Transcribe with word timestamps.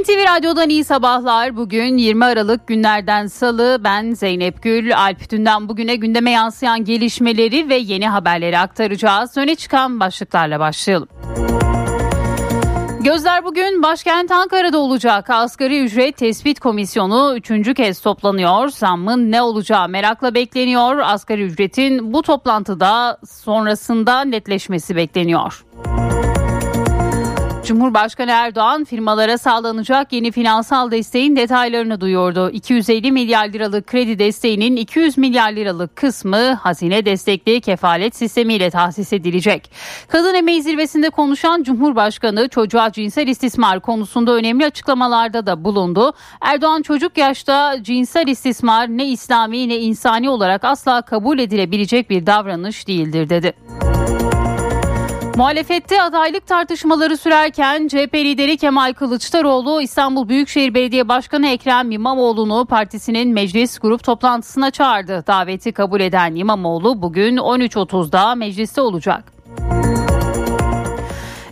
NTV 0.00 0.36
Radyo'dan 0.36 0.68
iyi 0.68 0.84
sabahlar. 0.84 1.56
Bugün 1.56 1.96
20 1.96 2.24
Aralık 2.24 2.66
günlerden 2.66 3.26
salı. 3.26 3.80
Ben 3.84 4.12
Zeynep 4.12 4.62
Gül. 4.62 4.96
Alp 4.96 5.30
Dünden 5.30 5.68
bugüne 5.68 5.96
gündeme 5.96 6.30
yansıyan 6.30 6.84
gelişmeleri 6.84 7.68
ve 7.68 7.76
yeni 7.76 8.08
haberleri 8.08 8.58
aktaracağız. 8.58 9.36
Öne 9.36 9.54
çıkan 9.54 10.00
başlıklarla 10.00 10.60
başlayalım. 10.60 11.08
Gözler 13.00 13.44
bugün 13.44 13.82
başkent 13.82 14.30
Ankara'da 14.30 14.78
olacak. 14.78 15.30
Asgari 15.30 15.84
ücret 15.84 16.16
tespit 16.16 16.60
komisyonu 16.60 17.34
üçüncü 17.36 17.74
kez 17.74 18.00
toplanıyor. 18.00 18.68
Zammın 18.68 19.32
ne 19.32 19.42
olacağı 19.42 19.88
merakla 19.88 20.34
bekleniyor. 20.34 20.98
Asgari 20.98 21.42
ücretin 21.42 22.12
bu 22.12 22.22
toplantıda 22.22 23.18
sonrasında 23.30 24.24
netleşmesi 24.24 24.96
bekleniyor. 24.96 25.64
Cumhurbaşkanı 27.66 28.30
Erdoğan 28.30 28.84
firmalara 28.84 29.38
sağlanacak 29.38 30.12
yeni 30.12 30.32
finansal 30.32 30.90
desteğin 30.90 31.36
detaylarını 31.36 32.00
duyurdu. 32.00 32.50
250 32.50 33.12
milyar 33.12 33.48
liralık 33.48 33.86
kredi 33.86 34.18
desteğinin 34.18 34.76
200 34.76 35.18
milyar 35.18 35.52
liralık 35.52 35.96
kısmı 35.96 36.52
hazine 36.52 37.04
destekli 37.04 37.60
kefalet 37.60 38.16
sistemiyle 38.16 38.70
tahsis 38.70 39.12
edilecek. 39.12 39.70
Kadın 40.08 40.34
emeği 40.34 40.62
zirvesinde 40.62 41.10
konuşan 41.10 41.62
Cumhurbaşkanı 41.62 42.48
çocuğa 42.48 42.92
cinsel 42.92 43.28
istismar 43.28 43.80
konusunda 43.80 44.32
önemli 44.32 44.66
açıklamalarda 44.66 45.46
da 45.46 45.64
bulundu. 45.64 46.12
Erdoğan 46.40 46.82
çocuk 46.82 47.18
yaşta 47.18 47.82
cinsel 47.82 48.26
istismar 48.26 48.88
ne 48.88 49.08
İslami 49.08 49.68
ne 49.68 49.78
insani 49.78 50.30
olarak 50.30 50.64
asla 50.64 51.02
kabul 51.02 51.38
edilebilecek 51.38 52.10
bir 52.10 52.26
davranış 52.26 52.88
değildir 52.88 53.28
dedi. 53.28 53.52
Muhalefette 55.36 56.02
adaylık 56.02 56.46
tartışmaları 56.46 57.16
sürerken 57.16 57.88
CHP 57.88 58.14
lideri 58.14 58.56
Kemal 58.56 58.92
Kılıçdaroğlu 58.92 59.82
İstanbul 59.82 60.28
Büyükşehir 60.28 60.74
Belediye 60.74 61.08
Başkanı 61.08 61.46
Ekrem 61.48 61.90
İmamoğlu'nu 61.90 62.66
partisinin 62.66 63.28
meclis 63.32 63.78
grup 63.78 64.04
toplantısına 64.04 64.70
çağırdı. 64.70 65.24
Daveti 65.26 65.72
kabul 65.72 66.00
eden 66.00 66.34
İmamoğlu 66.34 67.02
bugün 67.02 67.36
13.30'da 67.36 68.34
mecliste 68.34 68.80
olacak. 68.80 69.32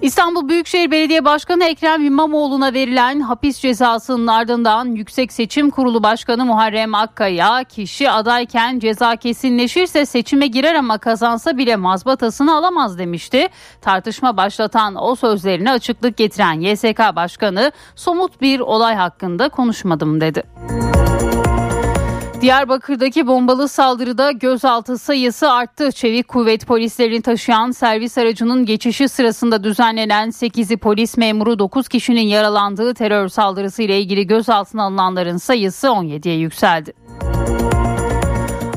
İstanbul 0.05 0.49
Büyükşehir 0.49 0.91
Belediye 0.91 1.25
Başkanı 1.25 1.65
Ekrem 1.65 2.05
İmamoğlu'na 2.05 2.75
verilen 2.75 3.21
hapis 3.21 3.59
cezasının 3.59 4.27
ardından 4.27 4.85
Yüksek 4.85 5.33
Seçim 5.33 5.71
Kurulu 5.71 6.03
Başkanı 6.03 6.45
Muharrem 6.45 6.95
Akkaya 6.95 7.65
kişi 7.65 8.11
adayken 8.11 8.79
ceza 8.79 9.17
kesinleşirse 9.17 10.07
seçime 10.07 10.47
girer 10.47 10.75
ama 10.75 10.99
kazansa 10.99 11.59
bile 11.59 11.77
mazbatasını 11.77 12.57
alamaz 12.57 12.99
demişti. 12.99 13.49
Tartışma 13.81 14.37
başlatan 14.37 14.95
o 15.03 15.15
sözlerine 15.15 15.71
açıklık 15.71 16.17
getiren 16.17 16.61
YSK 16.61 17.17
Başkanı 17.17 17.73
somut 17.97 18.41
bir 18.41 18.61
olay 18.61 18.95
hakkında 18.95 19.49
konuşmadım 19.49 20.21
dedi. 20.21 20.43
Diyarbakır'daki 22.45 23.27
bombalı 23.27 23.69
saldırıda 23.69 24.31
gözaltı 24.31 24.99
sayısı 24.99 25.51
arttı. 25.51 25.93
Çevik 25.93 26.29
kuvvet 26.29 26.67
polislerini 26.67 27.23
taşıyan 27.23 27.71
servis 27.71 28.19
aracının 28.19 28.67
geçişi 28.67 29.09
sırasında 29.09 29.65
düzenlenen 29.65 30.29
8'i 30.29 30.77
polis 30.77 31.17
memuru 31.17 31.59
9 31.59 31.89
kişinin 31.89 32.27
yaralandığı 32.27 32.95
terör 32.95 33.29
saldırısı 33.29 33.83
ile 33.83 34.01
ilgili 34.01 34.27
gözaltına 34.27 34.83
alınanların 34.83 35.37
sayısı 35.37 35.87
17'ye 35.87 36.39
yükseldi. 36.39 36.93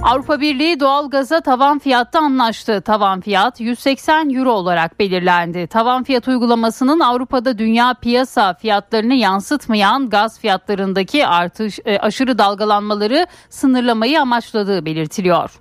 Avrupa 0.07 0.41
Birliği 0.41 0.79
doğalgaza 0.79 1.41
tavan 1.41 1.79
fiyatta 1.79 2.19
anlaştı. 2.19 2.81
Tavan 2.81 3.21
fiyat 3.21 3.59
180 3.59 4.29
euro 4.29 4.51
olarak 4.51 4.99
belirlendi. 4.99 5.67
Tavan 5.67 6.03
fiyat 6.03 6.27
uygulamasının 6.27 6.99
Avrupa'da 6.99 7.57
dünya 7.57 7.93
piyasa 8.01 8.53
fiyatlarını 8.53 9.13
yansıtmayan 9.13 10.09
gaz 10.09 10.39
fiyatlarındaki 10.39 11.27
artış 11.27 11.79
e, 11.85 11.99
aşırı 11.99 12.37
dalgalanmaları 12.37 13.27
sınırlamayı 13.49 14.21
amaçladığı 14.21 14.85
belirtiliyor. 14.85 15.59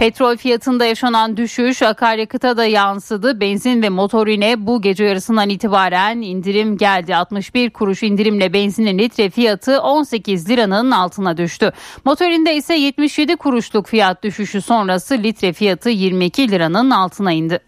Petrol 0.00 0.36
fiyatında 0.36 0.84
yaşanan 0.84 1.36
düşüş 1.36 1.82
akaryakıta 1.82 2.56
da 2.56 2.64
yansıdı. 2.64 3.40
Benzin 3.40 3.82
ve 3.82 3.88
motorine 3.88 4.66
bu 4.66 4.82
gece 4.82 5.04
yarısından 5.04 5.48
itibaren 5.48 6.20
indirim 6.20 6.76
geldi. 6.76 7.16
61 7.16 7.70
kuruş 7.70 8.02
indirimle 8.02 8.52
benzinin 8.52 8.98
litre 8.98 9.30
fiyatı 9.30 9.80
18 9.80 10.48
liranın 10.48 10.90
altına 10.90 11.36
düştü. 11.36 11.72
Motorinde 12.04 12.54
ise 12.54 12.74
77 12.74 13.36
kuruşluk 13.36 13.86
fiyat 13.86 14.22
düşüşü 14.22 14.62
sonrası 14.62 15.14
litre 15.14 15.52
fiyatı 15.52 15.90
22 15.90 16.50
liranın 16.50 16.90
altına 16.90 17.32
indi. 17.32 17.60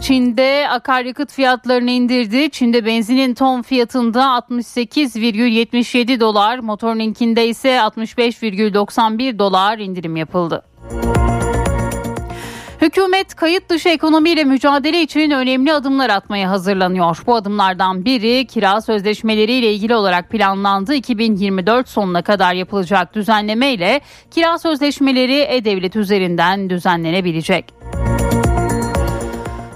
Çin'de 0.00 0.68
akaryakıt 0.70 1.32
fiyatlarını 1.32 1.90
indirdi. 1.90 2.50
Çin'de 2.50 2.86
benzinin 2.86 3.34
ton 3.34 3.62
fiyatında 3.62 4.22
68,77 4.22 6.20
dolar, 6.20 6.58
motorininkinde 6.58 7.48
ise 7.48 7.68
65,91 7.68 9.38
dolar 9.38 9.78
indirim 9.78 10.16
yapıldı. 10.16 10.62
Hükümet 12.82 13.34
kayıt 13.34 13.68
dışı 13.68 13.88
ekonomiyle 13.88 14.44
mücadele 14.44 15.02
için 15.02 15.30
önemli 15.30 15.72
adımlar 15.72 16.10
atmaya 16.10 16.50
hazırlanıyor. 16.50 17.22
Bu 17.26 17.34
adımlardan 17.34 18.04
biri 18.04 18.46
kira 18.46 18.80
sözleşmeleriyle 18.80 19.72
ilgili 19.72 19.94
olarak 19.94 20.30
planlandı. 20.30 20.94
2024 20.94 21.88
sonuna 21.88 22.22
kadar 22.22 22.54
yapılacak 22.54 23.14
düzenleme 23.14 23.72
ile 23.72 24.00
kira 24.30 24.58
sözleşmeleri 24.58 25.38
e-devlet 25.38 25.96
üzerinden 25.96 26.70
düzenlenebilecek. 26.70 27.75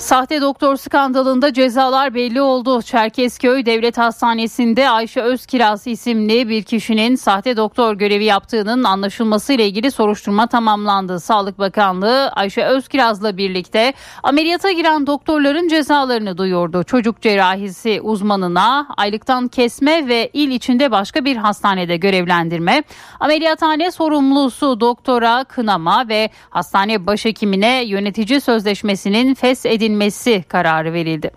Sahte 0.01 0.41
doktor 0.41 0.77
skandalında 0.77 1.53
cezalar 1.53 2.15
belli 2.15 2.41
oldu. 2.41 2.83
Çerkezköy 2.83 3.67
Devlet 3.67 3.99
Hastanesi'nde 3.99 4.91
Ayşe 4.91 5.21
Özkiraz 5.21 5.87
isimli 5.87 6.49
bir 6.49 6.63
kişinin 6.63 7.15
sahte 7.15 7.57
doktor 7.57 7.95
görevi 7.95 8.25
yaptığının 8.25 8.85
anlaşılması 8.85 9.53
ile 9.53 9.67
ilgili 9.67 9.91
soruşturma 9.91 10.47
tamamlandı. 10.47 11.21
Sağlık 11.21 11.59
Bakanlığı 11.59 12.29
Ayşe 12.29 12.65
Özkiraz'la 12.65 13.37
birlikte 13.37 13.93
ameliyata 14.23 14.73
giren 14.73 15.07
doktorların 15.07 15.69
cezalarını 15.69 16.39
duyurdu. 16.39 16.85
Çocuk 16.85 17.21
cerrahisi 17.21 18.01
uzmanına 18.01 18.87
aylıktan 18.97 19.49
kesme 19.49 20.09
ve 20.09 20.31
il 20.33 20.51
içinde 20.51 20.91
başka 20.91 21.25
bir 21.25 21.37
hastanede 21.37 21.97
görevlendirme, 21.97 22.83
ameliyathane 23.21 23.91
sorumlusu 23.91 24.81
doktora 24.81 25.45
kınama 25.45 26.09
ve 26.09 26.31
hastane 26.51 27.07
başhekimine 27.07 27.85
yönetici 27.85 28.41
sözleşmesinin 28.41 29.35
fes 29.35 29.67
edilmesi 29.91 30.45
kararı 30.49 30.93
verildi. 30.93 31.31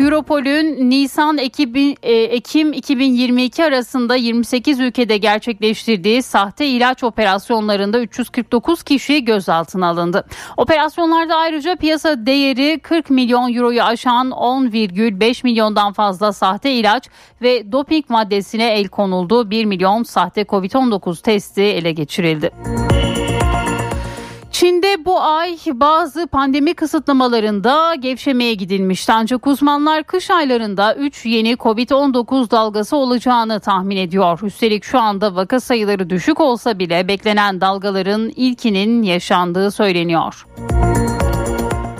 Europol'ün 0.00 0.90
Nisan 0.90 1.38
e, 2.02 2.12
Ekim 2.12 2.72
2022 2.72 3.64
arasında 3.64 4.16
28 4.16 4.80
ülkede 4.80 5.16
gerçekleştirdiği 5.16 6.22
sahte 6.22 6.66
ilaç 6.66 7.04
operasyonlarında 7.04 8.00
349 8.00 8.82
kişi 8.82 9.24
gözaltına 9.24 9.86
alındı. 9.86 10.24
Operasyonlarda 10.56 11.36
ayrıca 11.36 11.76
piyasa 11.76 12.26
değeri 12.26 12.78
40 12.78 13.10
milyon 13.10 13.54
euroyu 13.54 13.82
aşan 13.82 14.30
10,5 14.30 15.44
milyondan 15.44 15.92
fazla 15.92 16.32
sahte 16.32 16.72
ilaç 16.72 17.08
ve 17.42 17.72
doping 17.72 18.10
maddesine 18.10 18.72
el 18.72 18.88
konuldu. 18.88 19.50
1 19.50 19.64
milyon 19.64 20.02
sahte 20.02 20.42
COVID-19 20.42 21.22
testi 21.22 21.62
ele 21.62 21.92
geçirildi. 21.92 22.50
Çin'de 24.58 25.04
bu 25.04 25.20
ay 25.20 25.58
bazı 25.72 26.26
pandemi 26.26 26.74
kısıtlamalarında 26.74 27.94
gevşemeye 27.94 28.54
gidilmişti. 28.54 29.12
Ancak 29.12 29.46
uzmanlar 29.46 30.04
kış 30.04 30.30
aylarında 30.30 30.94
3 30.94 31.26
yeni 31.26 31.52
Covid-19 31.52 32.50
dalgası 32.50 32.96
olacağını 32.96 33.60
tahmin 33.60 33.96
ediyor. 33.96 34.40
Üstelik 34.42 34.84
şu 34.84 34.98
anda 34.98 35.34
vaka 35.34 35.60
sayıları 35.60 36.10
düşük 36.10 36.40
olsa 36.40 36.78
bile 36.78 37.08
beklenen 37.08 37.60
dalgaların 37.60 38.32
ilkinin 38.36 39.02
yaşandığı 39.02 39.70
söyleniyor. 39.70 40.46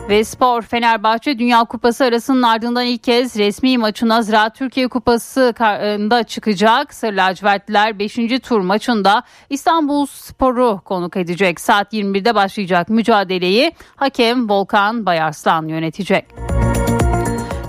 Ve 0.09 0.25
spor 0.25 0.62
Fenerbahçe 0.62 1.39
Dünya 1.39 1.65
Kupası 1.65 2.05
arasının 2.05 2.43
ardından 2.43 2.84
ilk 2.84 3.03
kez 3.03 3.39
resmi 3.39 3.79
maçına 3.79 4.23
Ziraat 4.23 4.55
Türkiye 4.55 4.88
Kupası'nda 4.88 6.23
çıkacak. 6.23 6.94
Sarı 6.94 7.17
lacivertliler 7.17 7.99
5. 7.99 8.17
tur 8.43 8.61
maçında 8.61 9.23
İstanbul 9.50 10.06
Spor'u 10.06 10.81
konuk 10.85 11.17
edecek. 11.17 11.61
Saat 11.61 11.93
21'de 11.93 12.35
başlayacak 12.35 12.88
mücadeleyi 12.88 13.73
hakem 13.97 14.49
Volkan 14.49 15.06
Bayarslan 15.06 15.69
yönetecek. 15.69 16.25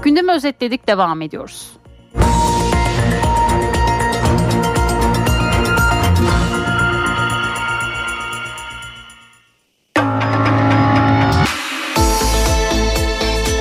Gündemi 0.04 0.32
özetledik 0.32 0.88
devam 0.88 1.22
ediyoruz. 1.22 1.77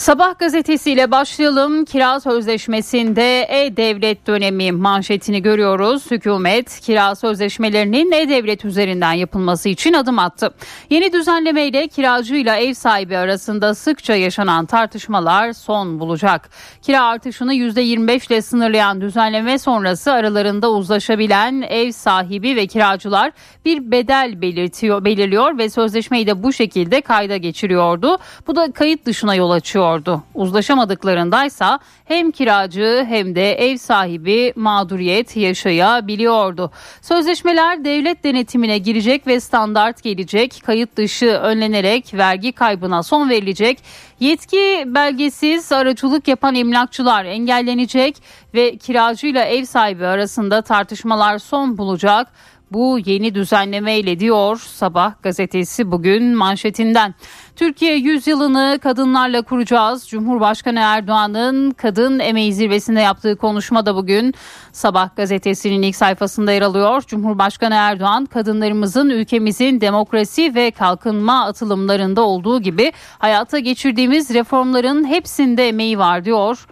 Sabah 0.00 0.38
gazetesiyle 0.38 1.10
başlayalım. 1.10 1.84
Kira 1.84 2.20
sözleşmesinde 2.20 3.42
e-devlet 3.42 4.26
dönemi 4.26 4.72
manşetini 4.72 5.42
görüyoruz. 5.42 6.10
Hükümet 6.10 6.80
kira 6.80 7.14
sözleşmelerinin 7.14 8.12
e-devlet 8.12 8.64
üzerinden 8.64 9.12
yapılması 9.12 9.68
için 9.68 9.92
adım 9.92 10.18
attı. 10.18 10.54
Yeni 10.90 11.12
düzenlemeyle 11.12 11.88
kiracıyla 11.88 12.56
ev 12.56 12.74
sahibi 12.74 13.16
arasında 13.16 13.74
sıkça 13.74 14.14
yaşanan 14.14 14.66
tartışmalar 14.66 15.52
son 15.52 16.00
bulacak. 16.00 16.50
Kira 16.82 17.04
artışını 17.04 17.54
%25 17.54 18.26
ile 18.26 18.42
sınırlayan 18.42 19.00
düzenleme 19.00 19.58
sonrası 19.58 20.12
aralarında 20.12 20.70
uzlaşabilen 20.70 21.62
ev 21.62 21.92
sahibi 21.92 22.56
ve 22.56 22.66
kiracılar 22.66 23.32
bir 23.64 23.90
bedel 23.90 24.42
belirtiyor, 24.42 25.04
belirliyor 25.04 25.58
ve 25.58 25.70
sözleşmeyi 25.70 26.26
de 26.26 26.42
bu 26.42 26.52
şekilde 26.52 27.00
kayda 27.00 27.36
geçiriyordu. 27.36 28.18
Bu 28.46 28.56
da 28.56 28.72
kayıt 28.72 29.06
dışına 29.06 29.34
yol 29.34 29.50
açıyor 29.50 29.90
gerekiyordu. 30.00 30.22
Uzlaşamadıklarındaysa 30.34 31.78
hem 32.04 32.30
kiracı 32.30 33.06
hem 33.08 33.34
de 33.34 33.52
ev 33.52 33.76
sahibi 33.76 34.52
mağduriyet 34.56 35.36
yaşayabiliyordu. 35.36 36.70
Sözleşmeler 37.02 37.84
devlet 37.84 38.24
denetimine 38.24 38.78
girecek 38.78 39.26
ve 39.26 39.40
standart 39.40 40.02
gelecek. 40.02 40.62
Kayıt 40.64 40.96
dışı 40.96 41.26
önlenerek 41.26 42.14
vergi 42.14 42.52
kaybına 42.52 43.02
son 43.02 43.28
verilecek. 43.30 43.78
Yetki 44.20 44.84
belgesiz 44.86 45.72
aracılık 45.72 46.28
yapan 46.28 46.54
emlakçılar 46.54 47.24
engellenecek 47.24 48.16
ve 48.54 48.76
kiracıyla 48.76 49.44
ev 49.44 49.64
sahibi 49.64 50.06
arasında 50.06 50.62
tartışmalar 50.62 51.38
son 51.38 51.78
bulacak. 51.78 52.26
Bu 52.70 52.98
yeni 53.04 53.34
düzenleme 53.34 53.98
ile 53.98 54.20
diyor 54.20 54.56
Sabah 54.56 55.22
gazetesi 55.22 55.90
bugün 55.90 56.36
manşetinden. 56.36 57.14
Türkiye 57.56 57.96
yüzyılını 57.96 58.78
kadınlarla 58.82 59.42
kuracağız. 59.42 60.08
Cumhurbaşkanı 60.08 60.78
Erdoğan'ın 60.78 61.70
kadın 61.70 62.18
emeği 62.18 62.52
zirvesinde 62.52 63.00
yaptığı 63.00 63.36
konuşma 63.36 63.86
da 63.86 63.96
bugün 63.96 64.34
Sabah 64.72 65.16
gazetesinin 65.16 65.82
ilk 65.82 65.96
sayfasında 65.96 66.52
yer 66.52 66.62
alıyor. 66.62 67.02
Cumhurbaşkanı 67.06 67.74
Erdoğan 67.74 68.26
kadınlarımızın 68.26 69.10
ülkemizin 69.10 69.80
demokrasi 69.80 70.54
ve 70.54 70.70
kalkınma 70.70 71.44
atılımlarında 71.44 72.22
olduğu 72.22 72.60
gibi 72.60 72.92
hayata 73.18 73.58
geçirdiğimiz 73.58 74.34
reformların 74.34 75.04
hepsinde 75.04 75.68
emeği 75.68 75.98
var 75.98 76.24
diyor. 76.24 76.66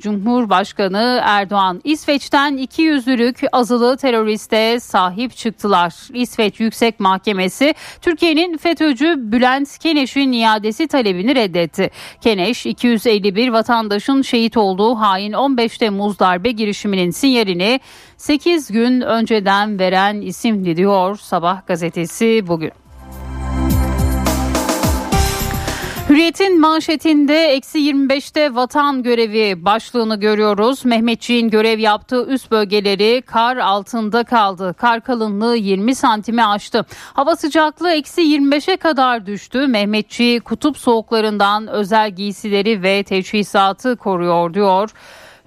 Cumhurbaşkanı 0.00 1.20
Erdoğan 1.24 1.80
İsveç'ten 1.84 2.58
200'lük 2.58 3.48
azılı 3.52 3.96
teröriste 3.96 4.80
sahip 4.80 5.36
çıktılar. 5.36 5.94
İsveç 6.14 6.60
Yüksek 6.60 7.00
Mahkemesi 7.00 7.74
Türkiye'nin 8.02 8.56
FETÖ'cü 8.56 9.14
Bülent 9.18 9.78
Keneş'in 9.78 10.32
iadesi 10.32 10.88
talebini 10.88 11.34
reddetti. 11.34 11.90
Keneş 12.20 12.66
251 12.66 13.48
vatandaşın 13.48 14.22
şehit 14.22 14.56
olduğu 14.56 14.94
hain 14.94 15.32
15 15.32 15.78
Temmuz 15.78 16.18
darbe 16.18 16.50
girişiminin 16.50 17.10
sinyalini 17.10 17.80
8 18.16 18.72
gün 18.72 19.00
önceden 19.00 19.78
veren 19.78 20.20
isimdi 20.20 20.76
diyor 20.76 21.16
Sabah 21.16 21.66
gazetesi 21.66 22.44
bugün. 22.46 22.87
Hürriyet'in 26.08 26.60
manşetinde 26.60 27.46
eksi 27.46 27.78
25'te 27.78 28.54
vatan 28.54 29.02
görevi 29.02 29.64
başlığını 29.64 30.20
görüyoruz. 30.20 30.84
Mehmetçiğin 30.84 31.50
görev 31.50 31.78
yaptığı 31.78 32.26
üst 32.26 32.50
bölgeleri 32.50 33.22
kar 33.22 33.56
altında 33.56 34.24
kaldı. 34.24 34.74
Kar 34.78 35.00
kalınlığı 35.00 35.56
20 35.56 35.94
santime 35.94 36.44
aştı. 36.44 36.86
Hava 37.14 37.36
sıcaklığı 37.36 37.90
eksi 37.90 38.20
25'e 38.20 38.76
kadar 38.76 39.26
düştü. 39.26 39.66
Mehmetçi 39.66 40.40
kutup 40.44 40.78
soğuklarından 40.78 41.66
özel 41.66 42.10
giysileri 42.10 42.82
ve 42.82 43.02
teçhizatı 43.02 43.96
koruyor 43.96 44.54
diyor. 44.54 44.90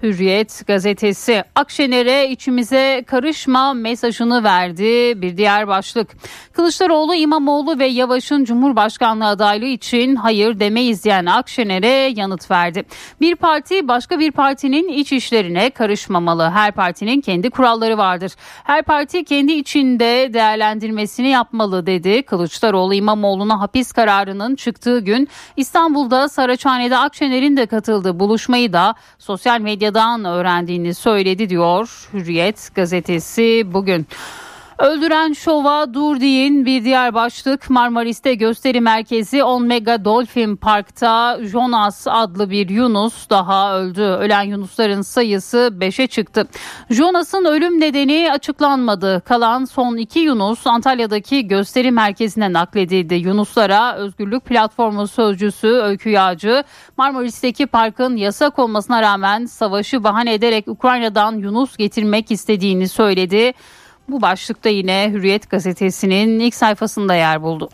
Hürriyet 0.02 0.66
gazetesi 0.66 1.44
Akşener'e 1.54 2.30
içimize 2.30 3.04
karışma 3.06 3.74
mesajını 3.74 4.44
verdi. 4.44 5.22
Bir 5.22 5.36
diğer 5.36 5.68
başlık. 5.68 6.10
Kılıçdaroğlu, 6.52 7.14
İmamoğlu 7.14 7.78
ve 7.78 7.86
Yavaş'ın 7.86 8.44
Cumhurbaşkanlığı 8.44 9.26
adaylığı 9.26 9.66
için 9.66 10.16
hayır 10.16 10.60
demeyiz 10.60 11.04
diyen 11.04 11.26
Akşener'e 11.26 12.12
yanıt 12.16 12.50
verdi. 12.50 12.84
Bir 13.20 13.36
parti 13.36 13.88
başka 13.88 14.18
bir 14.18 14.32
partinin 14.32 14.88
iç 14.88 15.12
işlerine 15.12 15.70
karışmamalı. 15.70 16.50
Her 16.50 16.72
partinin 16.72 17.20
kendi 17.20 17.50
kuralları 17.50 17.98
vardır. 17.98 18.32
Her 18.64 18.82
parti 18.82 19.24
kendi 19.24 19.52
içinde 19.52 20.30
değerlendirmesini 20.34 21.28
yapmalı 21.28 21.86
dedi. 21.86 22.22
Kılıçdaroğlu 22.22 22.94
İmamoğlu'na 22.94 23.60
hapis 23.60 23.92
kararının 23.92 24.56
çıktığı 24.56 25.00
gün 25.00 25.28
İstanbul'da 25.56 26.28
Saraçhane'de 26.28 26.96
Akşener'in 26.96 27.56
de 27.56 27.66
katıldığı 27.66 28.20
buluşmayı 28.20 28.72
da 28.72 28.94
sosyal 29.18 29.60
medyada 29.60 29.91
medyadan 29.92 30.24
öğrendiğini 30.24 30.94
söyledi 30.94 31.48
diyor 31.50 32.08
Hürriyet 32.12 32.74
gazetesi 32.74 33.62
bugün. 33.66 34.06
Öldüren 34.82 35.32
şova 35.32 35.94
dur 35.94 36.20
deyin 36.20 36.66
bir 36.66 36.84
diğer 36.84 37.14
başlık 37.14 37.70
Marmaris'te 37.70 38.34
gösteri 38.34 38.80
merkezi 38.80 39.44
10 39.44 39.66
Mega 39.66 40.04
Dolphin 40.04 40.56
Park'ta 40.56 41.38
Jonas 41.42 42.06
adlı 42.06 42.50
bir 42.50 42.68
Yunus 42.68 43.30
daha 43.30 43.78
öldü. 43.78 44.02
Ölen 44.02 44.42
Yunusların 44.42 45.02
sayısı 45.02 45.72
5'e 45.78 46.06
çıktı. 46.06 46.48
Jonas'ın 46.90 47.44
ölüm 47.44 47.80
nedeni 47.80 48.32
açıklanmadı. 48.32 49.22
Kalan 49.24 49.64
son 49.64 49.96
iki 49.96 50.18
Yunus 50.18 50.66
Antalya'daki 50.66 51.48
gösteri 51.48 51.90
merkezine 51.90 52.52
nakledildi. 52.52 53.14
Yunuslara 53.14 53.96
Özgürlük 53.96 54.44
Platformu 54.44 55.08
sözcüsü 55.08 55.68
Öykü 55.68 56.10
Yağcı 56.10 56.64
Marmaris'teki 56.96 57.66
parkın 57.66 58.16
yasak 58.16 58.58
olmasına 58.58 59.02
rağmen 59.02 59.44
savaşı 59.44 60.04
bahane 60.04 60.34
ederek 60.34 60.68
Ukrayna'dan 60.68 61.36
Yunus 61.36 61.76
getirmek 61.76 62.30
istediğini 62.30 62.88
söyledi. 62.88 63.52
Bu 64.08 64.22
başlıkta 64.22 64.68
yine 64.68 65.10
Hürriyet 65.12 65.50
gazetesinin 65.50 66.40
ilk 66.40 66.54
sayfasında 66.54 67.14
yer 67.14 67.42
buldu. 67.42 67.68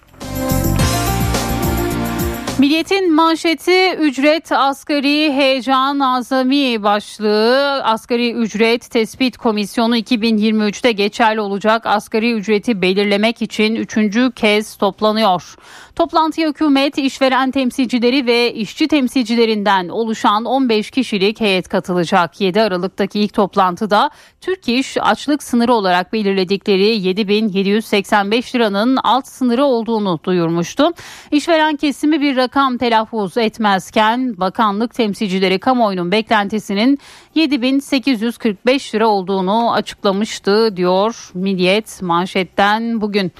Milliyetin 2.58 3.14
manşeti 3.14 3.90
ücret 3.92 4.52
asgari 4.52 5.32
heyecan 5.32 5.98
azami 5.98 6.82
başlığı 6.82 7.82
asgari 7.84 8.32
ücret 8.32 8.90
tespit 8.90 9.36
komisyonu 9.36 9.96
2023'te 9.96 10.92
geçerli 10.92 11.40
olacak 11.40 11.86
asgari 11.86 12.32
ücreti 12.32 12.82
belirlemek 12.82 13.42
için 13.42 13.74
üçüncü 13.74 14.32
kez 14.32 14.76
toplanıyor. 14.76 15.54
Toplantıya 15.96 16.48
hükümet, 16.48 16.98
işveren 16.98 17.50
temsilcileri 17.50 18.26
ve 18.26 18.54
işçi 18.54 18.88
temsilcilerinden 18.88 19.88
oluşan 19.88 20.44
15 20.44 20.90
kişilik 20.90 21.40
heyet 21.40 21.68
katılacak. 21.68 22.40
7 22.40 22.62
Aralık'taki 22.62 23.20
ilk 23.20 23.34
toplantıda 23.34 24.10
Türk 24.40 24.68
İş 24.68 24.96
açlık 25.00 25.42
sınırı 25.42 25.72
olarak 25.74 26.12
belirledikleri 26.12 27.00
7785 27.00 28.54
liranın 28.54 28.98
alt 29.04 29.26
sınırı 29.26 29.64
olduğunu 29.64 30.20
duyurmuştu. 30.24 30.92
İşveren 31.30 31.76
kesimi 31.76 32.20
bir 32.20 32.36
rakam 32.36 32.47
telaffuz 32.78 33.36
etmezken 33.36 34.40
bakanlık 34.40 34.94
temsilcileri 34.94 35.58
kamuoyunun 35.58 36.12
beklentisinin 36.12 36.98
7845 37.34 38.94
lira 38.94 39.08
olduğunu 39.08 39.72
açıklamıştı 39.72 40.76
diyor 40.76 41.30
Milliyet 41.34 42.02
manşetten 42.02 43.00
bugün. 43.00 43.32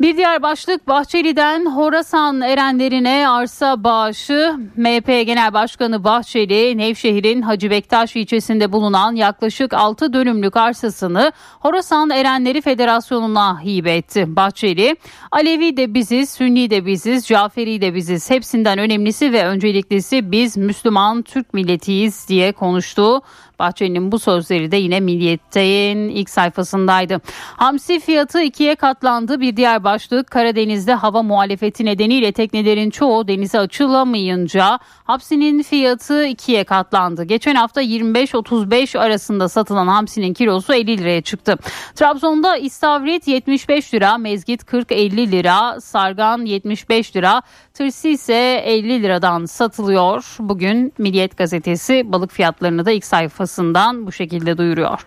Bir 0.00 0.16
diğer 0.16 0.42
başlık 0.42 0.88
Bahçeli'den 0.88 1.66
Horasan 1.66 2.40
erenlerine 2.40 3.28
arsa 3.28 3.84
bağışı. 3.84 4.54
MHP 4.76 5.06
Genel 5.06 5.52
Başkanı 5.52 6.04
Bahçeli, 6.04 6.78
Nevşehir'in 6.78 7.42
Hacı 7.42 7.70
Bektaş 7.70 8.16
ilçesinde 8.16 8.72
bulunan 8.72 9.14
yaklaşık 9.14 9.74
6 9.74 10.12
dönümlük 10.12 10.56
arsasını 10.56 11.32
Horasan 11.60 12.10
Erenleri 12.10 12.60
Federasyonu'na 12.60 13.64
hibe 13.64 13.96
etti. 13.96 14.36
Bahçeli, 14.36 14.96
Alevi 15.30 15.76
de 15.76 15.94
biziz, 15.94 16.30
Sünni 16.30 16.70
de 16.70 16.86
biziz, 16.86 17.26
Caferi 17.26 17.80
de 17.80 17.94
biziz. 17.94 18.30
Hepsinden 18.30 18.78
önemlisi 18.78 19.32
ve 19.32 19.46
önceliklisi 19.46 20.32
biz 20.32 20.56
Müslüman 20.56 21.22
Türk 21.22 21.54
milletiyiz 21.54 22.28
diye 22.28 22.52
konuştu. 22.52 23.22
Bahçeli'nin 23.60 24.12
bu 24.12 24.18
sözleri 24.18 24.72
de 24.72 24.76
yine 24.76 25.00
Milliyet'in 25.00 26.08
ilk 26.08 26.30
sayfasındaydı. 26.30 27.20
Hamsi 27.56 28.00
fiyatı 28.00 28.42
ikiye 28.42 28.74
katlandı. 28.74 29.40
Bir 29.40 29.56
diğer 29.56 29.84
başlık 29.84 30.30
Karadeniz'de 30.30 30.94
hava 30.94 31.22
muhalefeti 31.22 31.84
nedeniyle 31.84 32.32
teknelerin 32.32 32.90
çoğu 32.90 33.28
denize 33.28 33.58
açılamayınca 33.58 34.78
hamsinin 35.04 35.62
fiyatı 35.62 36.26
ikiye 36.26 36.64
katlandı. 36.64 37.24
Geçen 37.24 37.54
hafta 37.54 37.82
25-35 37.82 38.98
arasında 38.98 39.48
satılan 39.48 39.86
hamsinin 39.86 40.34
kilosu 40.34 40.74
50 40.74 40.98
liraya 40.98 41.22
çıktı. 41.22 41.56
Trabzon'da 41.94 42.56
istavrit 42.56 43.28
75 43.28 43.94
lira, 43.94 44.18
mezgit 44.18 44.62
40-50 44.62 45.30
lira, 45.30 45.80
sargan 45.80 46.44
75 46.44 47.16
lira, 47.16 47.42
tırsı 47.74 48.08
ise 48.08 48.62
50 48.64 49.02
liradan 49.02 49.44
satılıyor. 49.44 50.36
Bugün 50.38 50.92
Milliyet 50.98 51.36
gazetesi 51.36 52.12
balık 52.12 52.32
fiyatlarını 52.32 52.86
da 52.86 52.90
ilk 52.90 53.04
sayfası 53.04 53.49
sayfasından 53.50 54.06
bu 54.06 54.12
şekilde 54.12 54.58
duyuruyor. 54.58 55.06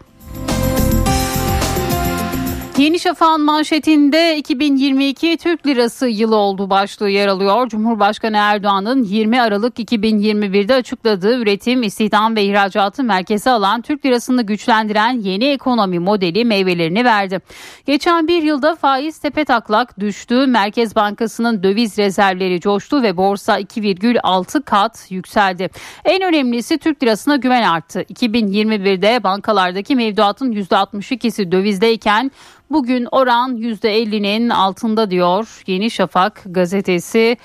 Yeni 2.78 3.00
Şafak'ın 3.00 3.42
manşetinde 3.42 4.38
2022 4.38 5.38
Türk 5.38 5.68
Lirası 5.68 6.08
yılı 6.08 6.36
oldu 6.36 6.70
başlığı 6.70 7.10
yer 7.10 7.28
alıyor. 7.28 7.70
Cumhurbaşkanı 7.70 8.38
Erdoğan'ın 8.38 9.04
20 9.04 9.42
Aralık 9.42 9.80
2021'de 9.80 10.74
açıkladığı 10.74 11.38
üretim, 11.38 11.84
istihdam 11.84 12.36
ve 12.36 12.44
ihracatı 12.44 13.04
merkeze 13.04 13.50
alan 13.50 13.82
Türk 13.82 14.06
Lirasını 14.06 14.42
güçlendiren 14.42 15.20
yeni 15.20 15.46
ekonomi 15.46 16.00
modeli 16.00 16.46
meyvelerini 16.46 17.06
verdi. 17.06 17.40
Geçen 17.86 18.28
bir 18.28 18.44
yılda 18.44 18.76
faiz 18.76 19.18
tepe 19.18 19.46
taklak 19.46 20.00
düştü. 20.00 20.48
Merkez 20.48 20.96
Bankası'nın 20.96 21.64
döviz 21.64 21.98
rezervleri 21.98 22.60
coştu 22.60 23.04
ve 23.04 23.18
borsa 23.18 23.60
2,6 23.60 24.64
kat 24.64 25.06
yükseldi. 25.10 25.70
En 26.06 26.22
önemlisi 26.22 26.78
Türk 26.78 27.04
Lirasına 27.04 27.36
güven 27.36 27.64
arttı. 27.64 28.02
2021'de 28.02 29.24
bankalardaki 29.24 29.96
mevduatın 29.96 30.52
%62'si 30.52 31.52
dövizdeyken 31.52 32.32
Bugün 32.74 33.08
oran 33.12 33.58
%50'nin 33.58 34.50
altında 34.50 35.12
diyor 35.12 35.64
Yeni 35.68 35.92
Şafak 35.92 36.42
gazetesi 36.46 37.38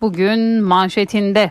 bugün 0.00 0.62
manşetinde. 0.62 1.50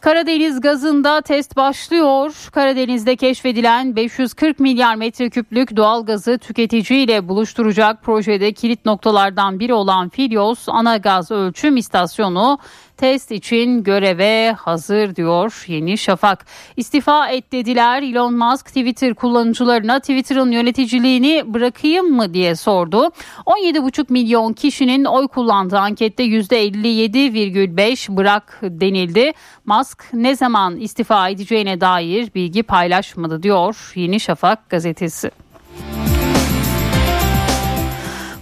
Karadeniz 0.00 0.60
gazında 0.60 1.20
test 1.20 1.56
başlıyor. 1.56 2.48
Karadeniz'de 2.52 3.16
keşfedilen 3.16 3.96
540 3.96 4.60
milyar 4.60 4.96
metreküplük 4.96 5.76
doğal 5.76 6.06
gazı 6.06 6.38
tüketiciyle 6.38 7.28
buluşturacak 7.28 8.02
projede 8.02 8.52
kilit 8.52 8.84
noktalardan 8.84 9.60
biri 9.60 9.74
olan 9.74 10.08
Filyos 10.08 10.68
ana 10.68 10.96
gaz 10.96 11.30
ölçüm 11.30 11.76
istasyonu 11.76 12.58
test 12.96 13.32
için 13.32 13.82
göreve 13.82 14.52
hazır 14.52 15.16
diyor 15.16 15.64
Yeni 15.66 15.98
Şafak. 15.98 16.46
İstifa 16.76 17.28
et 17.28 17.52
dediler 17.52 18.02
Elon 18.02 18.34
Musk 18.34 18.66
Twitter 18.66 19.14
kullanıcılarına 19.14 20.00
Twitter'ın 20.00 20.50
yöneticiliğini 20.50 21.42
bırakayım 21.46 22.06
mı 22.06 22.34
diye 22.34 22.56
sordu. 22.56 23.10
17,5 23.46 24.06
milyon 24.12 24.52
kişinin 24.52 25.04
oy 25.04 25.28
kullandığı 25.28 25.78
ankette 25.78 26.24
%57,5 26.24 28.16
bırak 28.16 28.58
denildi. 28.62 29.32
Musk 29.64 30.04
ne 30.12 30.36
zaman 30.36 30.76
istifa 30.76 31.28
edeceğine 31.28 31.80
dair 31.80 32.34
bilgi 32.34 32.62
paylaşmadı 32.62 33.42
diyor 33.42 33.92
Yeni 33.94 34.20
Şafak 34.20 34.70
gazetesi. 34.70 35.30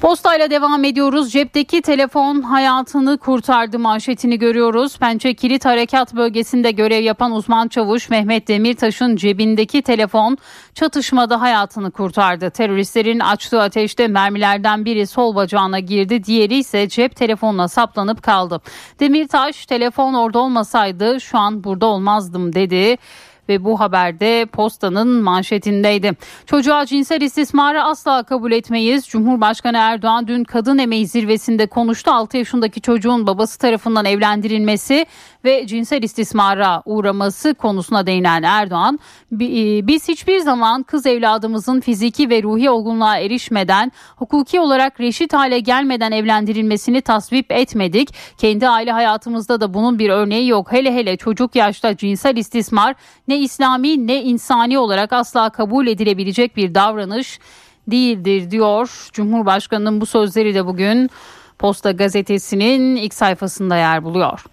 Postayla 0.05 0.51
devam 0.51 0.85
ediyoruz. 0.85 1.33
Cepteki 1.33 1.83
telefon 1.83 2.43
hayatını 2.43 3.19
kurtardı 3.19 3.79
manşetini 3.79 4.39
görüyoruz. 4.39 4.99
Pençe 4.99 5.35
Kilit 5.35 5.65
Harekat 5.65 6.15
Bölgesi'nde 6.15 6.71
görev 6.71 7.03
yapan 7.03 7.33
uzman 7.33 7.69
çavuş 7.69 8.11
Mehmet 8.11 8.49
Demirtaş'ın 8.49 9.17
cebindeki 9.17 9.83
telefon 9.83 10.39
çatışmada 10.75 11.41
hayatını 11.41 11.91
kurtardı. 11.91 12.51
Teröristlerin 12.51 13.21
açtığı 13.21 13.63
ateşte 13.63 14.09
mermilerden 14.09 14.85
biri 14.85 15.07
sol 15.07 15.37
bacağına 15.37 15.79
girdi, 15.79 16.25
diğeri 16.25 16.57
ise 16.57 16.89
cep 16.89 17.17
telefonuna 17.17 17.69
saplanıp 17.69 18.23
kaldı. 18.23 18.61
Demirtaş 19.01 19.67
telefon 19.67 20.15
orada 20.15 20.39
olmasaydı 20.39 21.21
şu 21.21 21.39
an 21.39 21.65
burada 21.65 21.87
olmazdım 21.87 22.53
dedi 22.53 22.99
ve 23.49 23.65
bu 23.65 23.81
haberde 23.81 24.47
postanın 24.47 25.23
manşetindeydi. 25.23 26.13
Çocuğa 26.47 26.87
cinsel 26.87 27.21
istismarı 27.21 27.83
asla 27.83 28.23
kabul 28.23 28.53
etmeyiz. 28.53 29.07
Cumhurbaşkanı 29.09 29.77
Erdoğan 29.77 30.27
dün 30.27 30.45
kadın 30.45 30.79
emeği 30.79 31.07
zirvesinde 31.07 31.67
konuştu. 31.67 32.11
6 32.11 32.37
yaşındaki 32.37 32.81
çocuğun 32.81 33.27
babası 33.27 33.59
tarafından 33.59 34.05
evlendirilmesi 34.05 35.07
ve 35.45 35.67
cinsel 35.67 36.03
istismara 36.03 36.83
uğraması 36.85 37.55
konusuna 37.55 38.07
değinen 38.07 38.43
Erdoğan, 38.43 38.99
e, 39.33 39.87
biz 39.87 40.09
hiçbir 40.09 40.39
zaman 40.39 40.83
kız 40.83 41.07
evladımızın 41.07 41.81
fiziki 41.81 42.31
ve 42.31 42.43
ruhi 42.43 42.71
olgunluğa 42.71 43.19
erişmeden, 43.19 43.93
hukuki 44.17 44.61
olarak 44.61 45.01
reşit 45.01 45.33
hale 45.33 45.61
gelmeden 45.61 46.13
evlendirilmesini 46.13 47.01
tasvip 47.01 47.53
etmedik. 47.53 48.15
Kendi 48.39 48.69
aile 48.69 48.93
hayatımızda 48.93 49.61
da 49.61 49.75
bunun 49.75 49.99
bir 49.99 50.11
örneği 50.11 50.49
yok. 50.49 50.73
Hele 50.73 50.95
hele 50.95 51.17
çocuk 51.17 51.57
yaşta 51.57 51.97
cinsel 51.97 52.37
istismar 52.37 52.95
ne 53.29 53.34
İslami 53.39 54.07
ne 54.07 54.23
insani 54.23 54.79
olarak 54.79 55.13
asla 55.13 55.51
kabul 55.51 55.87
edilebilecek 55.87 56.57
bir 56.57 56.75
davranış 56.75 57.39
değildir 57.87 58.51
diyor. 58.51 59.09
Cumhurbaşkanının 59.13 60.01
bu 60.01 60.07
sözleri 60.07 60.55
de 60.55 60.67
bugün 60.67 61.11
Posta 61.59 61.91
gazetesinin 61.91 62.97
ilk 62.97 63.15
sayfasında 63.15 63.77
yer 63.77 64.05
buluyor. 64.05 64.45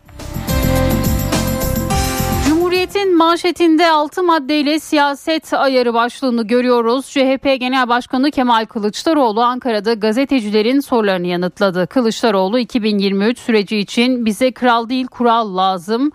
Hürriyet'in 2.71 3.17
manşetinde 3.17 3.91
6 3.91 4.23
maddeyle 4.23 4.79
siyaset 4.79 5.53
ayarı 5.53 5.93
başlığını 5.93 6.47
görüyoruz. 6.47 7.05
CHP 7.05 7.43
Genel 7.59 7.89
Başkanı 7.89 8.31
Kemal 8.31 8.65
Kılıçdaroğlu 8.65 9.41
Ankara'da 9.41 9.93
gazetecilerin 9.93 10.79
sorularını 10.79 11.27
yanıtladı. 11.27 11.87
Kılıçdaroğlu 11.87 12.59
2023 12.59 13.39
süreci 13.39 13.77
için 13.77 14.25
bize 14.25 14.51
kral 14.51 14.89
değil 14.89 15.07
kural 15.07 15.57
lazım. 15.57 16.11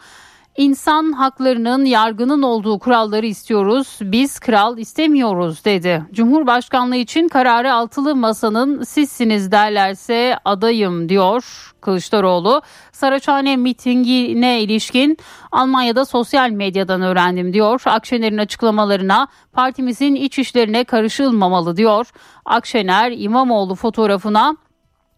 İnsan 0.56 1.12
haklarının 1.12 1.84
yargının 1.84 2.42
olduğu 2.42 2.78
kuralları 2.78 3.26
istiyoruz. 3.26 3.98
Biz 4.00 4.38
kral 4.38 4.78
istemiyoruz 4.78 5.64
dedi. 5.64 6.02
Cumhurbaşkanlığı 6.12 6.96
için 6.96 7.28
kararı 7.28 7.72
altılı 7.72 8.16
masanın 8.16 8.82
sizsiniz 8.82 9.52
derlerse 9.52 10.38
adayım 10.44 11.08
diyor 11.08 11.72
Kılıçdaroğlu. 11.80 12.62
Saraçhane 12.92 13.56
mitingine 13.56 14.62
ilişkin 14.62 15.18
Almanya'da 15.52 16.04
sosyal 16.04 16.50
medyadan 16.50 17.02
öğrendim 17.02 17.52
diyor. 17.52 17.82
Akşener'in 17.84 18.38
açıklamalarına 18.38 19.28
partimizin 19.52 20.14
iç 20.14 20.38
işlerine 20.38 20.84
karışılmamalı 20.84 21.76
diyor. 21.76 22.06
Akşener 22.44 23.12
İmamoğlu 23.16 23.74
fotoğrafına 23.74 24.56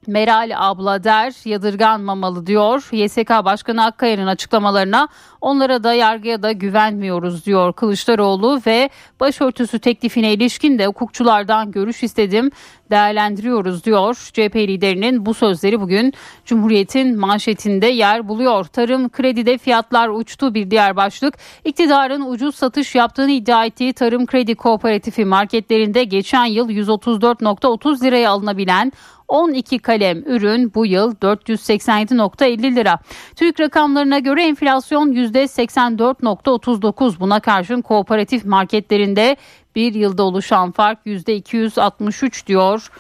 Meral 0.07 0.51
abla 0.57 1.05
der 1.05 1.49
yadırganmamalı 1.49 2.47
diyor. 2.47 2.89
YSK 2.93 3.31
Başkanı 3.31 3.85
Akkaya'nın 3.85 4.27
açıklamalarına 4.27 5.09
onlara 5.41 5.85
da 5.85 5.93
yargıya 5.93 6.43
da 6.43 6.53
güvenmiyoruz 6.53 7.47
diyor 7.47 7.73
Kılıçdaroğlu 7.73 8.61
ve 8.67 8.91
başörtüsü 9.21 9.79
teklifine 9.79 10.33
ilişkin 10.33 10.79
de 10.79 10.87
hukukçulardan 10.87 11.73
görüş 11.73 12.03
istedim 12.03 12.51
değerlendiriyoruz 12.91 13.85
diyor. 13.85 14.15
CHP 14.33 14.57
liderinin 14.57 15.27
bu 15.27 15.35
sözleri 15.35 15.81
bugün 15.81 16.13
Cumhuriyet'in 16.45 17.19
manşetinde 17.19 17.87
yer 17.87 18.29
buluyor. 18.29 18.65
Tarım 18.65 19.09
kredide 19.09 19.59
fiyatlar 19.59 20.09
uçtu 20.09 20.55
bir 20.55 20.71
diğer 20.71 20.97
başlık. 20.97 21.35
İktidarın 21.65 22.31
ucuz 22.31 22.55
satış 22.55 22.95
yaptığını 22.95 23.31
iddia 23.31 23.65
ettiği 23.65 23.93
Tarım 23.93 24.27
Kredi 24.27 24.55
Kooperatifi 24.55 25.25
marketlerinde 25.25 26.05
geçen 26.05 26.45
yıl 26.45 26.71
134.30 26.71 28.05
liraya 28.05 28.31
alınabilen 28.31 28.93
12 29.29 29.79
kalem 29.79 30.23
ürün 30.27 30.75
bu 30.75 30.87
yıl 30.87 31.15
487.50 31.15 32.77
lira. 32.77 32.99
TÜİK 33.37 33.61
rakamlarına 33.61 34.19
göre 34.19 34.45
enflasyon 34.45 35.13
%84.39 35.13 37.21
buna 37.21 37.41
karşın 37.41 37.83
kooperatif 37.83 38.45
marketlerinde 38.45 39.37
bir 39.75 39.95
yılda 39.95 40.23
oluşan 40.23 40.73
fark 40.73 41.07
%263 41.07 42.47
diyor. 42.47 42.91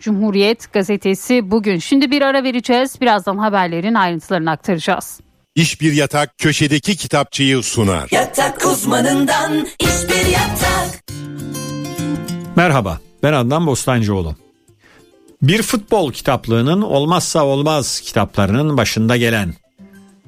Cumhuriyet 0.00 0.72
gazetesi 0.72 1.50
bugün. 1.50 1.78
Şimdi 1.78 2.10
bir 2.10 2.22
ara 2.22 2.44
vereceğiz. 2.44 3.00
Birazdan 3.00 3.38
haberlerin 3.38 3.94
ayrıntılarını 3.94 4.50
aktaracağız. 4.50 5.20
İş 5.54 5.80
bir 5.80 5.92
yatak 5.92 6.38
köşedeki 6.38 6.96
kitapçıyı 6.96 7.62
sunar. 7.62 8.08
Yatak 8.10 8.66
uzmanından 8.66 9.66
iş 9.80 10.10
bir 10.10 10.26
yatak. 10.26 11.02
Merhaba 12.56 12.98
ben 13.22 13.32
Adnan 13.32 13.66
Bostancıoğlu. 13.66 14.45
Bir 15.42 15.62
futbol 15.62 16.12
kitaplığının 16.12 16.82
olmazsa 16.82 17.44
olmaz 17.44 18.00
kitaplarının 18.00 18.76
başında 18.76 19.16
gelen 19.16 19.54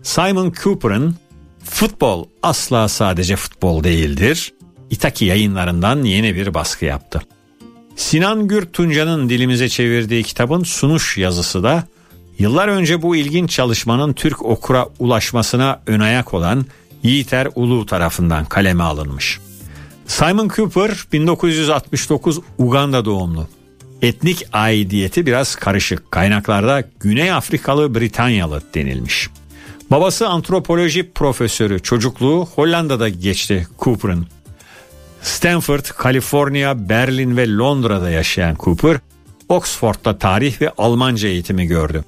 Simon 0.02 0.52
Cooper'ın 0.62 1.16
Futbol 1.64 2.24
asla 2.42 2.88
sadece 2.88 3.36
futbol 3.36 3.84
değildir. 3.84 4.52
Itaki 4.90 5.24
yayınlarından 5.24 6.04
yeni 6.04 6.34
bir 6.34 6.54
baskı 6.54 6.84
yaptı. 6.84 7.22
Sinan 7.96 8.48
Gür 8.48 8.66
Tunca'nın 8.66 9.28
dilimize 9.28 9.68
çevirdiği 9.68 10.22
kitabın 10.22 10.62
sunuş 10.62 11.18
yazısı 11.18 11.62
da 11.62 11.84
yıllar 12.38 12.68
önce 12.68 13.02
bu 13.02 13.16
ilginç 13.16 13.50
çalışmanın 13.50 14.12
Türk 14.12 14.44
okura 14.44 14.86
ulaşmasına 14.98 15.80
ön 15.86 16.00
ayak 16.00 16.34
olan 16.34 16.66
Yiğiter 17.02 17.48
Ulu 17.54 17.86
tarafından 17.86 18.44
kaleme 18.44 18.84
alınmış. 18.84 19.40
Simon 20.06 20.48
Cooper 20.48 21.04
1969 21.12 22.40
Uganda 22.58 23.04
doğumlu. 23.04 23.48
Etnik 24.02 24.46
aidiyeti 24.52 25.26
biraz 25.26 25.54
karışık. 25.54 26.10
Kaynaklarda 26.10 26.84
Güney 27.00 27.32
Afrikalı 27.32 27.94
Britanyalı 27.94 28.62
denilmiş. 28.74 29.28
Babası 29.90 30.28
antropoloji 30.28 31.10
profesörü. 31.12 31.80
Çocukluğu 31.82 32.48
Hollanda'da 32.54 33.08
geçti 33.08 33.66
Cooper'ın. 33.78 34.26
Stanford, 35.22 35.84
Kaliforniya, 35.84 36.88
Berlin 36.88 37.36
ve 37.36 37.48
Londra'da 37.56 38.10
yaşayan 38.10 38.56
Cooper, 38.60 38.98
Oxford'da 39.48 40.18
tarih 40.18 40.60
ve 40.60 40.72
Almanca 40.78 41.28
eğitimi 41.28 41.66
gördü. 41.66 42.04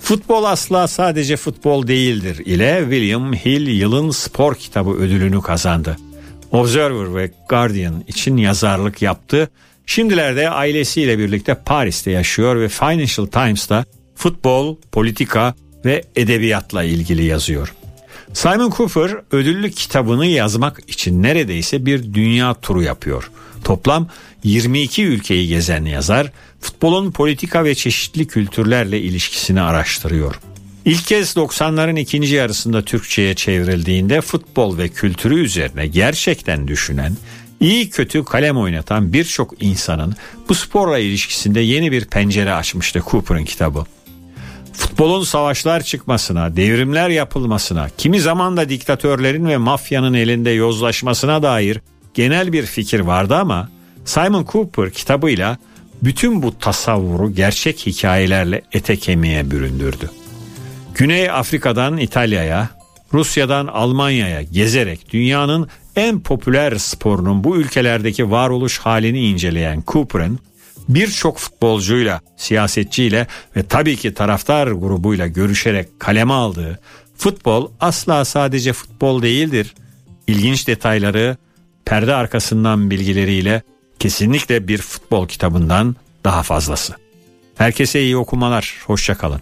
Futbol 0.00 0.44
asla 0.44 0.88
sadece 0.88 1.36
futbol 1.36 1.86
değildir 1.86 2.42
ile 2.44 2.80
William 2.82 3.34
Hill 3.34 3.66
yılın 3.66 4.10
spor 4.10 4.54
kitabı 4.54 4.90
ödülünü 4.90 5.42
kazandı. 5.42 5.96
Observer 6.52 7.14
ve 7.14 7.32
Guardian 7.48 8.04
için 8.08 8.36
yazarlık 8.36 9.02
yaptı 9.02 9.50
Şimdilerde 9.90 10.50
ailesiyle 10.50 11.18
birlikte 11.18 11.54
Paris'te 11.54 12.10
yaşıyor 12.10 12.60
ve 12.60 12.68
Financial 12.68 13.26
Times'ta 13.26 13.84
futbol, 14.14 14.76
politika 14.92 15.54
ve 15.84 16.04
edebiyatla 16.16 16.82
ilgili 16.82 17.24
yazıyor. 17.24 17.74
Simon 18.32 18.70
Cooper 18.70 19.16
ödüllü 19.32 19.70
kitabını 19.70 20.26
yazmak 20.26 20.80
için 20.88 21.22
neredeyse 21.22 21.86
bir 21.86 22.14
dünya 22.14 22.54
turu 22.54 22.82
yapıyor. 22.82 23.30
Toplam 23.64 24.08
22 24.44 25.04
ülkeyi 25.04 25.48
gezen 25.48 25.84
yazar 25.84 26.32
futbolun 26.60 27.10
politika 27.10 27.64
ve 27.64 27.74
çeşitli 27.74 28.26
kültürlerle 28.26 29.00
ilişkisini 29.00 29.60
araştırıyor. 29.60 30.40
İlk 30.84 31.06
kez 31.06 31.36
90'ların 31.36 32.00
ikinci 32.00 32.34
yarısında 32.34 32.84
Türkçe'ye 32.84 33.34
çevrildiğinde 33.34 34.20
futbol 34.20 34.78
ve 34.78 34.88
kültürü 34.88 35.40
üzerine 35.40 35.86
gerçekten 35.86 36.68
düşünen, 36.68 37.16
iyi 37.60 37.90
kötü 37.90 38.24
kalem 38.24 38.56
oynatan 38.56 39.12
birçok 39.12 39.62
insanın 39.62 40.14
bu 40.48 40.54
sporla 40.54 40.98
ilişkisinde 40.98 41.60
yeni 41.60 41.92
bir 41.92 42.04
pencere 42.04 42.54
açmıştı 42.54 43.02
Cooper'ın 43.10 43.44
kitabı. 43.44 43.84
Futbolun 44.72 45.24
savaşlar 45.24 45.82
çıkmasına, 45.82 46.56
devrimler 46.56 47.08
yapılmasına, 47.08 47.88
kimi 47.98 48.20
zaman 48.20 48.56
da 48.56 48.68
diktatörlerin 48.68 49.46
ve 49.46 49.56
mafyanın 49.56 50.14
elinde 50.14 50.50
yozlaşmasına 50.50 51.42
dair 51.42 51.80
genel 52.14 52.52
bir 52.52 52.66
fikir 52.66 53.00
vardı 53.00 53.36
ama 53.36 53.68
Simon 54.04 54.46
Cooper 54.52 54.90
kitabıyla 54.90 55.58
bütün 56.02 56.42
bu 56.42 56.58
tasavvuru 56.58 57.32
gerçek 57.34 57.86
hikayelerle 57.86 58.62
ete 58.72 58.96
kemiğe 58.96 59.50
büründürdü. 59.50 60.10
Güney 60.94 61.30
Afrika'dan 61.30 61.96
İtalya'ya, 61.96 62.68
Rusya'dan 63.12 63.66
Almanya'ya 63.66 64.42
gezerek 64.42 65.12
dünyanın 65.12 65.68
en 66.00 66.20
popüler 66.20 66.76
sporunun 66.76 67.44
bu 67.44 67.56
ülkelerdeki 67.56 68.30
varoluş 68.30 68.78
halini 68.78 69.20
inceleyen 69.20 69.82
Cooper'ın 69.86 70.38
birçok 70.88 71.38
futbolcuyla, 71.38 72.20
siyasetçiyle 72.36 73.26
ve 73.56 73.62
tabii 73.62 73.96
ki 73.96 74.14
taraftar 74.14 74.66
grubuyla 74.66 75.26
görüşerek 75.26 76.00
kaleme 76.00 76.32
aldığı 76.32 76.80
futbol 77.16 77.70
asla 77.80 78.24
sadece 78.24 78.72
futbol 78.72 79.22
değildir. 79.22 79.74
İlginç 80.26 80.68
detayları, 80.68 81.36
perde 81.84 82.14
arkasından 82.14 82.90
bilgileriyle 82.90 83.62
kesinlikle 83.98 84.68
bir 84.68 84.78
futbol 84.78 85.28
kitabından 85.28 85.96
daha 86.24 86.42
fazlası. 86.42 86.94
Herkese 87.58 88.02
iyi 88.02 88.16
okumalar, 88.16 88.76
hoşçakalın. 88.86 89.40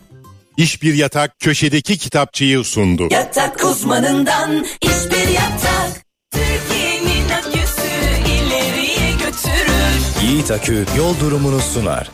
İş 0.56 0.82
Bir 0.82 0.94
Yatak 0.94 1.40
köşedeki 1.40 1.98
kitapçıyı 1.98 2.64
sundu. 2.64 3.08
Yatak 3.10 3.64
uzmanından 3.64 4.66
iş 4.82 5.10
bir 5.10 5.28
yatak. 5.28 6.07
Yiğit 10.22 10.50
Akü 10.50 10.84
yol 10.98 11.20
durumunu 11.20 11.58
sunar. 11.60 12.10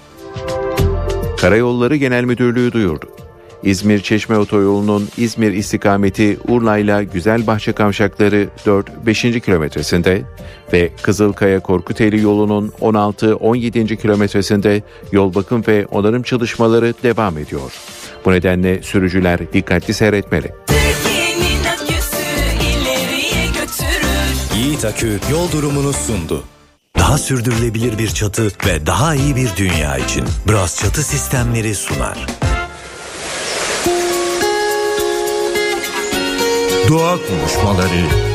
Karayolları 1.40 1.96
Genel 1.96 2.24
Müdürlüğü 2.24 2.72
duyurdu. 2.72 3.08
İzmir 3.62 4.00
Çeşme 4.00 4.38
Otoyolu'nun 4.38 5.08
İzmir 5.16 5.52
istikameti 5.52 6.38
Urla 6.48 6.78
ile 6.78 7.04
Güzelbahçe 7.04 7.72
kavşakları 7.72 8.48
4-5. 8.66 9.40
kilometresinde 9.40 10.22
ve 10.72 10.90
Kızılkaya 11.02 11.60
Korkuteli 11.60 12.20
yolunun 12.20 12.72
16-17. 12.80 13.96
kilometresinde 13.96 14.82
yol 15.12 15.34
bakım 15.34 15.64
ve 15.68 15.86
onarım 15.86 16.22
çalışmaları 16.22 16.94
devam 17.02 17.38
ediyor. 17.38 17.72
Bu 18.24 18.32
nedenle 18.32 18.82
sürücüler 18.82 19.52
dikkatli 19.52 19.94
seyretmeli. 19.94 20.52
Yiğit 24.56 24.84
Akü 24.84 25.20
yol 25.32 25.52
durumunu 25.52 25.92
sundu. 25.92 26.44
Daha 27.04 27.18
sürdürülebilir 27.18 27.98
bir 27.98 28.08
çatı 28.08 28.42
ve 28.66 28.86
daha 28.86 29.14
iyi 29.14 29.36
bir 29.36 29.56
dünya 29.56 29.98
için 29.98 30.24
Bras 30.48 30.80
Çatı 30.80 31.02
Sistemleri 31.02 31.74
sunar. 31.74 32.26
Doğa 36.88 37.16
konuşmaları. 37.28 38.33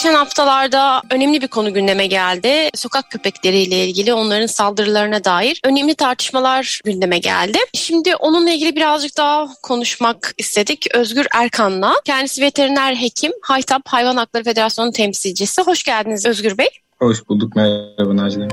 Geçen 0.00 0.14
haftalarda 0.14 1.02
önemli 1.10 1.42
bir 1.42 1.48
konu 1.48 1.74
gündeme 1.74 2.06
geldi. 2.06 2.70
Sokak 2.74 3.10
köpekleriyle 3.10 3.86
ilgili 3.86 4.12
onların 4.12 4.46
saldırılarına 4.46 5.24
dair 5.24 5.60
önemli 5.64 5.94
tartışmalar 5.94 6.80
gündeme 6.84 7.18
geldi. 7.18 7.58
Şimdi 7.74 8.16
onunla 8.16 8.50
ilgili 8.50 8.76
birazcık 8.76 9.16
daha 9.16 9.48
konuşmak 9.62 10.34
istedik. 10.38 10.94
Özgür 10.94 11.26
Erkan'la. 11.34 11.94
Kendisi 12.04 12.42
veteriner 12.42 12.94
hekim, 12.94 13.32
Haytap 13.42 13.82
Hayvan 13.88 14.16
Hakları 14.16 14.44
Federasyonu 14.44 14.92
temsilcisi. 14.92 15.62
Hoş 15.62 15.82
geldiniz 15.82 16.26
Özgür 16.26 16.58
Bey. 16.58 16.68
Hoş 16.98 17.28
bulduk. 17.28 17.56
Merhaba 17.56 18.16
Naciye. 18.16 18.48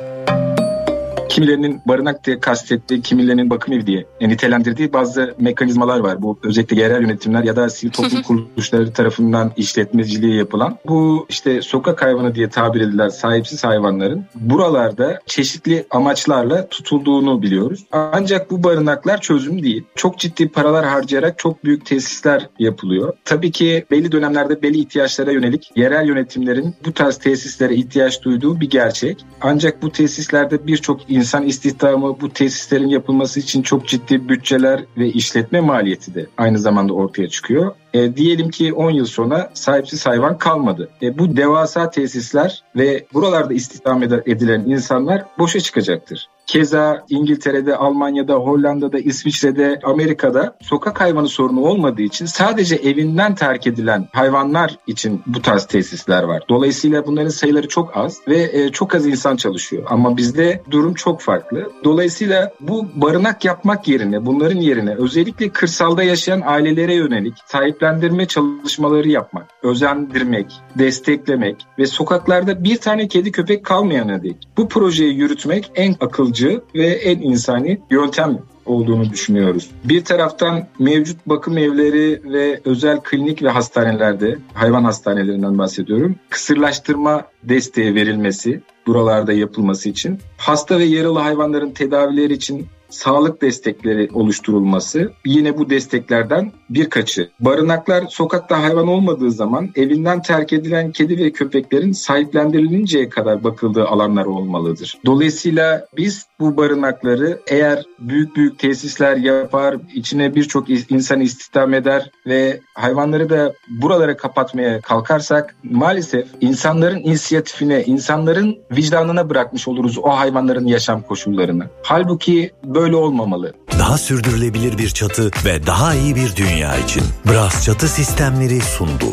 Kimilerinin 1.29 1.81
barınak 1.85 2.23
diye 2.23 2.39
kastettiği, 2.39 3.01
kimilerinin 3.01 3.49
bakım 3.49 3.73
evi 3.73 3.87
diye 3.87 4.05
nitelendirdiği 4.21 4.93
bazı 4.93 5.35
mekanizmalar 5.39 5.99
var. 5.99 6.21
Bu 6.21 6.39
özellikle 6.43 6.81
yerel 6.81 7.01
yönetimler 7.01 7.43
ya 7.43 7.55
da 7.55 7.69
sivil 7.69 7.91
toplum 7.91 8.21
kuruluşları 8.27 8.93
tarafından 8.93 9.51
işletmeciliği 9.57 10.35
yapılan. 10.35 10.77
Bu 10.85 11.25
işte 11.29 11.61
sokak 11.61 12.01
hayvanı 12.01 12.35
diye 12.35 12.49
tabir 12.49 12.81
edilen 12.81 13.09
sahipsiz 13.09 13.63
hayvanların 13.63 14.25
buralarda 14.35 15.19
çeşitli 15.25 15.85
amaçlarla 15.89 16.67
tutulduğunu 16.69 17.41
biliyoruz. 17.41 17.85
Ancak 17.91 18.51
bu 18.51 18.63
barınaklar 18.63 19.21
çözüm 19.21 19.63
değil. 19.63 19.83
Çok 19.95 20.19
ciddi 20.19 20.49
paralar 20.49 20.85
harcayarak 20.85 21.39
çok 21.39 21.63
büyük 21.63 21.85
tesisler 21.85 22.49
yapılıyor. 22.59 23.13
Tabii 23.25 23.51
ki 23.51 23.85
belli 23.91 24.11
dönemlerde 24.11 24.61
belli 24.61 24.79
ihtiyaçlara 24.79 25.31
yönelik 25.31 25.71
yerel 25.75 26.07
yönetimlerin 26.07 26.75
bu 26.85 26.93
tarz 26.93 27.17
tesislere 27.17 27.75
ihtiyaç 27.75 28.23
duyduğu 28.23 28.59
bir 28.59 28.69
gerçek. 28.69 29.25
Ancak 29.41 29.81
bu 29.81 29.91
tesislerde 29.91 30.67
birçok 30.67 31.09
insan 31.17 31.43
istihdamı 31.43 32.21
bu 32.21 32.29
tesislerin 32.29 32.87
yapılması 32.87 33.39
için 33.39 33.61
çok 33.61 33.87
ciddi 33.87 34.29
bütçeler 34.29 34.83
ve 34.97 35.07
işletme 35.07 35.59
maliyeti 35.59 36.15
de 36.15 36.25
aynı 36.37 36.59
zamanda 36.59 36.93
ortaya 36.93 37.29
çıkıyor. 37.29 37.71
E, 37.93 38.15
diyelim 38.15 38.49
ki 38.49 38.73
10 38.73 38.91
yıl 38.91 39.05
sonra 39.05 39.51
sahipsiz 39.53 40.05
hayvan 40.05 40.37
kalmadı. 40.37 40.89
E, 41.01 41.17
bu 41.17 41.37
devasa 41.37 41.89
tesisler 41.89 42.63
ve 42.75 43.05
buralarda 43.13 43.53
istihdam 43.53 44.03
edilen 44.03 44.59
insanlar 44.59 45.25
boşa 45.39 45.59
çıkacaktır. 45.59 46.29
Keza 46.47 47.05
İngiltere'de, 47.09 47.75
Almanya'da, 47.75 48.33
Hollanda'da, 48.33 48.99
İsviçre'de, 48.99 49.79
Amerika'da 49.83 50.57
sokak 50.61 51.01
hayvanı 51.01 51.27
sorunu 51.27 51.61
olmadığı 51.61 52.01
için 52.01 52.25
sadece 52.25 52.75
evinden 52.75 53.35
terk 53.35 53.67
edilen 53.67 54.07
hayvanlar 54.13 54.77
için 54.87 55.21
bu 55.27 55.41
tarz 55.41 55.65
tesisler 55.65 56.23
var. 56.23 56.43
Dolayısıyla 56.49 57.05
bunların 57.07 57.29
sayıları 57.29 57.67
çok 57.67 57.97
az 57.97 58.17
ve 58.27 58.49
e, 58.53 58.71
çok 58.71 58.95
az 58.95 59.07
insan 59.07 59.35
çalışıyor. 59.35 59.83
Ama 59.89 60.17
bizde 60.17 60.61
durum 60.71 60.93
çok 60.93 61.21
farklı. 61.21 61.71
Dolayısıyla 61.83 62.51
bu 62.59 62.87
barınak 62.95 63.45
yapmak 63.45 63.87
yerine, 63.87 64.25
bunların 64.25 64.61
yerine 64.61 64.95
özellikle 64.95 65.49
kırsalda 65.49 66.03
yaşayan 66.03 66.41
ailelere 66.45 66.93
yönelik 66.93 67.33
sahiplendirme 67.45 68.25
çalışmaları 68.25 69.09
yapmak, 69.09 69.45
özendirmek, 69.63 70.53
desteklemek 70.77 71.55
ve 71.79 71.85
sokaklarda 71.85 72.63
bir 72.63 72.77
tane 72.77 73.07
kedi 73.07 73.31
köpek 73.31 73.65
kalmayana 73.65 74.23
dek 74.23 74.47
bu 74.57 74.69
projeyi 74.69 75.13
yürütmek 75.13 75.71
en 75.75 75.95
akılcı 75.99 76.36
ve 76.75 76.87
en 76.87 77.19
insani 77.19 77.79
yöntem 77.91 78.39
olduğunu 78.65 79.09
düşünüyoruz. 79.09 79.69
Bir 79.83 80.05
taraftan 80.05 80.67
mevcut 80.79 81.17
bakım 81.25 81.57
evleri 81.57 82.21
ve 82.23 82.61
özel 82.65 82.99
klinik 82.99 83.43
ve 83.43 83.49
hastanelerde, 83.49 84.37
hayvan 84.53 84.83
hastanelerinden 84.83 85.57
bahsediyorum, 85.57 86.15
kısırlaştırma 86.29 87.25
desteği 87.43 87.95
verilmesi, 87.95 88.61
buralarda 88.87 89.33
yapılması 89.33 89.89
için, 89.89 90.19
hasta 90.37 90.79
ve 90.79 90.83
yaralı 90.83 91.19
hayvanların 91.19 91.71
tedavileri 91.71 92.33
için 92.33 92.67
sağlık 92.89 93.41
destekleri 93.41 94.09
oluşturulması 94.13 95.11
yine 95.25 95.57
bu 95.57 95.69
desteklerden 95.69 96.51
birkaçı. 96.69 97.29
Barınaklar 97.39 98.03
sokakta 98.09 98.63
hayvan 98.63 98.87
olmadığı 98.87 99.31
zaman 99.31 99.69
evinden 99.75 100.21
terk 100.21 100.53
edilen 100.53 100.91
kedi 100.91 101.17
ve 101.17 101.31
köpeklerin 101.31 101.91
sahiplendirilinceye 101.91 103.09
kadar 103.09 103.43
bakıldığı 103.43 103.87
alanlar 103.87 104.25
olmalıdır. 104.25 104.97
Dolayısıyla 105.05 105.85
biz 105.97 106.25
bu 106.39 106.57
barınakları 106.57 107.39
eğer 107.47 107.83
büyük 107.99 108.35
büyük 108.35 108.59
tesisler 108.59 109.17
yapar, 109.17 109.75
içine 109.93 110.35
birçok 110.35 110.69
insan 110.69 111.21
istihdam 111.21 111.73
eder 111.73 112.11
ve 112.27 112.59
hayvanları 112.73 113.29
da 113.29 113.53
buralara 113.81 114.17
kapatmaya 114.17 114.81
kalkarsak 114.81 115.55
maalesef 115.63 116.27
insanların 116.41 116.99
inisiyatifine, 116.99 117.83
insanların 117.83 118.57
vicdanına 118.71 119.29
bırakmış 119.29 119.67
oluruz 119.67 119.97
o 119.97 120.09
hayvanların 120.09 120.67
yaşam 120.67 121.01
koşullarını. 121.01 121.65
Halbuki 121.83 122.51
böyle 122.77 122.95
olmamalı. 122.95 123.53
Daha 123.79 123.97
sürdürülebilir 123.97 124.77
bir 124.77 124.89
çatı 124.89 125.31
ve 125.45 125.67
daha 125.67 125.93
iyi 125.93 126.15
bir 126.15 126.35
dünya 126.35 126.77
için 126.77 127.03
Bras 127.25 127.65
Çatı 127.65 127.87
Sistemleri 127.87 128.61
sundu. 128.61 129.05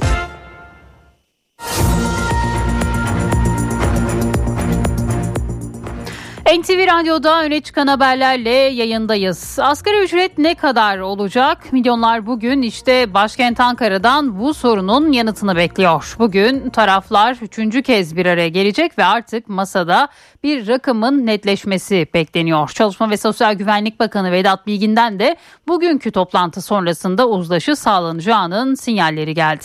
NTV 6.61 6.87
Radyo'da 6.87 7.45
öne 7.45 7.61
çıkan 7.61 7.87
haberlerle 7.87 8.51
yayındayız. 8.51 9.59
Asgari 9.59 10.05
ücret 10.05 10.39
ne 10.39 10.55
kadar 10.55 10.99
olacak? 10.99 11.73
Milyonlar 11.73 12.27
bugün 12.27 12.63
işte 12.63 13.15
başkent 13.15 13.61
Ankara'dan 13.61 14.41
bu 14.41 14.55
sorunun 14.55 15.13
yanıtını 15.13 15.57
bekliyor. 15.57 16.17
Bugün 16.19 16.71
taraflar 16.71 17.37
üçüncü 17.43 17.83
kez 17.83 18.17
bir 18.17 18.27
araya 18.27 18.49
gelecek 18.49 18.99
ve 18.99 19.05
artık 19.05 19.49
masada 19.49 20.09
bir 20.43 20.69
rakamın 20.69 21.27
netleşmesi 21.27 22.07
bekleniyor. 22.15 22.69
Çalışma 22.69 23.11
ve 23.11 23.17
Sosyal 23.17 23.55
Güvenlik 23.55 24.01
Bakanı 24.01 24.33
Vedat 24.33 24.67
Bilgin'den 24.67 25.19
de 25.19 25.37
bugünkü 25.69 26.11
toplantı 26.11 26.63
sonrasında 26.63 27.29
uzlaşı 27.29 27.77
sağlanacağının 27.77 28.75
sinyalleri 28.75 29.35
geldi. 29.35 29.65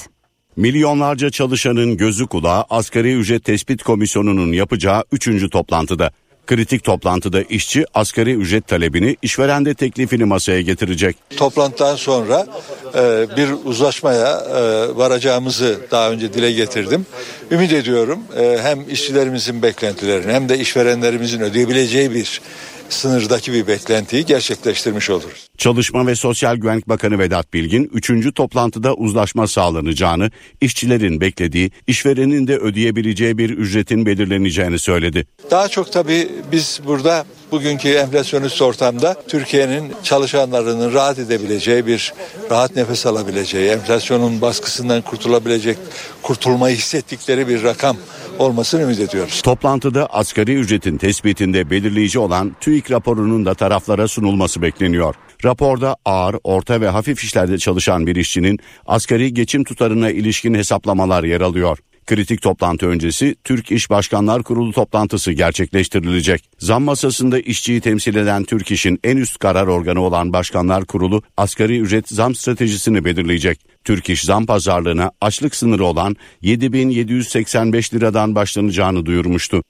Milyonlarca 0.56 1.30
çalışanın 1.30 1.97
gözü 1.97 2.28
kulağı 2.28 2.65
asgari 2.69 3.13
ücret 3.13 3.43
tespit 3.43 3.84
komisyonunun 3.84 4.54
yapacağı 4.54 5.04
3. 5.12 5.49
toplantıda. 5.52 6.12
Kritik 6.49 6.83
toplantıda 6.83 7.41
işçi 7.41 7.85
asgari 7.93 8.33
ücret 8.33 8.67
talebini, 8.67 9.17
işveren 9.21 9.65
de 9.65 9.73
teklifini 9.73 10.25
masaya 10.25 10.62
getirecek. 10.62 11.17
Toplantıdan 11.38 11.95
sonra 11.95 12.47
e, 12.95 13.27
bir 13.38 13.49
uzlaşmaya 13.63 14.39
e, 14.39 14.62
varacağımızı 14.97 15.79
daha 15.91 16.12
önce 16.12 16.33
dile 16.33 16.51
getirdim. 16.51 17.05
Ümit 17.51 17.73
ediyorum 17.73 18.19
e, 18.39 18.59
hem 18.62 18.89
işçilerimizin 18.89 19.62
beklentilerini 19.62 20.33
hem 20.33 20.49
de 20.49 20.59
işverenlerimizin 20.59 21.39
ödeyebileceği 21.39 22.13
bir 22.13 22.41
sınırdaki 22.89 23.54
bir 23.54 23.67
beklentiyi 23.67 24.25
gerçekleştirmiş 24.25 25.10
oluruz. 25.10 25.47
Çalışma 25.58 26.08
ve 26.08 26.15
Sosyal 26.15 26.56
Güvenlik 26.56 26.89
Bakanı 26.89 27.19
Vedat 27.19 27.54
Bilgin 27.54 27.89
3. 27.93 28.34
toplantıda 28.36 28.93
uzlaşma 28.93 29.47
sağlanacağını, 29.47 30.32
işçilerin 30.62 31.21
beklediği, 31.21 31.71
işverenin 31.88 32.47
de 32.47 32.58
ödeyebileceği 32.58 33.38
bir 33.38 33.49
ücretin 33.49 34.06
belirleneceğini 34.06 34.80
söyledi. 34.80 35.25
Daha 35.52 35.67
çok 35.67 35.91
tabii 35.91 36.30
biz 36.52 36.82
burada 36.86 37.25
bugünkü 37.51 37.89
enflasyonist 37.89 38.62
ortamda 38.62 39.15
Türkiye'nin 39.27 39.93
çalışanlarının 40.03 40.93
rahat 40.93 41.19
edebileceği 41.19 41.88
bir 41.88 42.13
rahat 42.51 42.75
nefes 42.75 43.05
alabileceği, 43.05 43.69
enflasyonun 43.69 44.41
baskısından 44.41 45.01
kurtulabilecek, 45.01 45.77
kurtulmayı 46.21 46.75
hissettikleri 46.75 47.47
bir 47.47 47.63
rakam 47.63 47.97
olmasını 48.39 48.81
ümit 48.81 48.99
ediyoruz. 48.99 49.41
Toplantıda 49.41 50.05
asgari 50.05 50.55
ücretin 50.55 50.97
tespitinde 50.97 51.69
belirleyici 51.69 52.19
olan 52.19 52.55
TÜİK 52.62 52.91
raporunun 52.91 53.45
da 53.45 53.53
taraflara 53.53 54.07
sunulması 54.07 54.62
bekleniyor. 54.62 55.15
Raporda 55.45 55.95
ağır, 56.05 56.35
orta 56.43 56.81
ve 56.81 56.88
hafif 56.88 57.23
işlerde 57.23 57.57
çalışan 57.57 58.07
bir 58.07 58.15
işçinin 58.15 58.59
asgari 58.85 59.33
geçim 59.33 59.63
tutarına 59.63 60.09
ilişkin 60.12 60.53
hesaplamalar 60.53 61.23
yer 61.23 61.41
alıyor. 61.41 61.77
Kritik 62.09 62.41
toplantı 62.41 62.87
öncesi 62.87 63.35
Türk 63.43 63.71
İş 63.71 63.89
Başkanlar 63.89 64.43
Kurulu 64.43 64.71
toplantısı 64.71 65.31
gerçekleştirilecek. 65.31 66.49
Zam 66.59 66.83
masasında 66.83 67.39
işçiyi 67.39 67.81
temsil 67.81 68.15
eden 68.15 68.43
Türk 68.43 68.71
İş'in 68.71 68.99
en 69.03 69.17
üst 69.17 69.39
karar 69.39 69.67
organı 69.67 70.01
olan 70.01 70.33
Başkanlar 70.33 70.85
Kurulu 70.85 71.23
asgari 71.37 71.79
ücret 71.79 72.09
zam 72.09 72.35
stratejisini 72.35 73.05
belirleyecek. 73.05 73.59
Türk 73.83 74.09
İş 74.09 74.23
zam 74.23 74.45
pazarlığına 74.45 75.11
açlık 75.21 75.55
sınırı 75.55 75.85
olan 75.85 76.15
7785 76.41 77.93
liradan 77.93 78.35
başlanacağını 78.35 79.05
duyurmuştu. 79.05 79.63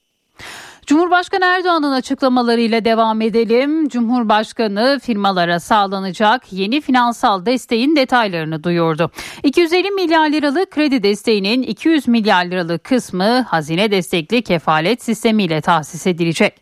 Cumhurbaşkanı 0.89 1.45
Erdoğan'ın 1.45 1.91
açıklamalarıyla 1.91 2.86
devam 2.86 3.21
edelim. 3.21 3.89
Cumhurbaşkanı 3.89 4.99
firmalara 5.04 5.60
sağlanacak 5.60 6.54
yeni 6.54 6.82
finansal 6.82 7.45
desteğin 7.45 7.95
detaylarını 7.95 8.63
duyurdu. 8.63 9.12
250 9.43 9.91
milyar 9.91 10.30
liralık 10.30 10.71
kredi 10.71 11.04
desteğinin 11.04 11.63
200 11.63 12.08
milyar 12.08 12.45
liralık 12.45 12.84
kısmı 12.84 13.41
hazine 13.41 13.91
destekli 13.91 14.41
kefalet 14.41 15.04
sistemiyle 15.04 15.62
tahsis 15.62 16.08
edilecek. 16.08 16.54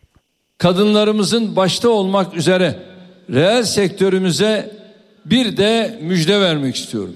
Kadınlarımızın 0.58 1.56
başta 1.56 1.90
olmak 1.90 2.36
üzere 2.36 2.80
reel 3.34 3.64
sektörümüze 3.64 4.78
bir 5.26 5.58
de 5.58 6.00
müjde 6.02 6.42
vermek 6.42 6.76
istiyorum. 6.76 7.16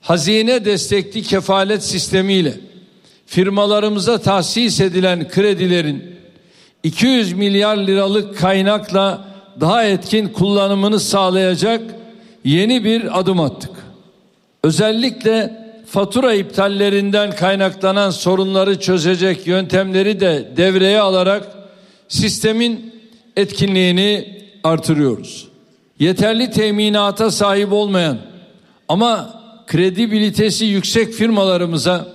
Hazine 0.00 0.64
destekli 0.64 1.22
kefalet 1.22 1.84
sistemiyle 1.84 2.54
firmalarımıza 3.26 4.18
tahsis 4.18 4.80
edilen 4.80 5.28
kredilerin 5.28 6.11
200 6.82 7.32
milyar 7.32 7.76
liralık 7.76 8.38
kaynakla 8.38 9.24
daha 9.60 9.84
etkin 9.84 10.28
kullanımını 10.28 11.00
sağlayacak 11.00 11.80
yeni 12.44 12.84
bir 12.84 13.18
adım 13.18 13.40
attık. 13.40 13.70
Özellikle 14.64 15.62
fatura 15.86 16.34
iptallerinden 16.34 17.30
kaynaklanan 17.30 18.10
sorunları 18.10 18.80
çözecek 18.80 19.46
yöntemleri 19.46 20.20
de 20.20 20.48
devreye 20.56 21.00
alarak 21.00 21.48
sistemin 22.08 22.94
etkinliğini 23.36 24.42
artırıyoruz. 24.64 25.48
Yeterli 25.98 26.50
teminata 26.50 27.30
sahip 27.30 27.72
olmayan 27.72 28.18
ama 28.88 29.40
kredibilitesi 29.66 30.64
yüksek 30.64 31.12
firmalarımıza 31.12 32.06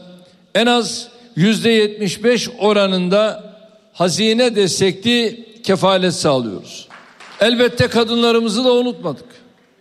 en 0.55 0.65
az 0.65 1.07
yüzde 1.35 1.69
75 1.69 2.49
oranında 2.59 3.46
hazine 3.97 4.55
destekli 4.55 5.45
kefalet 5.63 6.13
sağlıyoruz. 6.13 6.87
Elbette 7.41 7.87
kadınlarımızı 7.87 8.63
da 8.63 8.73
unutmadık. 8.73 9.25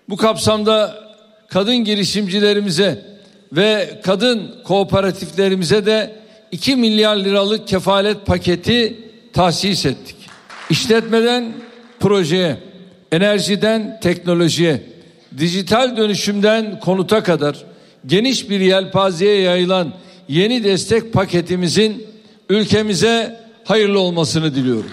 Bu 0.09 0.17
kapsamda 0.17 0.95
kadın 1.49 1.77
girişimcilerimize 1.77 3.05
ve 3.53 4.01
kadın 4.05 4.55
kooperatiflerimize 4.65 5.87
de 5.87 6.17
2 6.53 6.77
milyar 6.77 7.17
liralık 7.17 7.69
kefalet 7.69 8.27
paketi 8.27 8.97
tahsis 9.33 9.87
ettik. 9.87 10.17
İşletmeden 10.71 11.53
projeye, 12.01 12.57
enerjiden 13.13 14.01
teknolojiye, 14.03 14.83
dijital 15.39 15.97
dönüşümden 15.97 16.81
konuta 16.81 17.23
kadar 17.23 17.65
geniş 18.07 18.51
bir 18.51 18.61
yelpazeye 18.61 19.41
yayılan 19.41 19.93
yeni 20.29 20.65
destek 20.65 21.13
paketimizin 21.13 22.07
ülkemize 22.49 23.46
hayırlı 23.67 24.01
olmasını 24.01 24.55
diliyorum. 24.55 24.91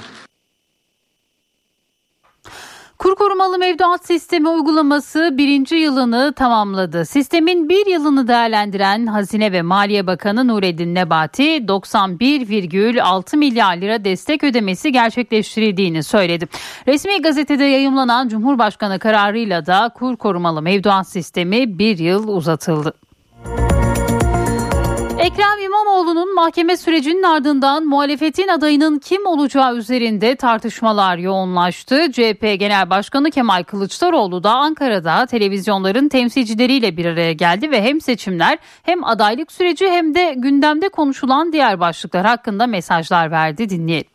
Kur 3.04 3.16
korumalı 3.16 3.58
mevduat 3.58 4.06
sistemi 4.06 4.50
uygulaması 4.50 5.30
birinci 5.38 5.76
yılını 5.76 6.34
tamamladı. 6.34 7.06
Sistemin 7.06 7.70
bir 7.70 7.86
yılını 7.86 8.28
değerlendiren 8.28 9.06
Hazine 9.06 9.52
ve 9.52 9.62
Maliye 9.62 10.08
Bakanı 10.08 10.48
Nureddin 10.48 10.96
Nebati 10.96 11.44
91,6 11.44 13.38
milyar 13.38 13.78
lira 13.78 14.06
destek 14.06 14.44
ödemesi 14.44 14.92
gerçekleştirildiğini 14.92 16.04
söyledi. 16.04 16.48
Resmi 16.88 17.22
gazetede 17.22 17.64
yayımlanan 17.64 18.28
Cumhurbaşkanı 18.28 19.00
kararıyla 19.00 19.66
da 19.66 19.92
kur 19.96 20.18
korumalı 20.18 20.62
mevduat 20.62 21.08
sistemi 21.08 21.80
bir 21.80 21.98
yıl 21.98 22.28
uzatıldı. 22.28 22.94
Ekrem 25.20 25.60
İmamoğlu'nun 25.66 26.36
mahkeme 26.36 26.78
sürecinin 26.78 27.24
ardından 27.24 27.86
muhalefetin 27.86 28.48
adayının 28.48 29.00
kim 29.00 29.26
olacağı 29.26 29.76
üzerinde 29.76 30.36
tartışmalar 30.36 31.18
yoğunlaştı. 31.18 32.12
CHP 32.12 32.42
Genel 32.60 32.90
Başkanı 32.90 33.32
Kemal 33.32 33.64
Kılıçdaroğlu 33.64 34.44
da 34.44 34.52
Ankara'da 34.52 35.26
televizyonların 35.26 36.10
temsilcileriyle 36.10 36.98
bir 36.98 37.06
araya 37.06 37.34
geldi 37.34 37.72
ve 37.72 37.82
hem 37.82 38.02
seçimler 38.02 38.58
hem 38.84 39.04
adaylık 39.04 39.52
süreci 39.52 39.88
hem 39.88 40.16
de 40.16 40.34
gündemde 40.38 40.90
konuşulan 40.90 41.54
diğer 41.54 41.80
başlıklar 41.80 42.26
hakkında 42.26 42.68
mesajlar 42.68 43.32
verdi 43.32 43.70
dinleyelim. 43.70 44.10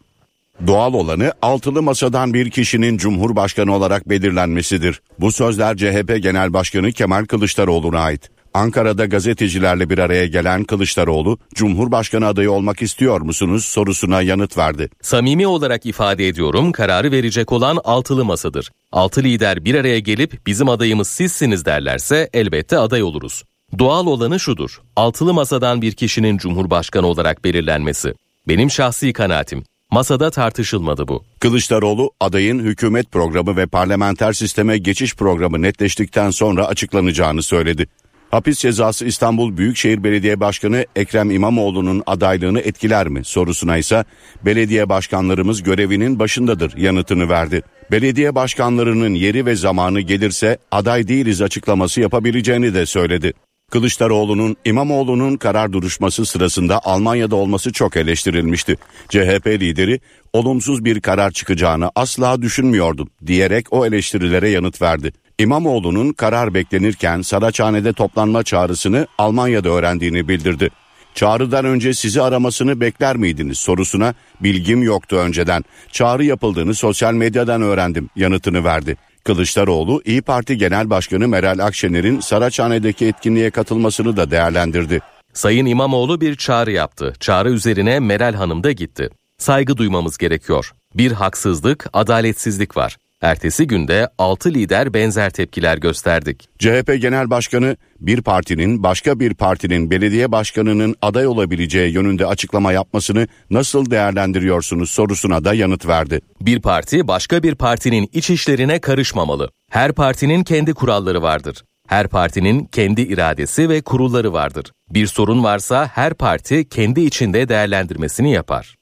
Doğal 0.67 0.95
olanı 0.95 1.33
altılı 1.43 1.83
masadan 1.83 2.35
bir 2.35 2.51
kişinin 2.51 2.97
cumhurbaşkanı 2.97 3.75
olarak 3.75 4.09
belirlenmesidir. 4.09 5.03
Bu 5.21 5.33
sözler 5.33 5.77
CHP 5.77 6.23
Genel 6.23 6.53
Başkanı 6.53 6.93
Kemal 6.93 7.25
Kılıçdaroğlu'na 7.25 8.01
ait. 8.01 8.38
Ankara'da 8.59 9.07
gazetecilerle 9.07 9.91
bir 9.91 9.99
araya 9.99 10.27
gelen 10.27 10.65
Kılıçdaroğlu, 10.65 11.39
Cumhurbaşkanı 11.55 12.27
adayı 12.27 12.53
olmak 12.53 12.83
istiyor 12.83 13.21
musunuz 13.21 13.65
sorusuna 13.65 14.23
yanıt 14.23 14.59
verdi. 14.59 14.89
Samimi 15.03 15.47
olarak 15.47 15.87
ifade 15.87 16.29
ediyorum 16.29 16.73
kararı 16.73 17.13
verecek 17.13 17.53
olan 17.53 17.79
altılı 17.85 18.25
masadır. 18.25 18.71
Altı 18.93 19.23
lider 19.23 19.65
bir 19.65 19.75
araya 19.75 19.99
gelip 19.99 20.47
bizim 20.47 20.69
adayımız 20.69 21.09
sizsiniz 21.09 21.65
derlerse 21.65 22.31
elbette 22.33 22.79
aday 22.79 23.03
oluruz. 23.03 23.43
Doğal 23.79 24.07
olanı 24.07 24.41
şudur. 24.41 24.81
Altılı 24.97 25.35
masadan 25.35 25.83
bir 25.83 25.93
kişinin 25.93 26.39
Cumhurbaşkanı 26.39 27.07
olarak 27.07 27.45
belirlenmesi. 27.45 28.15
Benim 28.49 28.71
şahsi 28.71 29.13
kanaatim. 29.13 29.65
Masada 29.91 30.31
tartışılmadı 30.31 31.09
bu. 31.09 31.25
Kılıçdaroğlu 31.41 32.11
adayın 32.21 32.59
hükümet 32.59 33.13
programı 33.13 33.57
ve 33.57 33.67
parlamenter 33.67 34.33
sisteme 34.33 34.79
geçiş 34.79 35.17
programı 35.17 35.63
netleştikten 35.63 36.31
sonra 36.31 36.67
açıklanacağını 36.67 37.43
söyledi. 37.43 37.87
Hapis 38.31 38.59
cezası 38.59 39.05
İstanbul 39.05 39.57
Büyükşehir 39.57 40.05
Belediye 40.05 40.41
Başkanı 40.41 40.87
Ekrem 40.97 41.31
İmamoğlu'nun 41.31 42.03
adaylığını 42.07 42.61
etkiler 42.61 43.09
mi 43.09 43.25
sorusuna 43.25 43.77
ise 43.77 44.05
belediye 44.45 44.89
başkanlarımız 44.89 45.63
görevinin 45.63 46.19
başındadır 46.19 46.77
yanıtını 46.77 47.29
verdi. 47.29 47.63
Belediye 47.91 48.35
başkanlarının 48.35 49.15
yeri 49.15 49.47
ve 49.47 49.55
zamanı 49.55 50.01
gelirse 50.01 50.59
aday 50.71 51.09
değiliz 51.09 51.43
açıklaması 51.43 52.01
yapabileceğini 52.01 52.75
de 52.75 52.87
söyledi. 52.87 53.33
Kılıçdaroğlu'nun 53.71 54.57
İmamoğlu'nun 54.65 55.37
karar 55.37 55.73
duruşması 55.73 56.27
sırasında 56.27 56.81
Almanya'da 56.85 57.37
olması 57.37 57.73
çok 57.73 57.97
eleştirilmişti. 57.97 58.77
CHP 59.09 59.47
lideri 59.47 60.01
olumsuz 60.33 60.85
bir 60.85 61.01
karar 61.01 61.31
çıkacağını 61.31 61.91
asla 61.95 62.43
düşünmüyordum 62.43 63.11
diyerek 63.27 63.67
o 63.71 63.87
eleştirilere 63.87 64.49
yanıt 64.49 64.83
verdi. 64.83 65.13
İmamoğlu'nun 65.39 66.13
karar 66.13 66.55
beklenirken 66.55 67.23
Saraçhane'de 67.23 67.93
toplanma 67.93 68.43
çağrısını 68.43 69.07
Almanya'da 69.19 69.69
öğrendiğini 69.69 70.29
bildirdi. 70.29 70.71
Çağrıdan 71.15 71.65
önce 71.65 71.95
sizi 71.95 72.23
aramasını 72.23 72.81
bekler 72.81 73.17
miydiniz 73.17 73.59
sorusuna 73.59 74.15
bilgim 74.41 74.83
yoktu 74.83 75.17
önceden. 75.17 75.65
Çağrı 75.93 76.25
yapıldığını 76.25 76.75
sosyal 76.75 77.15
medyadan 77.15 77.63
öğrendim 77.63 78.11
yanıtını 78.17 78.65
verdi. 78.65 78.97
Kılıçdaroğlu 79.25 80.03
İyi 80.05 80.23
Parti 80.23 80.59
Genel 80.59 80.91
Başkanı 80.91 81.29
Meral 81.29 81.59
Akşener'in 81.59 82.21
Saraçhane'deki 82.21 83.07
etkinliğe 83.07 83.51
katılmasını 83.51 84.17
da 84.17 84.31
değerlendirdi. 84.31 85.01
Sayın 85.33 85.67
İmamoğlu 85.67 86.21
bir 86.21 86.37
çağrı 86.37 86.71
yaptı. 86.71 87.13
Çağrı 87.21 87.51
üzerine 87.51 88.01
Meral 88.01 88.35
Hanım 88.35 88.65
da 88.65 88.73
gitti. 88.73 89.11
Saygı 89.39 89.77
duymamız 89.77 90.19
gerekiyor. 90.19 90.73
Bir 90.95 91.13
haksızlık, 91.13 91.87
adaletsizlik 91.93 92.77
var. 92.77 92.97
Ertesi 93.23 93.67
günde 93.67 94.09
6 94.19 94.55
lider 94.55 94.95
benzer 94.95 95.31
tepkiler 95.31 95.79
gösterdik. 95.79 96.49
CHP 96.59 97.01
Genel 97.01 97.31
Başkanı 97.31 97.77
bir 98.01 98.23
partinin 98.23 98.83
başka 98.83 99.21
bir 99.21 99.35
partinin 99.35 99.91
belediye 99.91 100.33
başkanının 100.33 100.95
aday 101.03 101.27
olabileceği 101.27 101.93
yönünde 101.93 102.27
açıklama 102.27 102.73
yapmasını 102.73 103.29
nasıl 103.51 103.91
değerlendiriyorsunuz 103.91 104.91
sorusuna 104.91 105.45
da 105.45 105.55
yanıt 105.55 105.87
verdi. 105.87 106.21
Bir 106.41 106.61
parti 106.61 107.09
başka 107.09 107.43
bir 107.43 107.55
partinin 107.55 108.09
iç 108.13 108.31
işlerine 108.31 108.79
karışmamalı. 108.81 109.51
Her 109.71 109.93
partinin 109.93 110.43
kendi 110.43 110.75
kuralları 110.75 111.23
vardır. 111.23 111.65
Her 111.89 112.09
partinin 112.09 112.65
kendi 112.65 113.03
iradesi 113.03 113.69
ve 113.69 113.81
kurulları 113.81 114.33
vardır. 114.33 114.73
Bir 114.91 115.07
sorun 115.07 115.45
varsa 115.45 115.87
her 115.95 116.15
parti 116.15 116.69
kendi 116.69 117.01
içinde 117.01 117.49
değerlendirmesini 117.49 118.33
yapar. 118.33 118.78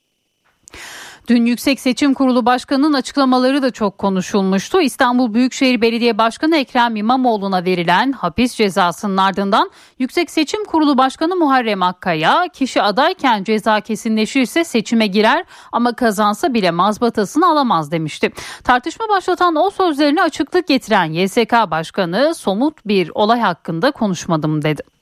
Dün 1.29 1.47
Yüksek 1.47 1.81
Seçim 1.81 2.15
Kurulu 2.15 2.47
Başkanı'nın 2.47 2.93
açıklamaları 2.93 3.63
da 3.63 3.71
çok 3.71 3.99
konuşulmuştu. 3.99 4.81
İstanbul 4.81 5.35
Büyükşehir 5.35 5.81
Belediye 5.81 6.19
Başkanı 6.19 6.57
Ekrem 6.57 6.97
İmamoğlu'na 6.97 7.65
verilen 7.65 8.13
hapis 8.13 8.55
cezasının 8.55 9.17
ardından 9.17 9.71
Yüksek 9.99 10.31
Seçim 10.31 10.65
Kurulu 10.65 10.99
Başkanı 10.99 11.37
Muharrem 11.37 11.83
Akkaya 11.83 12.49
kişi 12.53 12.83
adayken 12.83 13.45
ceza 13.45 13.81
kesinleşirse 13.81 14.65
seçime 14.65 15.07
girer 15.07 15.45
ama 15.73 15.93
kazansa 15.93 16.55
bile 16.55 16.71
mazbatasını 16.71 17.47
alamaz 17.47 17.91
demişti. 17.91 18.33
Tartışma 18.65 19.09
başlatan 19.09 19.57
o 19.57 19.71
sözlerine 19.71 20.23
açıklık 20.23 20.67
getiren 20.67 21.13
YSK 21.13 21.53
Başkanı 21.71 22.35
somut 22.35 22.87
bir 22.87 23.11
olay 23.15 23.41
hakkında 23.41 23.91
konuşmadım 23.91 24.63
dedi. 24.63 24.96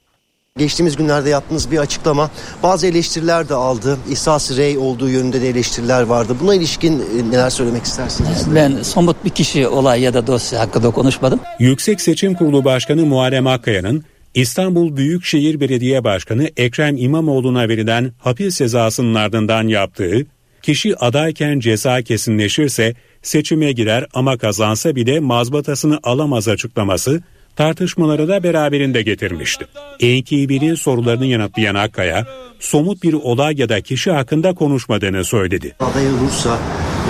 Geçtiğimiz 0.58 0.96
günlerde 0.96 1.30
yaptığınız 1.30 1.70
bir 1.70 1.78
açıklama 1.78 2.30
bazı 2.62 2.86
eleştiriler 2.86 3.48
de 3.48 3.54
aldı. 3.54 3.98
İhsas 4.10 4.56
rey 4.56 4.78
olduğu 4.78 5.08
yönünde 5.08 5.42
de 5.42 5.48
eleştiriler 5.48 6.02
vardı. 6.02 6.36
Buna 6.40 6.54
ilişkin 6.54 6.92
e, 7.00 7.30
neler 7.30 7.50
söylemek 7.50 7.84
istersiniz? 7.84 8.54
Ben 8.54 8.82
somut 8.82 9.24
bir 9.24 9.30
kişi 9.30 9.68
olay 9.68 10.00
ya 10.00 10.14
da 10.14 10.26
dosya 10.26 10.60
hakkında 10.60 10.90
konuşmadım. 10.90 11.40
Yüksek 11.58 12.00
Seçim 12.00 12.34
Kurulu 12.34 12.64
Başkanı 12.64 13.06
Muharrem 13.06 13.46
Akkaya'nın 13.46 14.04
İstanbul 14.34 14.96
Büyükşehir 14.96 15.60
Belediye 15.60 16.04
Başkanı 16.04 16.50
Ekrem 16.56 16.96
İmamoğlu'na 16.96 17.68
verilen 17.68 18.12
hapis 18.18 18.58
cezasının 18.58 19.14
ardından 19.14 19.68
yaptığı, 19.68 20.26
kişi 20.62 20.96
adayken 20.96 21.60
ceza 21.60 22.02
kesinleşirse 22.02 22.94
seçime 23.22 23.72
girer 23.72 24.06
ama 24.14 24.38
kazansa 24.38 24.96
bile 24.96 25.20
mazbatasını 25.20 25.98
alamaz 26.02 26.48
açıklaması 26.48 27.22
tartışmaları 27.56 28.28
da 28.28 28.42
beraberinde 28.42 29.02
getirmişti. 29.02 29.66
NTV'nin 29.96 30.74
sorularını 30.74 31.26
yanıtlayan 31.26 31.74
Akkaya, 31.74 32.26
somut 32.60 33.02
bir 33.02 33.12
olay 33.12 33.54
ya 33.56 33.68
da 33.68 33.80
kişi 33.80 34.10
hakkında 34.10 34.54
konuşmadığını 34.54 35.24
söyledi. 35.24 35.76
Aday 35.80 36.08
olursa 36.08 36.58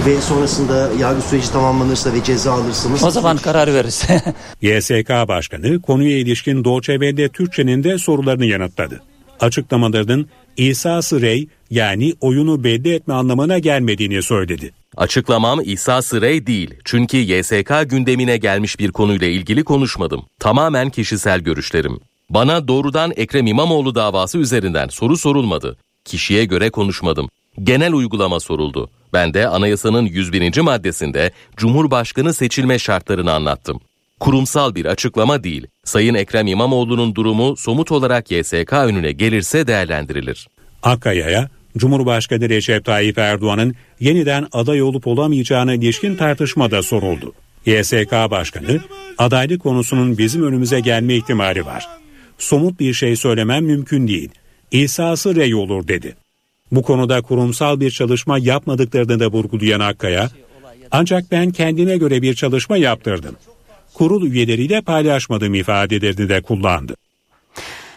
ve 0.07 0.21
sonrasında 0.21 0.91
yargı 1.01 1.23
süreci 1.23 1.53
tamamlanırsa 1.53 2.13
ve 2.13 2.25
ceza 2.25 2.53
alırsınız. 2.53 3.05
O 3.05 3.11
zaman 3.11 3.37
karar 3.37 3.75
veririz. 3.75 4.03
YSK 4.63 5.11
Başkanı 5.29 5.83
konuya 5.83 6.19
ilişkin 6.19 6.65
Doğçe 6.65 6.93
Welle 6.93 7.29
Türkçe'nin 7.29 7.85
de 7.85 7.99
sorularını 7.99 8.47
yanıtladı. 8.47 9.03
Açıklamalarının 9.41 10.29
İsa'sı 10.57 11.21
rey 11.21 11.49
yani 11.71 12.15
oyunu 12.21 12.65
belli 12.65 12.95
etme 12.95 13.15
anlamına 13.15 13.59
gelmediğini 13.59 14.23
söyledi. 14.23 14.73
Açıklamam 14.97 15.61
İsa 15.65 16.03
Sırey 16.03 16.47
değil. 16.47 16.75
Çünkü 16.85 17.17
YSK 17.17 17.91
gündemine 17.91 18.37
gelmiş 18.37 18.79
bir 18.79 18.93
konuyla 18.93 19.27
ilgili 19.27 19.65
konuşmadım. 19.65 20.23
Tamamen 20.41 20.91
kişisel 20.91 21.41
görüşlerim. 21.41 21.99
Bana 22.31 22.69
doğrudan 22.69 23.13
Ekrem 23.17 23.47
İmamoğlu 23.47 23.95
davası 23.95 24.39
üzerinden 24.39 24.89
soru 24.89 25.17
sorulmadı. 25.17 25.77
Kişiye 26.05 26.45
göre 26.45 26.71
konuşmadım. 26.71 27.29
Genel 27.63 27.93
uygulama 27.93 28.41
soruldu. 28.41 28.91
Ben 29.13 29.35
de 29.35 29.49
anayasanın 29.49 30.07
101. 30.07 30.61
maddesinde 30.61 31.33
Cumhurbaşkanı 31.57 32.35
seçilme 32.35 32.79
şartlarını 32.79 33.33
anlattım. 33.33 33.81
Kurumsal 34.21 34.75
bir 34.75 34.87
açıklama 34.87 35.45
değil. 35.45 35.67
Sayın 35.85 36.15
Ekrem 36.15 36.47
İmamoğlu'nun 36.47 37.15
durumu 37.15 37.57
somut 37.57 37.93
olarak 37.93 38.31
YSK 38.31 38.73
önüne 38.73 39.13
gelirse 39.13 39.67
değerlendirilir. 39.67 40.49
Akkaya'ya 40.83 41.49
Cumhurbaşkanı 41.77 42.49
Recep 42.49 42.85
Tayyip 42.85 43.19
Erdoğan'ın 43.19 43.75
yeniden 44.01 44.47
aday 44.53 44.83
olup 44.83 45.07
olamayacağına 45.07 45.75
ilişkin 45.75 46.17
tartışmada 46.17 46.83
soruldu. 46.83 47.33
YSK 47.67 48.13
Başkanı, 48.13 48.81
adaylık 49.19 49.63
konusunun 49.63 50.19
bizim 50.19 50.47
önümüze 50.47 50.81
gelme 50.81 51.15
ihtimali 51.15 51.67
var. 51.67 51.87
Somut 52.39 52.81
bir 52.81 52.95
şey 52.95 53.17
söylemem 53.17 53.65
mümkün 53.65 54.09
değil. 54.09 54.31
İsa'sı 54.71 55.37
rey 55.37 55.55
olur 55.55 55.89
dedi. 55.89 56.17
Bu 56.73 56.83
konuda 56.83 57.23
kurumsal 57.23 57.81
bir 57.81 57.91
çalışma 57.91 58.39
yapmadıklarını 58.39 59.21
da 59.21 59.27
vurgulayan 59.27 59.81
Akkaya, 59.81 60.31
ancak 60.91 61.31
ben 61.31 61.51
kendime 61.51 61.97
göre 61.97 62.23
bir 62.23 62.35
çalışma 62.35 62.77
yaptırdım. 62.77 63.37
Kurul 63.95 64.27
üyeleriyle 64.27 64.81
paylaşmadım 64.81 65.55
ifadelerini 65.55 66.29
de 66.29 66.41
kullandı. 66.41 66.95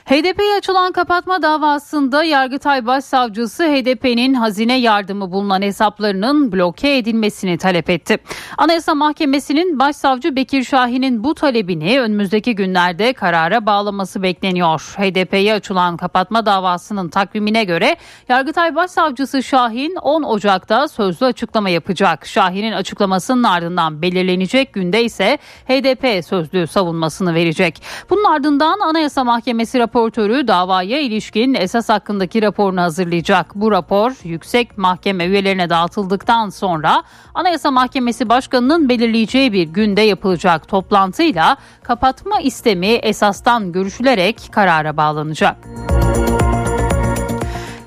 HDP'ye 0.08 0.56
açılan 0.58 0.92
kapatma 0.92 1.42
davasında 1.42 2.24
Yargıtay 2.24 2.86
Başsavcısı 2.86 3.64
HDP'nin 3.64 4.34
hazine 4.34 4.80
yardımı 4.80 5.32
bulunan 5.32 5.62
hesaplarının 5.62 6.52
bloke 6.52 6.98
edilmesini 6.98 7.58
talep 7.58 7.90
etti. 7.90 8.18
Anayasa 8.58 8.96
Mahkemesi'nin 8.96 9.80
Başsavcı 9.80 10.36
Bekir 10.36 10.64
Şahin'in 10.64 11.24
bu 11.24 11.36
talebini 11.36 12.00
önümüzdeki 12.00 12.56
günlerde 12.56 13.14
karara 13.14 13.66
bağlaması 13.66 14.24
bekleniyor. 14.24 14.96
HDP'ye 14.98 15.54
açılan 15.54 15.98
kapatma 15.98 16.46
davasının 16.46 17.10
takvimine 17.10 17.64
göre 17.64 17.98
Yargıtay 18.30 18.76
Başsavcısı 18.76 19.44
Şahin 19.44 19.96
10 19.96 20.24
Ocak'ta 20.24 20.88
sözlü 20.88 21.26
açıklama 21.26 21.70
yapacak. 21.70 22.26
Şahin'in 22.26 22.72
açıklamasının 22.72 23.44
ardından 23.44 24.02
belirlenecek 24.02 24.74
günde 24.74 25.04
ise 25.04 25.38
HDP 25.66 26.26
sözlü 26.26 26.68
savunmasını 26.68 27.34
verecek. 27.34 27.82
Bunun 28.10 28.24
ardından 28.24 28.80
Anayasa 28.80 29.24
Mahkemesi 29.24 29.80
raporu 29.80 29.97
raportörü 29.98 30.48
davaya 30.48 31.00
ilişkin 31.00 31.54
esas 31.54 31.90
hakkındaki 31.90 32.42
raporunu 32.42 32.82
hazırlayacak. 32.82 33.56
Bu 33.56 33.72
rapor 33.72 34.12
yüksek 34.24 34.78
mahkeme 34.78 35.26
üyelerine 35.26 35.70
dağıtıldıktan 35.70 36.50
sonra 36.50 37.04
Anayasa 37.34 37.72
Mahkemesi 37.72 38.30
Başkanı'nın 38.30 38.90
belirleyeceği 38.90 39.54
bir 39.54 39.64
günde 39.64 40.02
yapılacak 40.02 40.68
toplantıyla 40.68 41.58
kapatma 41.84 42.40
istemi 42.40 42.88
esastan 42.88 43.72
görüşülerek 43.72 44.38
karara 44.52 44.98
bağlanacak. 44.98 45.58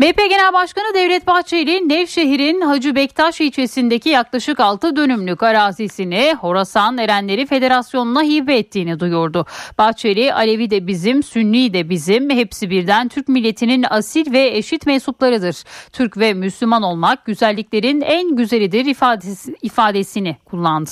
MHP 0.00 0.16
Genel 0.30 0.52
Başkanı 0.52 0.94
Devlet 0.94 1.26
Bahçeli, 1.26 1.88
Nevşehir'in 1.88 2.60
Hacı 2.60 2.94
Bektaş 2.94 3.40
ilçesindeki 3.40 4.08
yaklaşık 4.08 4.60
6 4.60 4.96
dönümlük 4.96 5.42
arazisini 5.42 6.34
Horasan 6.40 6.98
Erenleri 6.98 7.46
Federasyonu'na 7.46 8.22
hibe 8.22 8.56
ettiğini 8.56 9.00
duyurdu. 9.00 9.46
Bahçeli, 9.78 10.34
Alevi 10.34 10.70
de 10.70 10.86
bizim, 10.86 11.22
Sünni 11.22 11.74
de 11.74 11.90
bizim, 11.90 12.30
hepsi 12.30 12.70
birden 12.70 13.08
Türk 13.08 13.28
milletinin 13.28 13.84
asil 13.90 14.32
ve 14.32 14.56
eşit 14.56 14.86
mensuplarıdır. 14.86 15.56
Türk 15.92 16.18
ve 16.18 16.34
Müslüman 16.34 16.82
olmak 16.82 17.24
güzelliklerin 17.24 18.00
en 18.00 18.36
güzelidir 18.36 18.84
ifadesi, 18.84 19.54
ifadesini 19.62 20.36
kullandı. 20.44 20.90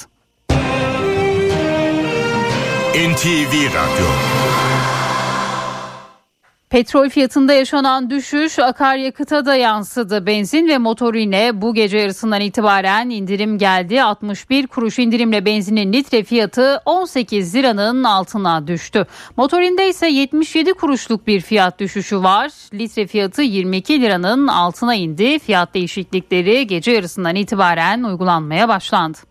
NTV 2.94 3.52
Radyo 3.66 4.37
Petrol 6.70 7.08
fiyatında 7.08 7.52
yaşanan 7.52 8.10
düşüş 8.10 8.58
akaryakıta 8.58 9.46
da 9.46 9.54
yansıdı. 9.54 10.26
Benzin 10.26 10.68
ve 10.68 10.78
motorine 10.78 11.62
bu 11.62 11.74
gece 11.74 11.98
yarısından 11.98 12.40
itibaren 12.40 13.10
indirim 13.10 13.58
geldi. 13.58 14.02
61 14.02 14.66
kuruş 14.66 14.98
indirimle 14.98 15.44
benzinin 15.44 15.92
litre 15.92 16.24
fiyatı 16.24 16.80
18 16.84 17.54
liranın 17.54 18.04
altına 18.04 18.66
düştü. 18.66 19.06
Motorinde 19.36 19.88
ise 19.88 20.08
77 20.08 20.72
kuruşluk 20.72 21.26
bir 21.26 21.40
fiyat 21.40 21.78
düşüşü 21.78 22.22
var. 22.22 22.50
Litre 22.74 23.06
fiyatı 23.06 23.42
22 23.42 24.02
liranın 24.02 24.46
altına 24.46 24.94
indi. 24.94 25.38
Fiyat 25.38 25.74
değişiklikleri 25.74 26.66
gece 26.66 26.90
yarısından 26.90 27.36
itibaren 27.36 28.02
uygulanmaya 28.02 28.68
başlandı. 28.68 29.27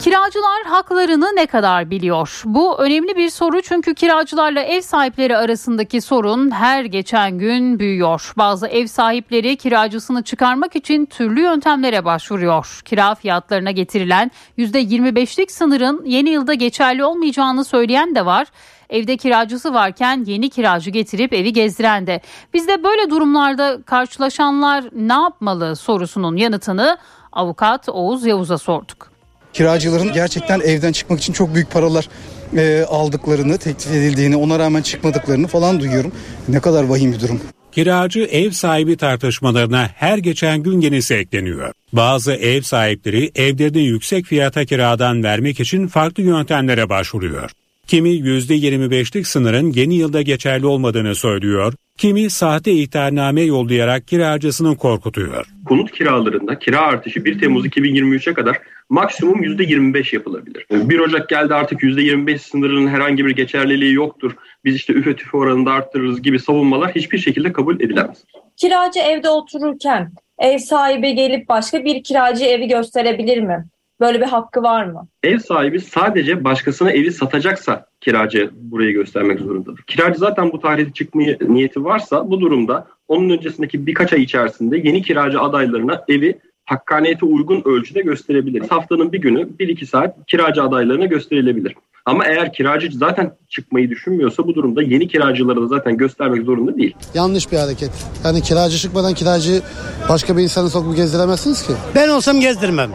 Kiracılar 0.00 0.64
haklarını 0.64 1.36
ne 1.36 1.46
kadar 1.46 1.90
biliyor? 1.90 2.42
Bu 2.44 2.78
önemli 2.78 3.16
bir 3.16 3.30
soru 3.30 3.62
çünkü 3.62 3.94
kiracılarla 3.94 4.60
ev 4.60 4.80
sahipleri 4.80 5.36
arasındaki 5.36 6.00
sorun 6.00 6.50
her 6.50 6.84
geçen 6.84 7.38
gün 7.38 7.78
büyüyor. 7.78 8.32
Bazı 8.38 8.66
ev 8.66 8.86
sahipleri 8.86 9.56
kiracısını 9.56 10.22
çıkarmak 10.22 10.76
için 10.76 11.06
türlü 11.06 11.40
yöntemlere 11.40 12.04
başvuruyor. 12.04 12.80
Kira 12.84 13.14
fiyatlarına 13.14 13.70
getirilen 13.70 14.30
%25'lik 14.58 15.50
sınırın 15.50 16.04
yeni 16.04 16.30
yılda 16.30 16.54
geçerli 16.54 17.04
olmayacağını 17.04 17.64
söyleyen 17.64 18.14
de 18.14 18.26
var. 18.26 18.46
Evde 18.90 19.16
kiracısı 19.16 19.74
varken 19.74 20.24
yeni 20.26 20.50
kiracı 20.50 20.90
getirip 20.90 21.32
evi 21.32 21.52
gezdiren 21.52 22.06
de. 22.06 22.20
Biz 22.54 22.68
de 22.68 22.84
böyle 22.84 23.10
durumlarda 23.10 23.82
karşılaşanlar 23.82 24.84
ne 24.92 25.12
yapmalı 25.12 25.76
sorusunun 25.76 26.36
yanıtını 26.36 26.98
avukat 27.32 27.88
Oğuz 27.88 28.26
Yavuz'a 28.26 28.58
sorduk. 28.58 29.09
Kiracıların 29.52 30.12
gerçekten 30.12 30.60
evden 30.60 30.92
çıkmak 30.92 31.20
için 31.20 31.32
çok 31.32 31.54
büyük 31.54 31.70
paralar 31.70 32.08
e, 32.56 32.84
aldıklarını, 32.88 33.58
teklif 33.58 33.92
edildiğini, 33.92 34.36
ona 34.36 34.58
rağmen 34.58 34.82
çıkmadıklarını 34.82 35.46
falan 35.46 35.80
duyuyorum. 35.80 36.12
Ne 36.48 36.60
kadar 36.60 36.84
vahim 36.84 37.12
bir 37.12 37.20
durum. 37.20 37.40
Kiracı 37.72 38.20
ev 38.20 38.50
sahibi 38.50 38.96
tartışmalarına 38.96 39.90
her 39.94 40.18
geçen 40.18 40.62
gün 40.62 40.80
yenisi 40.80 41.14
ekleniyor. 41.14 41.72
Bazı 41.92 42.32
ev 42.32 42.62
sahipleri 42.62 43.30
evlerini 43.34 43.82
yüksek 43.82 44.26
fiyata 44.26 44.64
kiradan 44.64 45.22
vermek 45.22 45.60
için 45.60 45.86
farklı 45.86 46.22
yöntemlere 46.22 46.88
başvuruyor. 46.88 47.50
Kimi 47.86 48.10
%25'lik 48.10 49.26
sınırın 49.26 49.72
yeni 49.72 49.94
yılda 49.94 50.22
geçerli 50.22 50.66
olmadığını 50.66 51.14
söylüyor, 51.14 51.74
kimi 51.98 52.30
sahte 52.30 52.72
ihtarname 52.72 53.42
yollayarak 53.42 54.06
kiracısını 54.06 54.76
korkutuyor. 54.76 55.46
konut 55.64 55.92
kiralarında 55.92 56.58
kira 56.58 56.80
artışı 56.80 57.24
1 57.24 57.38
Temmuz 57.38 57.66
2023'e 57.66 58.34
kadar 58.34 58.58
maksimum 58.90 59.42
%25 59.42 60.14
yapılabilir. 60.14 60.66
1 60.70 60.98
Ocak 60.98 61.28
geldi 61.28 61.54
artık 61.54 61.82
%25 61.82 62.38
sınırının 62.38 62.88
herhangi 62.88 63.26
bir 63.26 63.30
geçerliliği 63.30 63.94
yoktur. 63.94 64.32
Biz 64.64 64.76
işte 64.76 64.92
üfe 64.92 65.16
tüfe 65.16 65.36
oranında 65.36 65.72
arttırırız 65.72 66.22
gibi 66.22 66.38
savunmalar 66.38 66.94
hiçbir 66.94 67.18
şekilde 67.18 67.52
kabul 67.52 67.80
edilemez. 67.80 68.24
Kiracı 68.56 69.00
evde 69.00 69.28
otururken 69.28 70.12
ev 70.38 70.58
sahibi 70.58 71.14
gelip 71.14 71.48
başka 71.48 71.84
bir 71.84 72.02
kiracı 72.02 72.44
evi 72.44 72.68
gösterebilir 72.68 73.40
mi? 73.40 73.64
Böyle 74.00 74.20
bir 74.20 74.26
hakkı 74.26 74.62
var 74.62 74.84
mı? 74.84 75.08
Ev 75.22 75.38
sahibi 75.38 75.80
sadece 75.80 76.44
başkasına 76.44 76.90
evi 76.90 77.12
satacaksa 77.12 77.86
kiracı 78.00 78.50
burayı 78.54 78.92
göstermek 78.92 79.40
zorundadır. 79.40 79.82
Kiracı 79.82 80.18
zaten 80.18 80.52
bu 80.52 80.60
tarihte 80.60 80.92
çıkmaya 80.92 81.36
niyeti 81.48 81.84
varsa 81.84 82.30
bu 82.30 82.40
durumda 82.40 82.86
onun 83.08 83.30
öncesindeki 83.30 83.86
birkaç 83.86 84.12
ay 84.12 84.22
içerisinde 84.22 84.76
yeni 84.76 85.02
kiracı 85.02 85.40
adaylarına 85.40 86.04
evi 86.08 86.38
hakkaniyete 86.70 87.26
uygun 87.26 87.62
ölçüde 87.64 88.00
gösterebilir. 88.00 88.62
Haftanın 88.68 89.12
bir 89.12 89.20
günü 89.20 89.48
1-2 89.60 89.86
saat 89.86 90.16
kiracı 90.26 90.62
adaylarına 90.62 91.04
gösterilebilir. 91.06 91.74
Ama 92.06 92.26
eğer 92.26 92.52
kiracı 92.52 92.88
zaten 92.92 93.32
çıkmayı 93.48 93.90
düşünmüyorsa 93.90 94.46
bu 94.46 94.54
durumda 94.54 94.82
yeni 94.82 95.08
kiracılara 95.08 95.60
da 95.60 95.66
zaten 95.66 95.96
göstermek 95.96 96.44
zorunda 96.44 96.76
değil. 96.76 96.94
Yanlış 97.14 97.52
bir 97.52 97.56
hareket. 97.56 97.90
Yani 98.24 98.42
kiracı 98.42 98.78
çıkmadan 98.78 99.14
kiracı 99.14 99.62
başka 100.08 100.36
bir 100.36 100.42
insanı 100.42 100.70
sokup 100.70 100.96
gezdiremezsiniz 100.96 101.66
ki. 101.66 101.72
Ben 101.94 102.08
olsam 102.08 102.40
gezdirmem. 102.40 102.90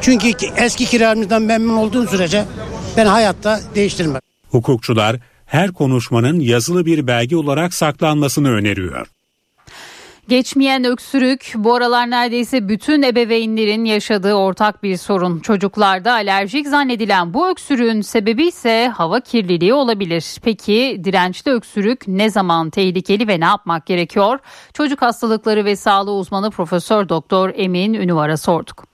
Çünkü 0.00 0.28
eski 0.56 0.84
kiracımdan 0.84 1.42
memnun 1.42 1.76
olduğum 1.76 2.06
sürece 2.06 2.44
ben 2.96 3.06
hayatta 3.06 3.60
değiştirmem. 3.74 4.20
Hukukçular 4.50 5.16
her 5.46 5.72
konuşmanın 5.72 6.40
yazılı 6.40 6.86
bir 6.86 7.06
belge 7.06 7.36
olarak 7.36 7.74
saklanmasını 7.74 8.50
öneriyor. 8.50 9.06
Geçmeyen 10.28 10.84
öksürük 10.84 11.52
bu 11.56 11.74
aralar 11.74 12.10
neredeyse 12.10 12.68
bütün 12.68 13.02
ebeveynlerin 13.02 13.84
yaşadığı 13.84 14.34
ortak 14.34 14.82
bir 14.82 14.96
sorun. 14.96 15.38
Çocuklarda 15.38 16.12
alerjik 16.12 16.66
zannedilen 16.66 17.34
bu 17.34 17.50
öksürüğün 17.50 18.00
sebebi 18.00 18.46
ise 18.46 18.88
hava 18.88 19.20
kirliliği 19.20 19.74
olabilir. 19.74 20.36
Peki 20.44 21.00
dirençli 21.04 21.52
öksürük 21.52 22.08
ne 22.08 22.30
zaman 22.30 22.70
tehlikeli 22.70 23.28
ve 23.28 23.40
ne 23.40 23.44
yapmak 23.44 23.86
gerekiyor? 23.86 24.38
Çocuk 24.74 25.02
hastalıkları 25.02 25.64
ve 25.64 25.76
sağlığı 25.76 26.14
uzmanı 26.14 26.50
Profesör 26.50 27.08
Doktor 27.08 27.50
Emin 27.54 27.94
Ünüvar'a 27.94 28.36
sorduk. 28.36 28.84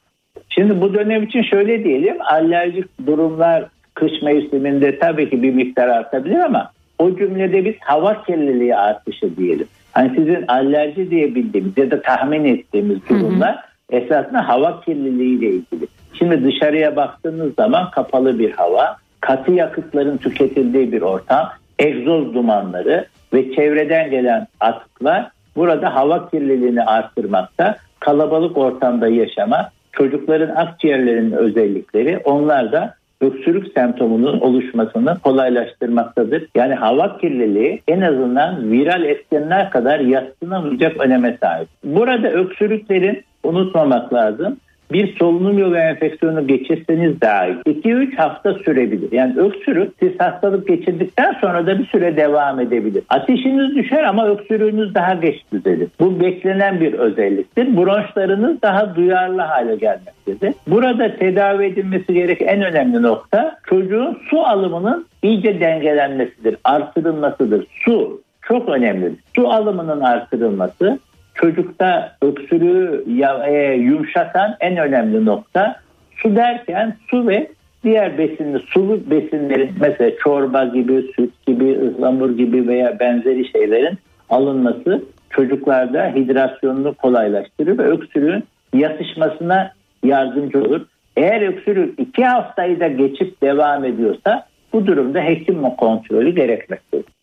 Şimdi 0.49 0.81
bu 0.81 0.95
dönem 0.95 1.23
için 1.23 1.43
şöyle 1.43 1.85
diyelim 1.85 2.17
alerjik 2.23 3.07
durumlar 3.07 3.69
kış 3.95 4.13
mevsiminde 4.23 4.99
tabii 4.99 5.31
ki 5.31 5.43
bir 5.43 5.55
miktar 5.55 5.89
artabilir 5.89 6.39
ama 6.39 6.71
o 6.99 7.17
cümlede 7.17 7.65
biz 7.65 7.75
hava 7.81 8.23
kirliliği 8.23 8.77
artışı 8.77 9.37
diyelim. 9.37 9.67
Hani 9.95 10.11
sizin 10.17 10.45
alerji 10.49 11.11
diye 11.11 11.35
bildiğimiz 11.35 11.79
ya 11.79 11.91
da 11.91 12.03
tahmin 12.03 12.45
ettiğimiz 12.45 12.99
durumlar 13.09 13.65
esasında 13.91 14.49
hava 14.49 14.81
kirliliği 14.81 15.39
ile 15.39 15.47
ilgili. 15.47 15.87
Şimdi 16.19 16.45
dışarıya 16.45 16.97
baktığınız 16.97 17.55
zaman 17.55 17.91
kapalı 17.91 18.39
bir 18.39 18.53
hava, 18.53 18.97
katı 19.21 19.53
yakıtların 19.53 20.17
tüketildiği 20.17 20.93
bir 20.93 21.03
ortam, 21.03 21.49
egzoz 21.79 22.35
dumanları 22.35 23.07
ve 23.33 23.55
çevreden 23.55 24.11
gelen 24.11 24.47
atıklar 24.61 25.31
burada 25.57 25.95
hava 25.95 26.31
kirliliğini 26.31 26.83
arttırmakta. 26.83 27.77
Kalabalık 28.01 28.57
ortamda 28.57 29.09
yaşama, 29.09 29.71
çocukların 29.93 30.57
akciğerlerinin 30.57 31.33
özellikleri 31.33 32.19
onlar 32.25 32.73
da 32.73 32.95
öksürük 33.21 33.73
semptomunun 33.73 34.41
oluşmasını 34.41 35.19
kolaylaştırmaktadır. 35.23 36.47
Yani 36.55 36.75
hava 36.75 37.19
kirliliği 37.19 37.83
en 37.89 38.01
azından 38.01 38.71
viral 38.73 39.05
etkenler 39.05 39.71
kadar 39.71 40.01
yatsınamayacak 40.01 41.01
öneme 41.01 41.39
sahip. 41.43 41.69
Burada 41.85 42.31
öksürüklerin 42.31 43.25
unutmamak 43.43 44.15
lazım. 44.15 44.57
Bir 44.93 45.17
solunum 45.17 45.59
yolu 45.59 45.77
enfeksiyonu 45.77 46.47
geçirseniz 46.47 47.21
dahi 47.21 47.51
2-3 47.51 48.17
hafta 48.17 48.55
sürebilir. 48.55 49.13
Yani 49.13 49.39
öksürük 49.39 49.93
siz 50.01 50.13
hastalık 50.19 50.69
geçirdikten 50.69 51.37
sonra 51.41 51.67
da 51.67 51.79
bir 51.79 51.87
süre 51.87 52.17
devam 52.17 52.61
edebilir. 52.61 53.03
Ateşiniz 53.09 53.77
düşer 53.77 54.03
ama 54.05 54.29
öksürüğünüz 54.29 54.95
daha 54.95 55.15
geç 55.15 55.43
düzelir. 55.53 55.89
Bu 56.01 56.21
beklenen 56.21 56.81
bir 56.81 56.93
özelliktir. 56.93 57.77
Bronşlarınız 57.77 58.63
daha 58.63 58.97
duyarlı 58.97 59.41
hale 59.41 59.77
gelmektedir. 59.77 60.55
Burada 60.67 61.17
tedavi 61.17 61.65
edilmesi 61.65 62.15
gereken 62.15 62.47
en 62.47 62.63
önemli 62.63 63.03
nokta 63.03 63.59
çocuğun 63.69 64.19
su 64.31 64.41
alımının 64.41 65.07
iyice 65.23 65.61
dengelenmesidir, 65.61 66.57
artırılmasıdır. 66.65 67.67
Su 67.85 68.21
çok 68.43 68.69
önemlidir. 68.69 69.19
Su 69.37 69.49
alımının 69.49 70.01
artırılması 70.01 70.99
çocukta 71.35 72.17
öksürüğü 72.23 73.05
e, 73.47 73.75
yumuşatan 73.75 74.57
en 74.61 74.77
önemli 74.77 75.25
nokta 75.25 75.77
su 76.17 76.37
derken 76.37 76.97
su 77.11 77.29
ve 77.29 77.49
diğer 77.85 78.19
besinli 78.19 78.59
sulu 78.59 79.11
besinlerin 79.11 79.71
mesela 79.81 80.11
çorba 80.25 80.65
gibi, 80.65 81.13
süt 81.17 81.47
gibi, 81.47 81.79
ıhlamur 81.79 82.37
gibi 82.37 82.69
veya 82.69 83.01
benzeri 83.01 83.49
şeylerin 83.49 83.99
alınması 84.31 85.03
çocuklarda 85.31 86.13
hidrasyonunu 86.15 86.95
kolaylaştırır 86.95 87.79
ve 87.79 87.83
öksürüğün 87.83 88.45
yatışmasına 88.75 89.73
yardımcı 90.05 90.63
olur. 90.63 90.87
Eğer 91.17 91.43
öksürük 91.43 92.01
iki 92.01 92.25
haftayı 92.25 92.81
da 92.81 92.89
geçip 92.89 93.43
devam 93.43 93.85
ediyorsa 93.85 94.47
bu 94.73 94.87
durumda 94.87 95.21
hekim 95.21 95.63
kontrolü 95.63 96.35
gerekmektedir. 96.35 97.14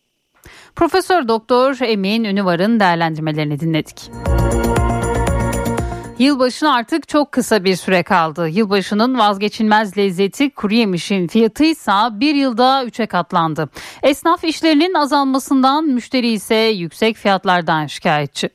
Profesör 0.76 1.28
Doktor 1.28 1.76
Emin 1.80 2.24
Ünüvar'ın 2.24 2.80
değerlendirmelerini 2.80 3.60
dinledik. 3.60 4.10
Yılbaşına 6.18 6.74
artık 6.74 7.08
çok 7.08 7.32
kısa 7.32 7.64
bir 7.64 7.76
süre 7.76 8.02
kaldı. 8.02 8.48
Yılbaşının 8.48 9.18
vazgeçilmez 9.18 9.98
lezzeti 9.98 10.50
kuru 10.50 10.74
yemişin 10.74 11.26
fiyatı 11.26 11.64
ise 11.64 11.92
bir 12.12 12.34
yılda 12.34 12.84
üçe 12.84 13.06
katlandı. 13.06 13.68
Esnaf 14.02 14.44
işlerinin 14.44 14.94
azalmasından 14.94 15.84
müşteri 15.84 16.28
ise 16.28 16.54
yüksek 16.54 17.16
fiyatlardan 17.16 17.86
şikayetçi. 17.86 18.48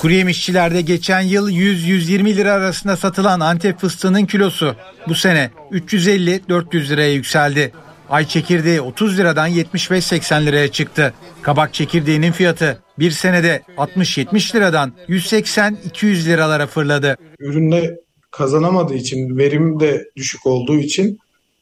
Kuru 0.00 0.12
yemişçilerde 0.12 0.80
geçen 0.80 1.20
yıl 1.20 1.50
100-120 1.50 2.36
lira 2.36 2.52
arasında 2.52 2.96
satılan 2.96 3.40
Antep 3.40 3.80
fıstığının 3.80 4.26
kilosu 4.26 4.76
bu 5.08 5.14
sene 5.14 5.50
350-400 5.70 6.88
liraya 6.88 7.12
yükseldi. 7.12 7.72
Ay 8.10 8.26
çekirdeği 8.26 8.80
30 8.80 9.18
liradan 9.18 9.50
75-80 9.50 10.46
liraya 10.46 10.68
çıktı. 10.72 11.14
Kabak 11.42 11.74
çekirdeğinin 11.74 12.32
fiyatı 12.32 12.82
bir 12.98 13.10
senede 13.10 13.62
60-70 13.76 14.56
liradan 14.56 14.92
180-200 15.08 16.26
liralara 16.26 16.66
fırladı. 16.66 17.16
ürünle 17.38 18.00
kazanamadığı 18.30 18.94
için, 18.94 19.36
verim 19.36 19.80
de 19.80 20.04
düşük 20.16 20.46
olduğu 20.46 20.78
için 20.78 21.18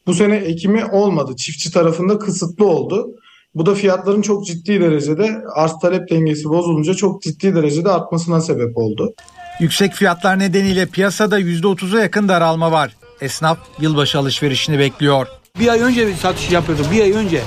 bu 0.07 0.13
sene 0.13 0.35
ekimi 0.35 0.85
olmadı. 0.85 1.35
Çiftçi 1.35 1.71
tarafında 1.71 2.19
kısıtlı 2.19 2.65
oldu. 2.65 3.07
Bu 3.55 3.65
da 3.65 3.75
fiyatların 3.75 4.21
çok 4.21 4.45
ciddi 4.45 4.81
derecede 4.81 5.31
arz 5.55 5.71
talep 5.81 6.09
dengesi 6.09 6.45
bozulunca 6.45 6.93
çok 6.93 7.21
ciddi 7.21 7.55
derecede 7.55 7.89
artmasına 7.89 8.41
sebep 8.41 8.77
oldu. 8.77 9.13
Yüksek 9.59 9.93
fiyatlar 9.93 10.39
nedeniyle 10.39 10.85
piyasada 10.85 11.39
%30'a 11.39 12.01
yakın 12.01 12.27
daralma 12.27 12.71
var. 12.71 12.95
Esnaf 13.21 13.57
yılbaşı 13.79 14.19
alışverişini 14.19 14.79
bekliyor. 14.79 15.27
Bir 15.59 15.67
ay 15.67 15.81
önce 15.81 16.07
bir 16.07 16.13
satış 16.15 16.51
yapıyorduk. 16.51 16.91
Bir 16.91 17.01
ay 17.01 17.11
önce. 17.11 17.41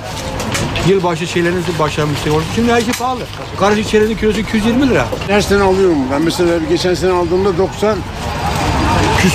Yılbaşı 0.88 1.26
şeylerin 1.26 1.64
başlamıştı. 1.78 2.30
Şimdi 2.54 2.72
her 2.72 2.80
şey 2.80 2.92
pahalı. 2.92 3.20
Karışık 3.60 3.88
çerezin 3.88 4.16
kilosu 4.16 4.40
220 4.40 4.88
lira. 4.88 5.06
Her 5.26 5.40
sene 5.40 5.62
alıyorum. 5.62 5.98
Ben 6.12 6.22
mesela 6.22 6.58
geçen 6.68 6.94
sene 6.94 7.12
aldığımda 7.12 7.58
90 7.58 7.98
küs, 9.22 9.32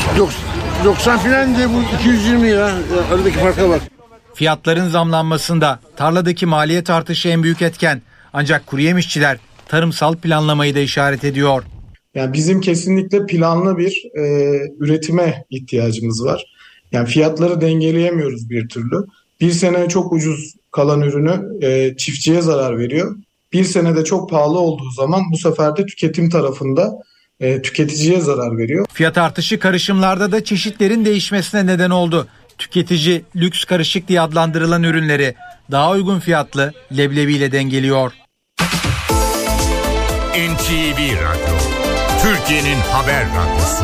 90 0.85 1.17
falan 1.17 1.57
de 1.57 1.69
bu 1.69 1.97
220 1.97 2.47
ya. 2.49 2.71
Aradaki 3.11 3.39
farka 3.39 3.69
bak. 3.69 3.81
Fiyatların 4.33 4.89
zamlanmasında 4.89 5.79
tarladaki 5.95 6.45
maliyet 6.45 6.89
artışı 6.89 7.29
en 7.29 7.43
büyük 7.43 7.61
etken. 7.61 8.01
Ancak 8.33 8.67
kuru 8.67 8.81
yemişçiler 8.81 9.37
tarımsal 9.67 10.15
planlamayı 10.15 10.75
da 10.75 10.79
işaret 10.79 11.23
ediyor. 11.23 11.63
Yani 12.15 12.33
bizim 12.33 12.61
kesinlikle 12.61 13.25
planlı 13.25 13.77
bir 13.77 14.03
e, 14.17 14.21
üretime 14.79 15.45
ihtiyacımız 15.49 16.25
var. 16.25 16.45
Yani 16.93 17.09
fiyatları 17.09 17.61
dengeleyemiyoruz 17.61 18.49
bir 18.49 18.69
türlü. 18.69 19.05
Bir 19.41 19.51
sene 19.51 19.89
çok 19.89 20.13
ucuz 20.13 20.53
kalan 20.71 21.01
ürünü 21.01 21.65
e, 21.65 21.97
çiftçiye 21.97 22.41
zarar 22.41 22.77
veriyor. 22.79 23.15
Bir 23.53 23.63
senede 23.63 24.03
çok 24.03 24.29
pahalı 24.29 24.59
olduğu 24.59 24.91
zaman 24.91 25.21
bu 25.31 25.37
sefer 25.37 25.77
de 25.77 25.85
tüketim 25.85 26.29
tarafında 26.29 26.93
e, 27.39 27.61
tüketiciye 27.61 28.21
zarar 28.21 28.57
veriyor. 28.57 28.85
Fiyat 28.93 29.17
artışı 29.17 29.59
karışımlarda 29.59 30.31
da 30.31 30.43
çeşitlerin 30.43 31.05
değişmesine 31.05 31.65
neden 31.65 31.89
oldu. 31.89 32.27
Tüketici 32.57 33.23
lüks 33.35 33.63
karışık 33.63 34.07
diye 34.07 34.21
adlandırılan 34.21 34.83
ürünleri 34.83 35.35
daha 35.71 35.91
uygun 35.91 36.19
fiyatlı 36.19 36.73
leblebiyle 36.97 37.51
dengeliyor. 37.51 38.11
NTV 40.33 40.99
Radyo, 40.99 41.55
Türkiye'nin 42.21 42.79
haber 42.91 43.25
radyosu. 43.25 43.83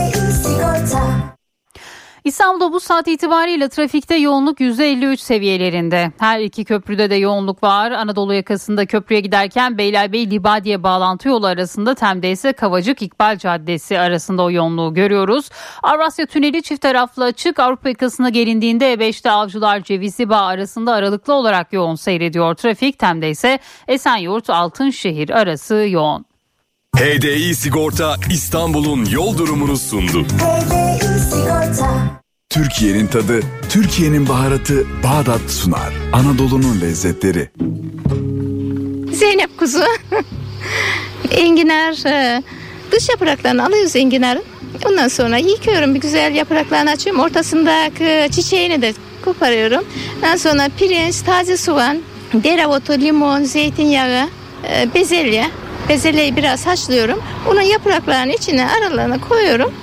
İstanbul'da 2.23 2.73
bu 2.73 2.79
saat 2.79 3.07
itibariyle 3.07 3.69
trafikte 3.69 4.15
yoğunluk 4.15 4.59
%53 4.59 5.17
seviyelerinde. 5.17 6.11
Her 6.19 6.39
iki 6.39 6.65
köprüde 6.65 7.09
de 7.09 7.15
yoğunluk 7.15 7.63
var. 7.63 7.91
Anadolu 7.91 8.33
yakasında 8.33 8.85
köprüye 8.85 9.19
giderken 9.19 9.77
Beylerbeyi 9.77 10.31
Libadiye 10.31 10.83
bağlantı 10.83 11.27
yolu 11.27 11.47
arasında 11.47 11.95
Tem'de 11.95 12.31
ise 12.31 12.53
Kavacık 12.53 13.01
İkbal 13.01 13.37
Caddesi 13.37 13.99
arasında 13.99 14.43
o 14.43 14.51
yoğunluğu 14.51 14.93
görüyoruz. 14.93 15.49
Avrasya 15.83 16.25
Tüneli 16.25 16.63
çift 16.63 16.81
taraflı 16.81 17.23
açık. 17.23 17.59
Avrupa 17.59 17.89
yakasına 17.89 18.29
gelindiğinde 18.29 18.93
E5'te 18.93 19.31
Avcılar 19.31 19.83
Cevizli 19.83 20.29
Bağ 20.29 20.41
arasında 20.41 20.93
aralıklı 20.93 21.33
olarak 21.33 21.73
yoğun 21.73 21.95
seyrediyor 21.95 22.55
trafik. 22.55 22.99
Tem'de 22.99 23.29
ise 23.29 23.59
Esenyurt 23.87 24.49
Altınşehir 24.49 25.29
arası 25.29 25.75
yoğun. 25.89 26.25
HDI 26.97 27.55
Sigorta 27.55 28.15
İstanbul'un 28.29 29.05
yol 29.05 29.37
durumunu 29.37 29.77
sundu. 29.77 30.25
Türkiye'nin 32.49 33.07
tadı, 33.07 33.39
Türkiye'nin 33.69 34.29
baharatı 34.29 34.85
Bağdat 35.03 35.51
sunar. 35.51 35.93
Anadolu'nun 36.13 36.81
lezzetleri. 36.81 37.49
Zeynep 39.13 39.57
kuzu. 39.57 39.83
enginar 41.31 42.05
e, 42.05 42.43
dış 42.91 43.09
yapraklarını 43.09 43.65
alıyoruz 43.65 43.95
enginarın. 43.95 44.43
Ondan 44.85 45.07
sonra 45.07 45.37
yıkıyorum 45.37 45.95
bir 45.95 46.01
güzel 46.01 46.35
yapraklarını 46.35 46.89
açıyorum. 46.89 47.21
Ortasındaki 47.21 48.29
çiçeğini 48.31 48.81
de 48.81 48.93
koparıyorum. 49.25 49.85
Ondan 50.17 50.35
sonra 50.35 50.69
pirinç, 50.79 51.21
taze 51.21 51.57
soğan, 51.57 52.01
dereotu, 52.33 52.93
limon, 52.93 53.43
zeytinyağı, 53.43 54.29
e, 54.69 54.93
bezelye. 54.95 55.49
Bezelyeyi 55.89 56.35
biraz 56.35 56.67
haşlıyorum. 56.67 57.19
Onun 57.49 57.61
yapraklarının 57.61 58.33
içine 58.33 58.67
aralarına 58.69 59.21
koyuyorum. 59.21 59.73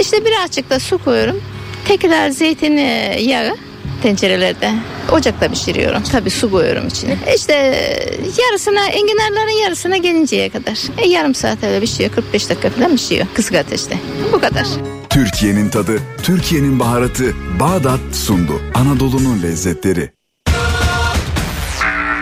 İşte 0.00 0.24
birazcık 0.24 0.70
da 0.70 0.80
su 0.80 0.98
koyuyorum. 0.98 1.40
Tekrar 1.88 2.30
zeytin 2.30 2.76
yağı 3.18 3.56
tencerelerde 4.02 4.70
ocakta 5.12 5.48
pişiriyorum. 5.48 6.02
Tabii 6.02 6.30
su 6.30 6.50
koyuyorum 6.50 6.86
içine. 6.86 7.16
İşte 7.36 7.54
yarısına 8.42 8.86
enginarların 8.86 9.62
yarısına 9.62 9.96
gelinceye 9.96 10.48
kadar. 10.48 10.78
E, 10.98 11.08
yarım 11.08 11.34
saat 11.34 11.64
öyle 11.64 11.80
pişiyor. 11.80 12.10
45 12.10 12.50
dakika 12.50 12.70
falan 12.70 12.96
pişiyor 12.96 13.26
kısık 13.34 13.54
ateşte. 13.54 13.98
Bu 14.32 14.40
kadar. 14.40 14.66
Türkiye'nin 15.10 15.68
tadı, 15.68 15.98
Türkiye'nin 16.22 16.80
baharatı 16.80 17.34
Bağdat 17.60 18.00
sundu. 18.12 18.60
Anadolu'nun 18.74 19.42
lezzetleri. 19.42 20.15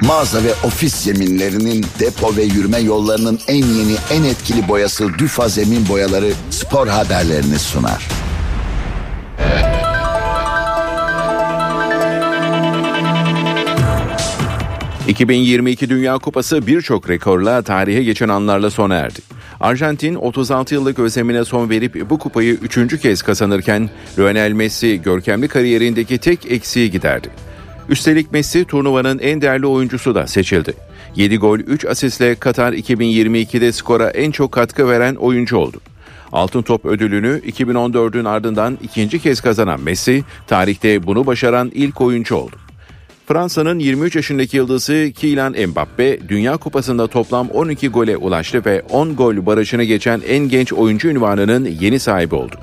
Mağaza 0.06 0.44
ve 0.44 0.52
ofis 0.64 0.94
zeminlerinin 0.94 1.86
depo 2.00 2.36
ve 2.36 2.42
yürüme 2.42 2.78
yollarının 2.78 3.38
en 3.48 3.54
yeni 3.54 3.96
en 4.10 4.24
etkili 4.24 4.68
boyası 4.68 5.08
Düfa 5.18 5.48
Zemin 5.48 5.88
Boyaları 5.88 6.32
spor 6.50 6.88
haberlerini 6.88 7.58
sunar. 7.58 8.08
...2022 15.08 15.88
Dünya 15.88 16.18
Kupası 16.18 16.66
birçok 16.66 17.10
rekorla 17.10 17.62
tarihe 17.62 18.02
geçen 18.02 18.28
anlarla 18.28 18.70
sona 18.70 18.94
erdi. 18.94 19.20
Arjantin 19.60 20.14
36 20.14 20.74
yıllık 20.74 20.98
özlemine 20.98 21.44
son 21.44 21.70
verip 21.70 22.10
bu 22.10 22.18
kupayı 22.18 22.54
üçüncü 22.54 23.00
kez 23.00 23.22
kazanırken... 23.22 23.90
...Lionel 24.18 24.52
Messi 24.52 25.02
görkemli 25.02 25.48
kariyerindeki 25.48 26.18
tek 26.18 26.52
eksiği 26.52 26.90
giderdi. 26.90 27.28
Üstelik 27.88 28.32
Messi 28.32 28.64
turnuvanın 28.64 29.18
en 29.18 29.40
değerli 29.40 29.66
oyuncusu 29.66 30.14
da 30.14 30.26
seçildi. 30.26 30.74
7 31.16 31.36
gol 31.36 31.58
3 31.58 31.84
asistle 31.84 32.34
Katar 32.34 32.72
2022'de 32.72 33.72
skora 33.72 34.10
en 34.10 34.30
çok 34.30 34.52
katkı 34.52 34.88
veren 34.88 35.14
oyuncu 35.14 35.56
oldu. 35.56 35.80
Altın 36.32 36.62
Top 36.62 36.84
ödülünü 36.84 37.40
2014'ün 37.46 38.24
ardından 38.24 38.78
ikinci 38.82 39.18
kez 39.18 39.40
kazanan 39.40 39.80
Messi, 39.80 40.24
tarihte 40.46 41.06
bunu 41.06 41.26
başaran 41.26 41.70
ilk 41.74 42.00
oyuncu 42.00 42.36
oldu. 42.36 42.56
Fransa'nın 43.26 43.78
23 43.78 44.16
yaşındaki 44.16 44.56
yıldızı 44.56 45.12
Kylian 45.16 45.54
Mbappe, 45.68 46.28
Dünya 46.28 46.56
Kupası'nda 46.56 47.06
toplam 47.06 47.48
12 47.48 47.88
gole 47.88 48.16
ulaştı 48.16 48.64
ve 48.64 48.82
10 48.90 49.16
gol 49.16 49.46
barajını 49.46 49.84
geçen 49.84 50.22
en 50.28 50.48
genç 50.48 50.72
oyuncu 50.72 51.08
ünvanının 51.08 51.64
yeni 51.80 51.98
sahibi 51.98 52.34
oldu. 52.34 52.56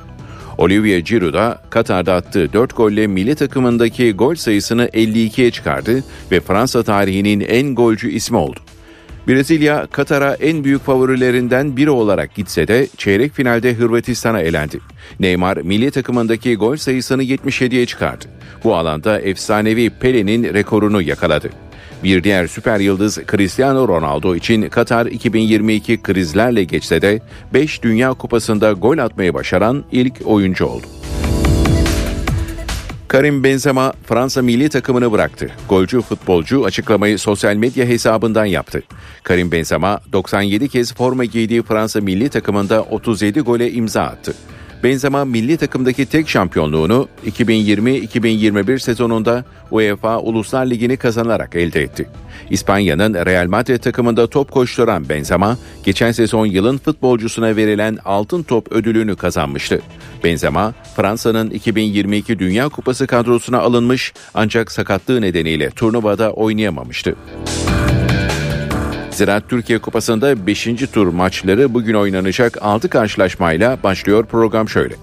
Olivier 0.58 1.00
Giroud 1.00 1.34
da 1.34 1.62
Katar'da 1.70 2.14
attığı 2.16 2.54
4 2.54 2.78
golle 2.78 3.08
milli 3.08 3.36
takımındaki 3.36 4.14
gol 4.14 4.36
sayısını 4.36 4.86
52'ye 4.86 5.52
çıkardı 5.52 6.04
ve 6.32 6.40
Fransa 6.42 6.84
tarihinin 6.84 7.40
en 7.40 7.76
golcü 7.76 8.10
ismi 8.10 8.38
oldu. 8.38 8.60
Brezilya, 9.28 9.88
Katar'a 9.92 10.34
en 10.34 10.64
büyük 10.64 10.84
favorilerinden 10.84 11.78
biri 11.78 11.90
olarak 11.90 12.36
gitse 12.36 12.68
de 12.68 12.88
çeyrek 12.98 13.34
finalde 13.34 13.74
Hırvatistan'a 13.74 14.42
elendi. 14.42 14.80
Neymar 15.20 15.58
milli 15.58 15.92
takımındaki 15.92 16.56
gol 16.56 16.76
sayısını 16.76 17.24
77'ye 17.24 17.86
çıkardı. 17.86 18.26
Bu 18.64 18.76
alanda 18.76 19.20
efsanevi 19.20 19.90
Pele'nin 19.90 20.44
rekorunu 20.44 21.02
yakaladı. 21.02 21.50
Bir 22.04 22.24
diğer 22.24 22.48
süper 22.48 22.80
yıldız 22.80 23.20
Cristiano 23.32 23.88
Ronaldo 23.88 24.36
için 24.36 24.70
Katar 24.70 25.06
2022 25.06 26.02
krizlerle 26.02 26.64
geçse 26.64 27.02
de 27.02 27.22
5 27.54 27.84
Dünya 27.84 28.14
Kupası'nda 28.14 28.72
gol 28.72 28.98
atmayı 28.98 29.34
başaran 29.34 29.84
ilk 29.92 30.14
oyuncu 30.26 30.66
oldu. 30.66 30.86
Karim 33.08 33.44
Benzema 33.44 33.94
Fransa 34.06 34.42
milli 34.42 34.70
takımını 34.70 35.12
bıraktı. 35.12 35.52
Golcü 35.70 36.02
futbolcu 36.02 36.66
açıklamayı 36.66 37.20
sosyal 37.20 37.56
medya 37.56 37.86
hesabından 37.86 38.46
yaptı. 38.46 38.84
Karim 39.24 39.52
Benzema 39.52 40.02
97 40.14 40.70
kez 40.70 40.94
forma 40.94 41.26
giydiği 41.26 41.64
Fransa 41.64 42.02
milli 42.02 42.30
takımında 42.30 42.82
37 42.84 43.40
gole 43.40 43.72
imza 43.72 44.02
attı. 44.02 44.34
Benzema 44.84 45.26
milli 45.26 45.58
takımdaki 45.58 46.06
tek 46.06 46.30
şampiyonluğunu 46.30 47.08
2020-2021 47.26 48.80
sezonunda 48.80 49.46
UEFA 49.72 50.20
Uluslar 50.20 50.66
Ligi'ni 50.66 50.98
kazanarak 50.98 51.56
elde 51.56 51.82
etti. 51.82 52.10
İspanya'nın 52.50 53.14
Real 53.14 53.48
Madrid 53.48 53.78
takımında 53.78 54.28
top 54.28 54.52
koşturan 54.52 55.10
Benzema, 55.10 55.58
geçen 55.84 56.12
sezon 56.12 56.46
yılın 56.46 56.78
futbolcusuna 56.78 57.56
verilen 57.56 57.98
Altın 58.06 58.44
Top 58.44 58.72
ödülünü 58.72 59.16
kazanmıştı. 59.16 59.82
Benzema, 60.24 60.74
Fransa'nın 60.96 61.50
2022 61.50 62.40
Dünya 62.40 62.70
Kupası 62.70 63.08
kadrosuna 63.08 63.60
alınmış 63.60 64.14
ancak 64.34 64.72
sakatlığı 64.72 65.22
nedeniyle 65.22 65.70
turnuvada 65.70 66.32
oynayamamıştı. 66.32 67.16
Ziraat 69.22 69.50
Türkiye 69.50 69.80
Kupası'nda 69.80 70.48
5. 70.48 70.68
tur 70.94 71.08
maçları 71.08 71.74
bugün 71.74 71.94
oynanacak 71.94 72.58
6 72.62 72.90
karşılaşmayla 72.90 73.78
başlıyor 73.84 74.26
program 74.26 74.70
şöyle. 74.70 74.96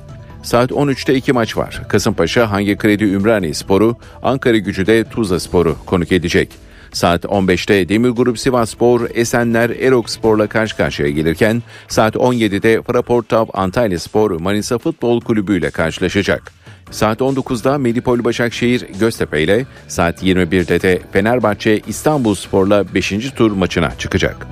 Saat 0.43 0.71
13'te 0.71 1.15
iki 1.15 1.33
maç 1.33 1.57
var. 1.57 1.83
Kasımpaşa 1.89 2.51
Hangi 2.51 2.77
Kredi 2.77 3.05
Ümraniye 3.05 3.55
Sporu, 3.55 3.97
Ankara 4.23 4.57
Gücü 4.57 4.87
de 4.87 5.05
Tuzla 5.05 5.41
Sporu 5.41 5.77
konuk 5.87 6.13
edecek. 6.13 6.49
Saat 6.93 7.25
15'te 7.25 7.89
Demir 7.89 8.11
Grup 8.11 8.39
Sivas 8.39 8.71
Spor, 8.71 9.09
Esenler 9.15 9.71
Erok 9.71 10.11
Spor'la 10.11 10.47
karşı 10.47 10.77
karşıya 10.77 11.09
gelirken 11.09 11.63
saat 11.89 12.15
17'de 12.15 12.83
Fraport 12.83 13.33
Antalya 13.53 13.99
Spor 13.99 14.31
Manisa 14.31 14.79
Futbol 14.79 15.21
Kulübü 15.21 15.59
ile 15.59 15.71
karşılaşacak. 15.71 16.58
Saat 16.91 17.21
19'da 17.21 17.79
Medipol 17.79 18.25
Başakşehir 18.25 18.87
Göztepe 19.01 19.43
ile 19.43 19.67
saat 19.89 20.23
21'de 20.23 20.83
de 20.83 21.01
Fenerbahçe 21.13 21.81
İstanbul 21.87 22.35
Spor'la 22.35 22.95
5. 22.95 23.31
tur 23.37 23.53
maçına 23.53 23.99
çıkacak. 23.99 24.47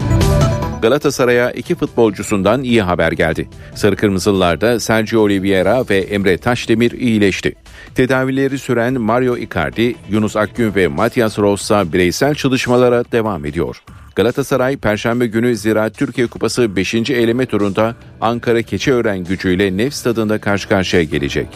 Galatasaray'a 0.82 1.50
iki 1.50 1.74
futbolcusundan 1.74 2.62
iyi 2.62 2.82
haber 2.82 3.12
geldi. 3.12 3.48
Sarı 3.74 3.96
Kırmızılılarda 3.96 4.80
Sergio 4.80 5.20
Oliveira 5.20 5.84
ve 5.90 5.98
Emre 5.98 6.38
Taşdemir 6.38 6.90
iyileşti. 6.90 7.54
Tedavileri 7.94 8.58
süren 8.58 9.00
Mario 9.00 9.36
Icardi, 9.36 9.94
Yunus 10.10 10.36
Akgün 10.36 10.74
ve 10.74 10.88
Matias 10.88 11.38
Rossa 11.38 11.92
bireysel 11.92 12.34
çalışmalara 12.34 13.04
devam 13.12 13.44
ediyor. 13.44 13.82
Galatasaray 14.16 14.76
Perşembe 14.76 15.26
günü 15.26 15.56
Ziraat 15.56 15.94
Türkiye 15.94 16.26
Kupası 16.26 16.76
5. 16.76 16.94
eleme 16.94 17.46
turunda 17.46 17.94
Ankara 18.20 18.62
Keçiören 18.62 19.24
gücüyle 19.24 19.76
Nef 19.76 19.94
stadında 19.94 20.38
karşı 20.38 20.68
karşıya 20.68 21.02
gelecek. 21.02 21.48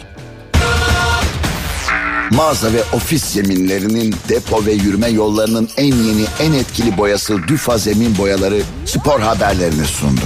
Mağaza 2.35 2.73
ve 2.73 2.83
ofis 2.93 3.23
zeminlerinin 3.23 4.15
depo 4.29 4.65
ve 4.65 4.71
yürüme 4.71 5.07
yollarının 5.07 5.69
en 5.77 5.95
yeni 5.95 6.25
en 6.39 6.53
etkili 6.53 6.97
boyası 6.97 7.37
Düfa 7.47 7.77
Zemin 7.77 8.17
Boyaları 8.17 8.61
spor 8.85 9.19
haberlerini 9.19 9.85
sundu. 9.85 10.21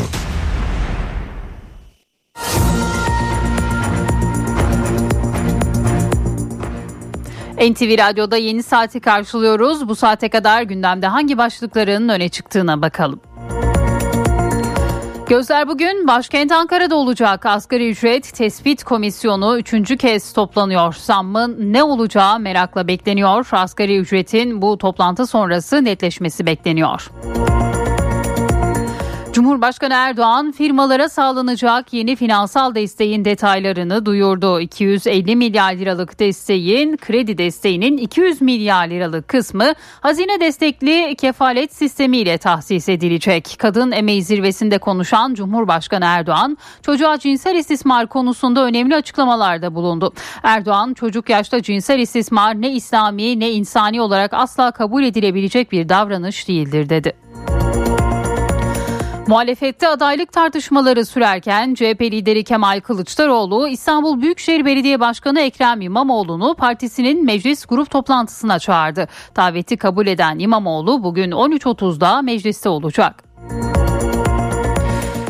NTV 7.58 7.98
Radyo'da 7.98 8.38
yeni 8.38 8.64
saati 8.64 9.00
karşılıyoruz. 9.00 9.90
Bu 9.90 9.96
saate 9.96 10.30
kadar 10.30 10.62
gündemde 10.62 11.08
hangi 11.08 11.38
başlıkların 11.38 12.10
öne 12.10 12.30
çıktığına 12.30 12.82
bakalım. 12.82 13.20
Gözler 15.30 15.68
bugün 15.68 16.08
başkent 16.08 16.52
Ankara'da 16.52 16.96
olacak. 16.96 17.46
Asgari 17.46 17.90
ücret 17.90 18.34
tespit 18.34 18.84
komisyonu 18.84 19.60
üçüncü 19.60 19.98
kez 19.98 20.34
toplanıyor. 20.34 20.94
Zammın 20.94 21.74
ne 21.74 21.84
olacağı 21.84 22.40
merakla 22.40 22.88
bekleniyor. 22.88 23.48
Asgari 23.52 23.98
ücretin 23.98 24.62
bu 24.62 24.78
toplantı 24.78 25.28
sonrası 25.28 25.84
netleşmesi 25.84 26.46
bekleniyor. 26.46 27.12
Cumhurbaşkanı 29.36 29.94
Erdoğan 29.94 30.52
firmalara 30.52 31.10
sağlanacak 31.10 31.94
yeni 31.94 32.16
finansal 32.16 32.76
desteğin 32.76 33.26
detaylarını 33.26 34.06
duyurdu. 34.06 34.60
250 34.60 35.36
milyar 35.36 35.74
liralık 35.74 36.20
desteğin 36.20 36.98
kredi 36.98 37.38
desteğinin 37.38 37.98
200 37.98 38.42
milyar 38.42 38.88
liralık 38.88 39.28
kısmı 39.28 39.74
hazine 40.02 40.40
destekli 40.40 41.16
kefalet 41.16 41.76
sistemiyle 41.76 42.38
tahsis 42.38 42.90
edilecek. 42.90 43.56
Kadın 43.60 43.92
emeği 43.92 44.24
zirvesinde 44.24 44.78
konuşan 44.78 45.34
Cumhurbaşkanı 45.34 46.06
Erdoğan 46.06 46.58
çocuğa 46.82 47.20
cinsel 47.20 47.56
istismar 47.56 48.08
konusunda 48.08 48.66
önemli 48.66 48.96
açıklamalarda 48.96 49.76
bulundu. 49.76 50.14
Erdoğan 50.44 50.94
çocuk 50.94 51.30
yaşta 51.30 51.62
cinsel 51.62 52.00
istismar 52.00 52.62
ne 52.62 52.72
İslami 52.72 53.40
ne 53.40 53.52
insani 53.52 54.02
olarak 54.02 54.34
asla 54.34 54.72
kabul 54.72 55.04
edilebilecek 55.04 55.72
bir 55.72 55.90
davranış 55.90 56.48
değildir 56.48 56.90
dedi. 56.90 57.25
Muhalefette 59.28 59.88
adaylık 59.88 60.32
tartışmaları 60.32 61.06
sürerken 61.06 61.74
CHP 61.74 62.02
lideri 62.02 62.44
Kemal 62.44 62.80
Kılıçdaroğlu 62.80 63.68
İstanbul 63.68 64.22
Büyükşehir 64.22 64.66
Belediye 64.66 65.00
Başkanı 65.00 65.40
Ekrem 65.42 65.82
İmamoğlu'nu 65.82 66.56
partisinin 66.56 67.26
meclis 67.26 67.66
grup 67.66 67.90
toplantısına 67.92 68.60
çağırdı. 68.60 69.08
Daveti 69.36 69.78
kabul 69.78 70.08
eden 70.08 70.40
İmamoğlu 70.40 71.04
bugün 71.04 71.32
13.30'da 71.32 72.22
mecliste 72.22 72.70
olacak. 72.70 73.25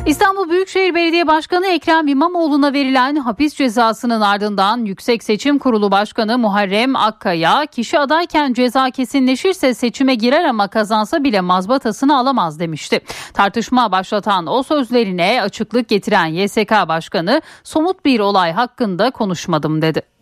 İstanbul 0.06 0.50
Büyükşehir 0.50 0.96
Belediye 0.96 1.28
Başkanı 1.28 1.68
Ekrem 1.68 2.08
İmamoğlu'na 2.08 2.74
verilen 2.74 3.16
hapis 3.16 3.56
cezasının 3.56 4.22
ardından 4.22 4.86
Yüksek 4.86 5.24
Seçim 5.24 5.60
Kurulu 5.60 5.92
Başkanı 5.92 6.38
Muharrem 6.38 6.96
Akkaya 6.96 7.66
kişi 7.66 8.00
adayken 8.00 8.54
ceza 8.54 8.92
kesinleşirse 8.92 9.74
seçime 9.74 10.16
girer 10.16 10.44
ama 10.44 10.68
kazansa 10.68 11.24
bile 11.24 11.42
mazbatasını 11.42 12.18
alamaz 12.18 12.60
demişti. 12.60 13.00
Tartışma 13.34 13.92
başlatan 13.92 14.48
o 14.48 14.64
sözlerine 14.64 15.42
açıklık 15.42 15.90
getiren 15.90 16.26
YSK 16.26 16.72
Başkanı 16.72 17.42
somut 17.64 18.06
bir 18.06 18.20
olay 18.20 18.52
hakkında 18.52 19.12
konuşmadım 19.12 19.82
dedi. 19.82 20.15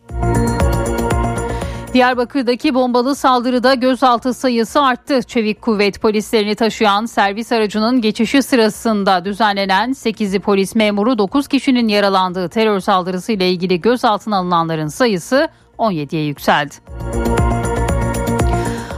Diyarbakır'daki 1.94 2.74
bombalı 2.74 3.16
saldırıda 3.16 3.74
gözaltı 3.74 4.34
sayısı 4.34 4.82
arttı. 4.82 5.24
Çevik 5.24 5.62
kuvvet 5.62 6.02
polislerini 6.02 6.56
taşıyan 6.56 7.06
servis 7.06 7.52
aracının 7.52 8.02
geçişi 8.02 8.44
sırasında 8.44 9.26
düzenlenen 9.26 9.90
8'i 9.90 10.40
polis 10.40 10.76
memuru 10.76 11.18
9 11.18 11.48
kişinin 11.48 11.88
yaralandığı 11.88 12.50
terör 12.50 12.80
saldırısı 12.80 13.32
ile 13.32 13.52
ilgili 13.52 13.82
gözaltına 13.82 14.38
alınanların 14.38 14.88
sayısı 14.88 15.48
17'ye 15.78 16.26
yükseldi. 16.26 16.76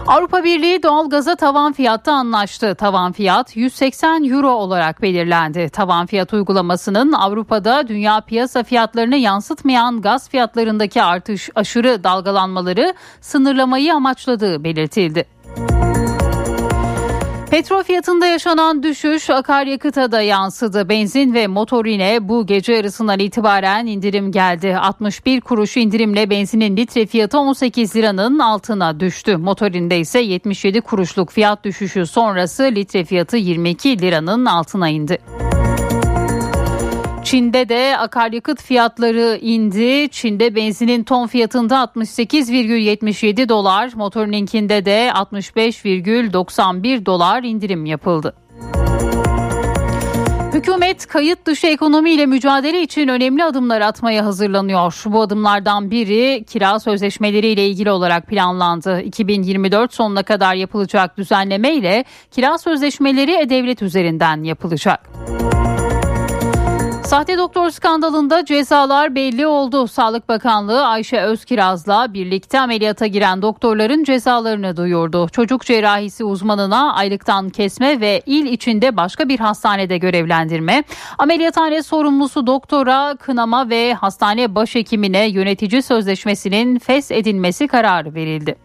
Avrupa 0.08 0.44
Birliği 0.44 0.84
doğalgaza 0.84 1.36
tavan 1.36 1.74
fiyatta 1.74 2.12
anlaştı. 2.12 2.76
Tavan 2.76 3.12
fiyat 3.12 3.56
180 3.58 4.24
euro 4.24 4.50
olarak 4.50 5.02
belirlendi. 5.02 5.70
Tavan 5.70 6.06
fiyat 6.06 6.34
uygulamasının 6.34 7.12
Avrupa'da 7.12 7.88
dünya 7.88 8.22
piyasa 8.22 8.64
fiyatlarını 8.64 9.16
yansıtmayan 9.16 10.02
gaz 10.02 10.30
fiyatlarındaki 10.30 11.04
artış 11.04 11.50
aşırı 11.56 12.04
dalgalanmaları 12.04 12.94
sınırlamayı 13.22 13.94
amaçladığı 13.94 14.64
belirtildi. 14.64 15.26
Petrol 17.56 17.84
fiyatında 17.84 18.26
yaşanan 18.26 18.84
düşüş 18.84 19.30
akaryakıta 19.30 20.12
da 20.12 20.22
yansıdı. 20.22 20.90
Benzin 20.90 21.34
ve 21.34 21.48
motorine 21.48 22.30
bu 22.30 22.46
gece 22.46 22.74
yarısından 22.74 23.20
itibaren 23.20 23.86
indirim 23.86 24.32
geldi. 24.32 24.78
61 24.78 25.42
kuruş 25.42 25.78
indirimle 25.78 26.30
benzinin 26.30 26.78
litre 26.78 27.06
fiyatı 27.06 27.40
18 27.40 27.96
liranın 27.96 28.40
altına 28.40 29.00
düştü. 29.00 29.38
Motorinde 29.38 30.00
ise 30.00 30.20
77 30.20 30.82
kuruşluk 30.82 31.32
fiyat 31.32 31.64
düşüşü 31.64 32.06
sonrası 32.06 32.64
litre 32.64 33.06
fiyatı 33.06 33.38
22 33.38 34.02
liranın 34.02 34.46
altına 34.46 34.90
indi. 34.90 35.45
Çin'de 37.26 37.70
de 37.70 37.98
akaryakıt 37.98 38.62
fiyatları 38.62 39.40
indi. 39.42 40.10
Çin'de 40.10 40.56
benzinin 40.56 41.04
ton 41.04 41.28
fiyatında 41.28 41.76
68,77 41.76 43.50
dolar, 43.50 43.92
motorininkinde 43.96 44.86
de 44.86 45.12
65,91 45.14 47.06
dolar 47.06 47.44
indirim 47.44 47.86
yapıldı. 47.86 48.36
Hükümet 50.54 51.06
kayıt 51.08 51.46
dışı 51.46 51.68
ekonomiyle 51.68 52.26
mücadele 52.26 52.82
için 52.82 53.08
önemli 53.08 53.44
adımlar 53.44 53.82
atmaya 53.82 54.26
hazırlanıyor. 54.26 55.04
Bu 55.06 55.22
adımlardan 55.22 55.92
biri 55.92 56.44
kira 56.44 56.80
sözleşmeleri 56.80 57.48
ile 57.48 57.68
ilgili 57.68 57.92
olarak 57.92 58.28
planlandı. 58.28 59.02
2024 59.02 59.94
sonuna 59.94 60.24
kadar 60.24 60.56
yapılacak 60.56 61.18
düzenleme 61.18 61.74
ile 61.74 62.06
kira 62.32 62.58
sözleşmeleri 62.58 63.32
e-devlet 63.32 63.82
üzerinden 63.82 64.44
yapılacak. 64.44 65.10
Sahte 67.16 67.38
doktor 67.38 67.70
skandalında 67.70 68.46
cezalar 68.46 69.16
belli 69.16 69.48
oldu. 69.48 69.88
Sağlık 69.88 70.30
Bakanlığı 70.30 70.86
Ayşe 70.86 71.22
Özkiraz'la 71.22 72.14
birlikte 72.14 72.60
ameliyata 72.60 73.08
giren 73.08 73.42
doktorların 73.42 74.04
cezalarını 74.04 74.78
duyurdu. 74.78 75.30
Çocuk 75.30 75.66
cerrahisi 75.66 76.24
uzmanına 76.24 76.94
aylıktan 76.94 77.50
kesme 77.50 78.00
ve 78.00 78.22
il 78.26 78.46
içinde 78.46 78.98
başka 78.98 79.30
bir 79.30 79.40
hastanede 79.40 79.98
görevlendirme, 79.98 80.84
ameliyathane 81.18 81.84
sorumlusu 81.84 82.48
doktora 82.48 83.16
kınama 83.20 83.70
ve 83.70 83.94
hastane 83.94 84.56
başhekimine 84.56 85.26
yönetici 85.26 85.82
sözleşmesinin 85.82 86.80
fes 86.80 87.12
edilmesi 87.12 87.68
kararı 87.68 88.14
verildi. 88.14 88.56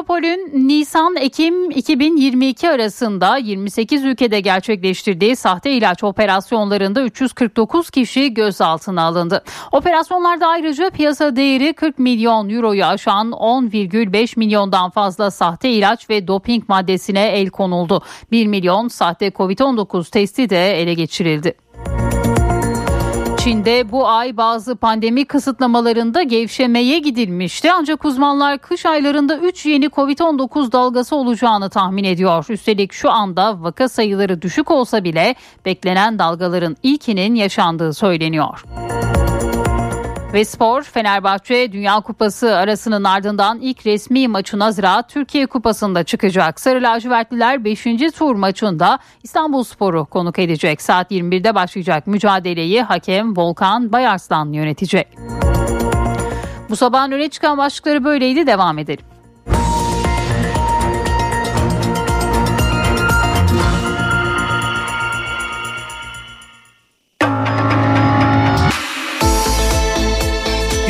Europol'ün 0.00 0.68
Nisan-Ekim 0.68 1.70
2022 1.70 2.70
arasında 2.70 3.36
28 3.36 4.04
ülkede 4.04 4.40
gerçekleştirdiği 4.40 5.36
sahte 5.36 5.70
ilaç 5.70 6.04
operasyonlarında 6.04 7.02
349 7.02 7.90
kişi 7.90 8.34
gözaltına 8.34 9.02
alındı. 9.02 9.44
Operasyonlarda 9.72 10.46
ayrıca 10.46 10.90
piyasa 10.90 11.36
değeri 11.36 11.72
40 11.72 11.98
milyon 11.98 12.48
euroyu 12.48 12.84
aşan 12.84 13.30
10,5 13.30 14.38
milyondan 14.38 14.90
fazla 14.90 15.30
sahte 15.30 15.70
ilaç 15.70 16.10
ve 16.10 16.28
doping 16.28 16.68
maddesine 16.68 17.26
el 17.26 17.50
konuldu. 17.50 18.02
1 18.32 18.46
milyon 18.46 18.88
sahte 18.88 19.28
COVID-19 19.28 20.10
testi 20.10 20.50
de 20.50 20.80
ele 20.80 20.94
geçirildi. 20.94 21.54
Çin'de 23.44 23.92
bu 23.92 24.08
ay 24.08 24.36
bazı 24.36 24.76
pandemi 24.76 25.24
kısıtlamalarında 25.24 26.22
gevşemeye 26.22 26.98
gidilmişti. 26.98 27.72
Ancak 27.72 28.04
uzmanlar 28.04 28.58
kış 28.58 28.86
aylarında 28.86 29.38
3 29.38 29.66
yeni 29.66 29.86
Covid-19 29.86 30.72
dalgası 30.72 31.16
olacağını 31.16 31.70
tahmin 31.70 32.04
ediyor. 32.04 32.46
Üstelik 32.48 32.92
şu 32.92 33.10
anda 33.10 33.62
vaka 33.62 33.88
sayıları 33.88 34.42
düşük 34.42 34.70
olsa 34.70 35.04
bile 35.04 35.34
beklenen 35.64 36.18
dalgaların 36.18 36.76
ilkinin 36.82 37.34
yaşandığı 37.34 37.94
söyleniyor. 37.94 38.64
Ve 40.34 40.44
spor 40.44 40.82
Fenerbahçe 40.82 41.72
Dünya 41.72 42.00
Kupası 42.00 42.56
arasının 42.56 43.04
ardından 43.04 43.60
ilk 43.60 43.86
resmi 43.86 44.28
maçına 44.28 44.72
Zira 44.72 45.02
Türkiye 45.02 45.46
Kupası'nda 45.46 46.04
çıkacak. 46.04 46.60
Sarı 46.60 46.82
lacivertliler 46.82 47.64
5. 47.64 47.84
tur 48.18 48.34
maçında 48.34 48.98
İstanbul 49.22 49.64
Sporu 49.64 50.04
konuk 50.06 50.38
edecek. 50.38 50.82
Saat 50.82 51.12
21'de 51.12 51.54
başlayacak 51.54 52.06
mücadeleyi 52.06 52.82
hakem 52.82 53.36
Volkan 53.36 53.92
Bayarslan 53.92 54.52
yönetecek. 54.52 55.08
Bu 56.70 56.76
sabahın 56.76 57.10
öne 57.10 57.28
çıkan 57.28 57.58
başlıkları 57.58 58.04
böyleydi 58.04 58.46
devam 58.46 58.78
edelim. 58.78 59.09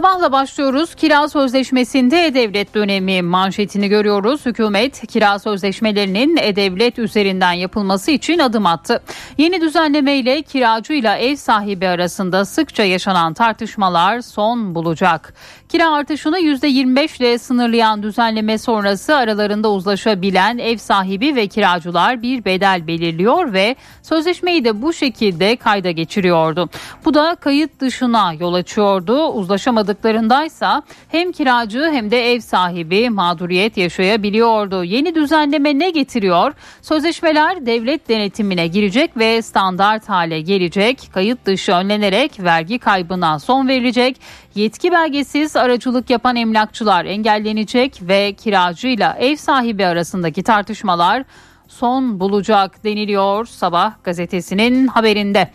Sabahla 0.00 0.32
başlıyoruz. 0.32 0.94
Kira 0.94 1.28
sözleşmesinde 1.28 2.26
e-devlet 2.26 2.74
dönemi 2.74 3.22
manşetini 3.22 3.88
görüyoruz. 3.88 4.46
Hükümet 4.46 5.06
kira 5.06 5.38
sözleşmelerinin 5.38 6.36
e-devlet 6.36 6.98
üzerinden 6.98 7.52
yapılması 7.52 8.10
için 8.10 8.38
adım 8.38 8.66
attı. 8.66 9.02
Yeni 9.38 9.60
düzenlemeyle 9.60 10.42
kiracı 10.42 10.92
ile 10.92 11.10
ev 11.10 11.36
sahibi 11.36 11.88
arasında 11.88 12.44
sıkça 12.44 12.84
yaşanan 12.84 13.34
tartışmalar 13.34 14.20
son 14.20 14.74
bulacak. 14.74 15.34
Kira 15.70 15.92
artışını 15.92 16.38
%25 16.38 17.18
ile 17.20 17.38
sınırlayan 17.38 18.02
düzenleme 18.02 18.58
sonrası 18.58 19.16
aralarında 19.16 19.70
uzlaşabilen 19.70 20.58
ev 20.58 20.76
sahibi 20.76 21.36
ve 21.36 21.46
kiracılar 21.46 22.22
bir 22.22 22.44
bedel 22.44 22.86
belirliyor 22.86 23.52
ve 23.52 23.76
sözleşmeyi 24.02 24.64
de 24.64 24.82
bu 24.82 24.92
şekilde 24.92 25.56
kayda 25.56 25.90
geçiriyordu. 25.90 26.70
Bu 27.04 27.14
da 27.14 27.36
kayıt 27.40 27.80
dışına 27.80 28.32
yol 28.32 28.54
açıyordu. 28.54 29.26
Uzlaşamadıklarındaysa 29.26 30.82
hem 31.08 31.32
kiracı 31.32 31.90
hem 31.92 32.10
de 32.10 32.32
ev 32.32 32.40
sahibi 32.40 33.10
mağduriyet 33.10 33.76
yaşayabiliyordu. 33.76 34.84
Yeni 34.84 35.14
düzenleme 35.14 35.78
ne 35.78 35.90
getiriyor? 35.90 36.52
Sözleşmeler 36.82 37.66
devlet 37.66 38.08
denetimine 38.08 38.66
girecek 38.66 39.16
ve 39.16 39.42
standart 39.42 40.08
hale 40.08 40.40
gelecek. 40.40 41.08
Kayıt 41.12 41.46
dışı 41.46 41.72
önlenerek 41.72 42.40
vergi 42.40 42.78
kaybına 42.78 43.38
son 43.38 43.68
verilecek. 43.68 44.16
Yetki 44.54 44.92
belgesiz 44.92 45.56
aracılık 45.56 46.10
yapan 46.10 46.36
emlakçılar 46.36 47.04
engellenecek 47.04 47.98
ve 48.02 48.32
kiracıyla 48.32 49.16
ev 49.20 49.36
sahibi 49.36 49.86
arasındaki 49.86 50.42
tartışmalar 50.42 51.24
son 51.68 52.20
bulacak 52.20 52.84
deniliyor 52.84 53.46
Sabah 53.46 53.92
gazetesinin 54.04 54.86
haberinde. 54.86 55.50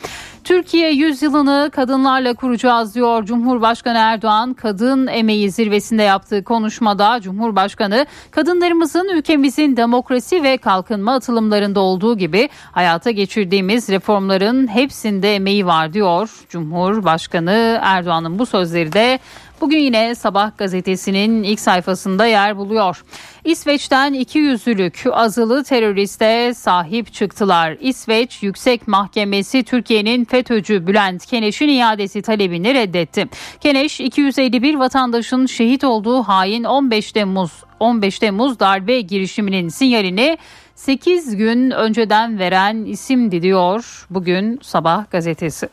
Türkiye 0.45 0.91
yüzyılını 0.91 1.69
kadınlarla 1.73 2.33
kuracağız 2.33 2.95
diyor 2.95 3.25
Cumhurbaşkanı 3.25 3.97
Erdoğan. 3.97 4.53
Kadın 4.53 5.07
emeği 5.07 5.51
zirvesinde 5.51 6.03
yaptığı 6.03 6.43
konuşmada 6.43 7.21
Cumhurbaşkanı 7.21 8.05
kadınlarımızın 8.31 9.09
ülkemizin 9.17 9.77
demokrasi 9.77 10.43
ve 10.43 10.57
kalkınma 10.57 11.13
atılımlarında 11.13 11.79
olduğu 11.79 12.17
gibi 12.17 12.49
hayata 12.71 13.11
geçirdiğimiz 13.11 13.89
reformların 13.89 14.67
hepsinde 14.67 15.35
emeği 15.35 15.65
var 15.65 15.93
diyor. 15.93 16.29
Cumhurbaşkanı 16.49 17.79
Erdoğan'ın 17.81 18.39
bu 18.39 18.45
sözleri 18.45 18.93
de 18.93 19.19
Bugün 19.65 19.79
yine 19.79 20.15
Sabah 20.15 20.57
gazetesinin 20.57 21.43
ilk 21.43 21.59
sayfasında 21.59 22.25
yer 22.25 22.57
buluyor. 22.57 23.03
İsveç'ten 23.45 24.13
iki 24.13 24.39
yüzlülük 24.39 25.03
azılı 25.11 25.63
teröriste 25.63 26.53
sahip 26.53 27.13
çıktılar. 27.13 27.77
İsveç 27.81 28.43
Yüksek 28.43 28.87
Mahkemesi 28.87 29.63
Türkiye'nin 29.63 30.25
FETÖ'cü 30.25 30.87
Bülent 30.87 31.25
Keneş'in 31.25 31.67
iadesi 31.67 32.21
talebini 32.21 32.73
reddetti. 32.73 33.27
Keneş 33.59 33.99
251 33.99 34.75
vatandaşın 34.75 35.45
şehit 35.45 35.83
olduğu 35.83 36.23
hain 36.23 36.63
15 36.63 37.11
Temmuz 37.11 37.51
15 37.79 38.19
Temmuz 38.19 38.59
darbe 38.59 39.01
girişiminin 39.01 39.69
sinyalini 39.69 40.37
8 40.75 41.35
gün 41.35 41.71
önceden 41.71 42.39
veren 42.39 42.85
isimdi 42.85 43.41
diyor 43.41 44.05
bugün 44.09 44.59
Sabah 44.63 45.11
gazetesi. 45.11 45.69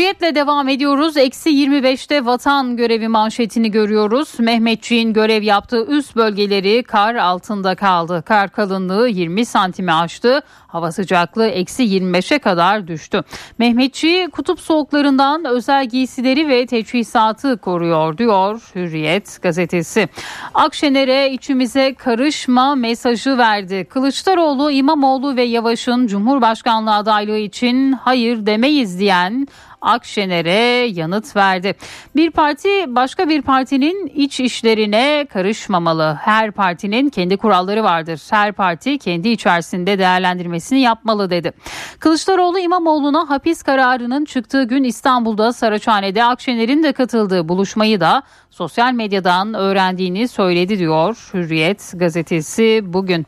Hürriyetle 0.00 0.34
devam 0.34 0.68
ediyoruz. 0.68 1.16
Eksi 1.16 1.50
25'te 1.50 2.24
vatan 2.24 2.76
görevi 2.76 3.08
manşetini 3.08 3.70
görüyoruz. 3.70 4.40
Mehmetçiğin 4.40 5.12
görev 5.12 5.42
yaptığı 5.42 5.86
üst 5.86 6.16
bölgeleri 6.16 6.82
kar 6.82 7.14
altında 7.14 7.74
kaldı. 7.74 8.22
Kar 8.26 8.48
kalınlığı 8.48 9.08
20 9.08 9.44
santimi 9.44 9.92
aştı. 9.92 10.42
Hava 10.66 10.92
sıcaklığı 10.92 11.46
eksi 11.46 11.82
25'e 11.82 12.38
kadar 12.38 12.88
düştü. 12.88 13.22
Mehmetçi 13.58 14.28
kutup 14.32 14.60
soğuklarından 14.60 15.44
özel 15.44 15.88
giysileri 15.88 16.48
ve 16.48 16.66
teçhizatı 16.66 17.56
koruyor 17.56 18.18
diyor 18.18 18.70
Hürriyet 18.74 19.42
gazetesi. 19.42 20.08
Akşener'e 20.54 21.32
içimize 21.32 21.94
karışma 21.94 22.74
mesajı 22.74 23.38
verdi. 23.38 23.86
Kılıçdaroğlu, 23.90 24.70
İmamoğlu 24.70 25.36
ve 25.36 25.42
Yavaş'ın 25.42 26.06
Cumhurbaşkanlığı 26.06 26.94
adaylığı 26.94 27.38
için 27.38 27.92
hayır 27.92 28.46
demeyiz 28.46 28.98
diyen 28.98 29.46
Akşener'e 29.80 30.86
yanıt 30.86 31.36
verdi. 31.36 31.74
Bir 32.16 32.30
parti 32.30 32.68
başka 32.86 33.28
bir 33.28 33.42
partinin 33.42 34.12
iç 34.14 34.40
işlerine 34.40 35.26
karışmamalı. 35.32 36.18
Her 36.20 36.50
partinin 36.50 37.10
kendi 37.10 37.36
kuralları 37.36 37.84
vardır. 37.84 38.20
Her 38.30 38.52
parti 38.52 38.98
kendi 38.98 39.28
içerisinde 39.28 39.98
değerlendirmesini 39.98 40.80
yapmalı 40.80 41.30
dedi. 41.30 41.52
Kılıçdaroğlu 42.00 42.58
İmamoğlu'na 42.58 43.30
hapis 43.30 43.62
kararının 43.62 44.24
çıktığı 44.24 44.64
gün 44.64 44.84
İstanbul'da 44.84 45.52
Saraçhane'de 45.52 46.24
Akşener'in 46.24 46.82
de 46.82 46.92
katıldığı 46.92 47.48
buluşmayı 47.48 48.00
da 48.00 48.22
sosyal 48.50 48.92
medyadan 48.92 49.54
öğrendiğini 49.54 50.28
söyledi 50.28 50.78
diyor 50.78 51.30
Hürriyet 51.34 51.92
gazetesi 51.94 52.80
bugün. 52.84 53.26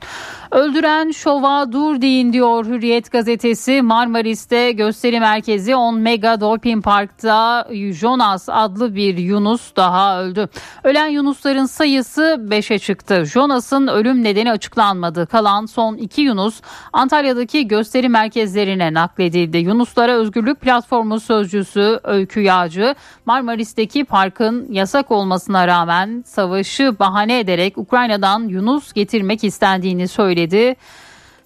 Öldüren 0.53 1.11
şova 1.11 1.73
dur 1.73 2.01
deyin 2.01 2.33
diyor 2.33 2.67
Hürriyet 2.67 3.13
gazetesi. 3.13 3.83
Marmaris'te 3.83 4.73
gösteri 4.73 5.21
merkezi 5.21 5.77
10 5.77 5.99
Mega 5.99 6.41
Dolphin 6.41 6.81
Park'ta 6.81 7.69
Jonas 7.93 8.49
adlı 8.49 8.95
bir 8.95 9.19
Yunus 9.19 9.77
daha 9.77 10.23
öldü. 10.23 10.49
Ölen 10.85 11.09
Yunusların 11.09 11.67
sayısı 11.67 12.23
5'e 12.49 12.79
çıktı. 12.79 13.25
Jonas'ın 13.25 13.87
ölüm 13.87 14.25
nedeni 14.25 14.51
açıklanmadı. 14.51 15.27
Kalan 15.27 15.67
son 15.67 15.97
2 15.97 16.21
Yunus 16.21 16.61
Antalya'daki 16.93 17.69
gösteri 17.69 18.09
merkezlerine 18.09 18.95
nakledildi. 18.95 19.59
Yunuslara 19.59 20.13
Özgürlük 20.13 20.61
Platformu 20.61 21.21
sözcüsü 21.21 22.01
Öykü 22.05 22.41
Yağcı 22.41 22.95
Marmaris'teki 23.27 24.05
parkın 24.05 24.73
yasak 24.73 25.11
olmasına 25.11 25.67
rağmen 25.67 26.25
savaşı 26.27 26.99
bahane 26.99 27.39
ederek 27.39 27.79
Ukrayna'dan 27.79 28.49
Yunus 28.49 28.93
getirmek 28.93 29.45
istendiğini 29.45 30.09
söyledi 30.09 30.42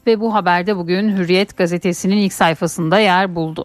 ve 0.06 0.20
bu 0.20 0.34
haberde 0.34 0.76
bugün 0.76 1.16
Hürriyet 1.16 1.56
gazetesinin 1.56 2.16
ilk 2.16 2.32
sayfasında 2.32 2.98
yer 2.98 3.34
buldu. 3.34 3.64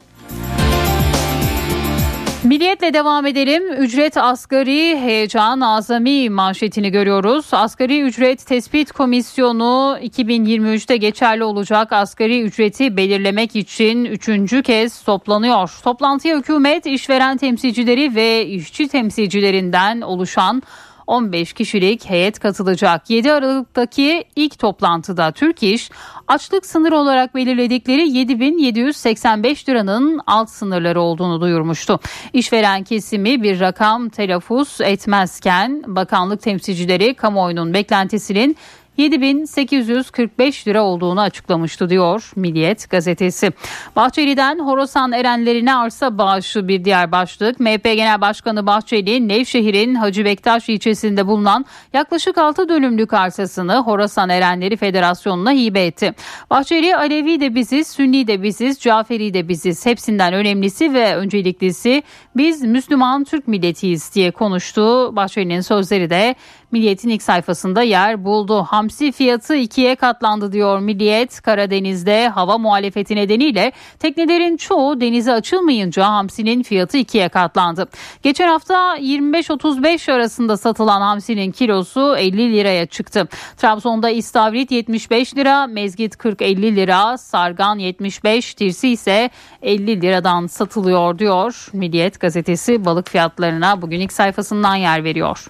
Milliyetle 2.43 2.93
devam 2.93 3.25
edelim. 3.25 3.73
Ücret 3.73 4.17
asgari 4.17 4.99
heyecan 4.99 5.61
azami 5.61 6.29
manşetini 6.29 6.91
görüyoruz. 6.91 7.45
Asgari 7.51 8.01
ücret 8.01 8.45
tespit 8.45 8.91
komisyonu 8.91 9.97
2023'te 10.01 10.97
geçerli 10.97 11.43
olacak 11.43 11.93
asgari 11.93 12.41
ücreti 12.41 12.97
belirlemek 12.97 13.55
için 13.55 14.05
üçüncü 14.05 14.63
kez 14.63 15.03
toplanıyor. 15.03 15.71
Toplantıya 15.83 16.37
hükümet, 16.37 16.85
işveren 16.85 17.37
temsilcileri 17.37 18.15
ve 18.15 18.45
işçi 18.45 18.87
temsilcilerinden 18.87 20.01
oluşan 20.01 20.63
15 21.11 21.53
kişilik 21.53 22.09
heyet 22.09 22.39
katılacak. 22.39 23.09
7 23.09 23.33
Aralık'taki 23.33 24.23
ilk 24.35 24.59
toplantıda 24.59 25.31
Türk 25.31 25.63
İş 25.63 25.89
açlık 26.27 26.65
sınır 26.65 26.91
olarak 26.91 27.35
belirledikleri 27.35 28.09
7785 28.09 29.69
liranın 29.69 30.21
alt 30.27 30.49
sınırları 30.49 31.01
olduğunu 31.01 31.41
duyurmuştu. 31.41 31.99
İşveren 32.33 32.83
kesimi 32.83 33.43
bir 33.43 33.59
rakam 33.59 34.09
telaffuz 34.09 34.81
etmezken 34.81 35.83
bakanlık 35.87 36.41
temsilcileri 36.41 37.13
kamuoyunun 37.15 37.73
beklentisinin 37.73 38.57
7845 39.01 40.67
lira 40.67 40.83
olduğunu 40.83 41.21
açıklamıştı 41.21 41.89
diyor 41.89 42.31
Milliyet 42.35 42.89
gazetesi. 42.89 43.51
Bahçeli'den 43.95 44.59
Horasan 44.59 45.11
erenlerine 45.11 45.75
arsa 45.75 46.17
bağışı 46.17 46.67
bir 46.67 46.85
diğer 46.85 47.11
başlık. 47.11 47.59
MHP 47.59 47.83
Genel 47.83 48.21
Başkanı 48.21 48.67
Bahçeli 48.67 49.27
Nevşehir'in 49.27 49.95
Hacı 49.95 50.25
Bektaş 50.25 50.69
ilçesinde 50.69 51.27
bulunan 51.27 51.65
yaklaşık 51.93 52.37
6 52.37 52.69
dönümlük 52.69 53.13
arsasını 53.13 53.75
Horasan 53.77 54.29
Erenleri 54.29 54.77
Federasyonu'na 54.77 55.51
hibe 55.51 55.85
etti. 55.85 56.13
Bahçeli 56.49 56.95
Alevi 56.95 57.39
de 57.39 57.55
biziz, 57.55 57.87
Sünni 57.87 58.27
de 58.27 58.43
biziz, 58.43 58.79
Caferi 58.79 59.33
de 59.33 59.47
biziz. 59.47 59.85
Hepsinden 59.85 60.33
önemlisi 60.33 60.93
ve 60.93 61.15
önceliklisi 61.15 62.03
biz 62.35 62.61
Müslüman 62.61 63.23
Türk 63.23 63.47
milletiyiz 63.47 64.15
diye 64.15 64.31
konuştu. 64.31 65.15
Bahçeli'nin 65.15 65.61
sözleri 65.61 66.09
de 66.09 66.35
Milliyet'in 66.71 67.09
ilk 67.09 67.23
sayfasında 67.23 67.81
yer 67.81 68.25
buldu. 68.25 68.63
Hamsi 68.63 69.11
fiyatı 69.11 69.55
ikiye 69.55 69.95
katlandı 69.95 70.51
diyor 70.51 70.79
Milliyet. 70.79 71.41
Karadeniz'de 71.41 72.27
hava 72.29 72.57
muhalefeti 72.57 73.15
nedeniyle 73.15 73.71
teknelerin 73.99 74.57
çoğu 74.57 75.01
denize 75.01 75.31
açılmayınca 75.33 76.05
hamsinin 76.05 76.63
fiyatı 76.63 76.97
ikiye 76.97 77.29
katlandı. 77.29 77.87
Geçen 78.23 78.47
hafta 78.47 78.97
25-35 78.97 80.11
arasında 80.11 80.57
satılan 80.57 81.01
hamsinin 81.01 81.51
kilosu 81.51 82.15
50 82.17 82.53
liraya 82.53 82.85
çıktı. 82.85 83.27
Trabzon'da 83.57 84.09
istavrit 84.09 84.71
75 84.71 85.35
lira, 85.35 85.67
mezgit 85.67 86.15
40-50 86.15 86.75
lira, 86.75 87.17
sargan 87.17 87.79
75, 87.79 88.53
tirsi 88.53 88.89
ise 88.89 89.29
50 89.61 90.01
liradan 90.01 90.47
satılıyor 90.47 91.19
diyor. 91.19 91.67
Milliyet 91.73 92.19
gazetesi 92.19 92.85
balık 92.85 93.09
fiyatlarına 93.09 93.81
bugün 93.81 93.99
ilk 93.99 94.13
sayfasından 94.13 94.75
yer 94.75 95.03
veriyor. 95.03 95.47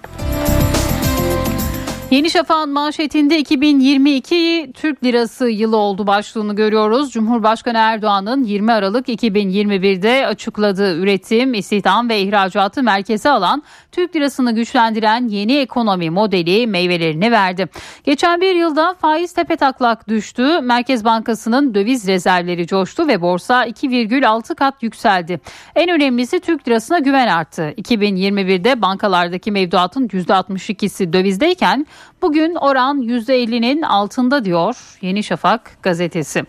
Yeni 2.12 2.30
Şafak'ın 2.30 2.72
manşetinde 2.72 3.38
2022 3.38 4.70
Türk 4.74 5.04
Lirası 5.04 5.48
yılı 5.48 5.76
oldu 5.76 6.06
başlığını 6.06 6.56
görüyoruz. 6.56 7.10
Cumhurbaşkanı 7.10 7.78
Erdoğan'ın 7.78 8.44
20 8.44 8.72
Aralık 8.72 9.08
2021'de 9.08 10.26
açıkladığı 10.26 10.98
üretim, 10.98 11.54
istihdam 11.54 12.08
ve 12.08 12.20
ihracatı 12.20 12.82
merkeze 12.82 13.30
alan 13.30 13.62
Türk 13.92 14.16
Lirasını 14.16 14.54
güçlendiren 14.54 15.28
yeni 15.28 15.56
ekonomi 15.56 16.10
modeli 16.10 16.66
meyvelerini 16.66 17.32
verdi. 17.32 17.68
Geçen 18.04 18.40
bir 18.40 18.54
yılda 18.54 18.94
faiz 18.94 19.32
tepe 19.32 19.56
taklak 19.56 20.08
düştü. 20.08 20.60
Merkez 20.60 21.04
Bankası'nın 21.04 21.74
döviz 21.74 22.06
rezervleri 22.06 22.66
coştu 22.66 23.08
ve 23.08 23.22
borsa 23.22 23.66
2,6 23.66 24.54
kat 24.54 24.82
yükseldi. 24.82 25.40
En 25.74 25.90
önemlisi 25.90 26.40
Türk 26.40 26.68
Lirasına 26.68 26.98
güven 26.98 27.28
arttı. 27.28 27.74
2021'de 27.78 28.82
bankalardaki 28.82 29.52
mevduatın 29.52 30.08
%62'si 30.08 31.12
dövizdeyken 31.12 31.86
Bugün 32.22 32.54
oran 32.54 33.02
%50'nin 33.02 33.82
altında 33.82 34.44
diyor 34.44 34.76
Yeni 35.00 35.22
Şafak 35.22 35.82
gazetesi. 35.82 36.44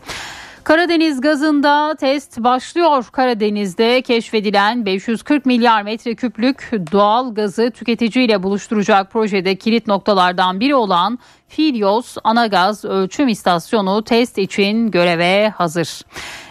Karadeniz 0.64 1.22
gazında 1.22 1.96
test 1.96 2.38
başlıyor. 2.38 3.06
Karadeniz'de 3.12 4.02
keşfedilen 4.02 4.86
540 4.86 5.46
milyar 5.46 5.84
metreküplük 5.84 6.72
doğal 6.92 7.36
gazı 7.36 7.72
tüketiciyle 7.72 8.44
buluşturacak 8.44 9.12
projede 9.12 9.56
kilit 9.56 9.88
noktalardan 9.88 10.60
biri 10.60 10.76
olan 10.76 11.20
Filyos 11.56 12.18
Anagaz 12.24 12.86
Ölçüm 12.86 13.28
İstasyonu 13.28 14.04
test 14.04 14.38
için 14.38 14.92
göreve 14.92 15.50
hazır. 15.50 16.02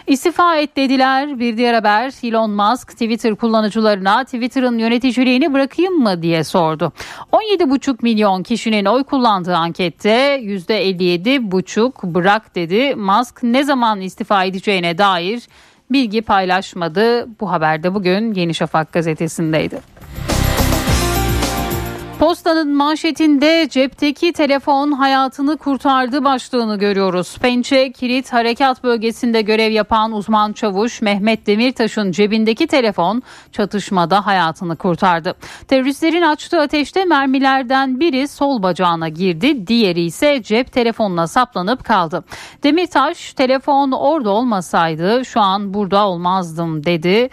İstifa 0.07 0.57
et 0.57 0.75
dediler. 0.77 1.39
Bir 1.39 1.57
diğer 1.57 1.73
haber 1.73 2.13
Elon 2.23 2.51
Musk 2.51 2.91
Twitter 2.91 3.35
kullanıcılarına 3.35 4.23
Twitter'ın 4.23 4.77
yöneticiliğini 4.77 5.53
bırakayım 5.53 5.93
mı 5.93 6.21
diye 6.21 6.43
sordu. 6.43 6.93
17,5 7.31 7.97
milyon 8.01 8.43
kişinin 8.43 8.85
oy 8.85 9.03
kullandığı 9.03 9.55
ankette 9.55 10.39
%57,5 10.43 11.91
bırak 12.03 12.55
dedi. 12.55 12.95
Musk 12.95 13.43
ne 13.43 13.63
zaman 13.63 14.01
istifa 14.01 14.43
edeceğine 14.43 14.97
dair 14.97 15.41
bilgi 15.91 16.21
paylaşmadı. 16.21 17.27
Bu 17.39 17.51
haberde 17.51 17.93
bugün 17.93 18.33
Yeni 18.33 18.53
Şafak 18.53 18.91
gazetesindeydi. 18.91 19.79
Postanın 22.23 22.75
manşetinde 22.75 23.67
cepteki 23.69 24.33
telefon 24.33 24.91
hayatını 24.91 25.57
kurtardı 25.57 26.23
başlığını 26.23 26.79
görüyoruz. 26.79 27.37
Pençe 27.37 27.91
Kilit 27.91 28.33
Harekat 28.33 28.83
Bölgesi'nde 28.83 29.41
görev 29.41 29.71
yapan 29.71 30.11
uzman 30.11 30.53
çavuş 30.53 31.01
Mehmet 31.01 31.47
Demirtaş'ın 31.47 32.11
cebindeki 32.11 32.67
telefon 32.67 33.23
çatışmada 33.51 34.25
hayatını 34.25 34.75
kurtardı. 34.75 35.35
Teröristlerin 35.67 36.21
açtığı 36.21 36.61
ateşte 36.61 37.05
mermilerden 37.05 37.99
biri 37.99 38.27
sol 38.27 38.63
bacağına 38.63 39.09
girdi, 39.09 39.67
diğeri 39.67 40.01
ise 40.01 40.43
cep 40.43 40.71
telefonuna 40.71 41.27
saplanıp 41.27 41.83
kaldı. 41.83 42.23
Demirtaş 42.63 43.33
telefon 43.33 43.91
orada 43.91 44.29
olmasaydı 44.29 45.25
şu 45.25 45.41
an 45.41 45.73
burada 45.73 46.07
olmazdım 46.07 46.85
dedi. 46.85 47.29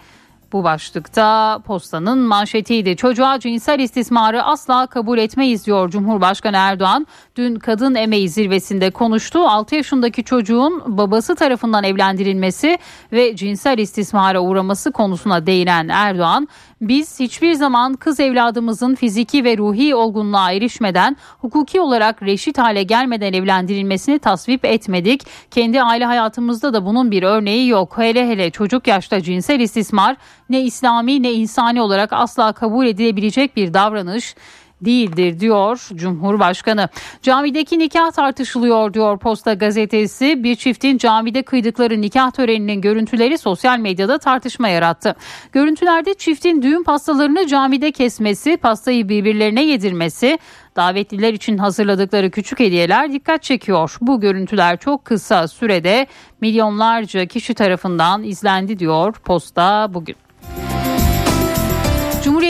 Bu 0.52 0.64
başlıkta 0.64 1.58
postanın 1.66 2.18
manşetiydi. 2.18 2.96
Çocuğa 2.96 3.40
cinsel 3.40 3.78
istismarı 3.78 4.42
asla 4.42 4.86
kabul 4.86 5.18
etmeyiz 5.18 5.66
diyor 5.66 5.90
Cumhurbaşkanı 5.90 6.56
Erdoğan. 6.56 7.06
Dün 7.36 7.54
kadın 7.54 7.94
emeği 7.94 8.28
zirvesinde 8.28 8.90
konuştu. 8.90 9.38
6 9.38 9.74
yaşındaki 9.74 10.24
çocuğun 10.24 10.82
babası 10.86 11.34
tarafından 11.34 11.84
evlendirilmesi 11.84 12.78
ve 13.12 13.36
cinsel 13.36 13.78
istismara 13.78 14.40
uğraması 14.40 14.92
konusuna 14.92 15.46
değinen 15.46 15.88
Erdoğan, 15.88 16.48
biz 16.80 17.20
hiçbir 17.20 17.52
zaman 17.52 17.94
kız 17.94 18.20
evladımızın 18.20 18.94
fiziki 18.94 19.44
ve 19.44 19.58
ruhi 19.58 19.94
olgunluğa 19.94 20.52
erişmeden, 20.52 21.16
hukuki 21.38 21.80
olarak 21.80 22.22
reşit 22.22 22.58
hale 22.58 22.82
gelmeden 22.82 23.32
evlendirilmesini 23.32 24.18
tasvip 24.18 24.64
etmedik. 24.64 25.22
Kendi 25.50 25.82
aile 25.82 26.04
hayatımızda 26.04 26.74
da 26.74 26.86
bunun 26.86 27.10
bir 27.10 27.22
örneği 27.22 27.68
yok. 27.68 27.98
Hele 27.98 28.28
hele 28.28 28.50
çocuk 28.50 28.86
yaşta 28.86 29.20
cinsel 29.20 29.60
istismar 29.60 30.16
ne 30.50 30.62
İslami 30.62 31.22
ne 31.22 31.32
insani 31.32 31.82
olarak 31.82 32.12
asla 32.12 32.52
kabul 32.52 32.86
edilebilecek 32.86 33.56
bir 33.56 33.74
davranış 33.74 34.34
değildir 34.80 35.40
diyor 35.40 35.88
Cumhurbaşkanı. 35.94 36.88
Camideki 37.22 37.78
nikah 37.78 38.10
tartışılıyor 38.10 38.94
diyor 38.94 39.18
Posta 39.18 39.54
gazetesi. 39.54 40.44
Bir 40.44 40.56
çiftin 40.56 40.98
camide 40.98 41.42
kıydıkları 41.42 42.00
nikah 42.00 42.30
töreninin 42.30 42.80
görüntüleri 42.80 43.38
sosyal 43.38 43.78
medyada 43.78 44.18
tartışma 44.18 44.68
yarattı. 44.68 45.16
Görüntülerde 45.52 46.14
çiftin 46.14 46.62
düğün 46.62 46.82
pastalarını 46.82 47.46
camide 47.46 47.92
kesmesi, 47.92 48.56
pastayı 48.56 49.08
birbirlerine 49.08 49.64
yedirmesi, 49.64 50.38
davetliler 50.76 51.32
için 51.32 51.58
hazırladıkları 51.58 52.30
küçük 52.30 52.60
hediyeler 52.60 53.12
dikkat 53.12 53.42
çekiyor. 53.42 53.96
Bu 54.00 54.20
görüntüler 54.20 54.76
çok 54.76 55.04
kısa 55.04 55.48
sürede 55.48 56.06
milyonlarca 56.40 57.26
kişi 57.26 57.54
tarafından 57.54 58.22
izlendi 58.22 58.78
diyor 58.78 59.12
Posta 59.12 59.94
bugün. 59.94 60.16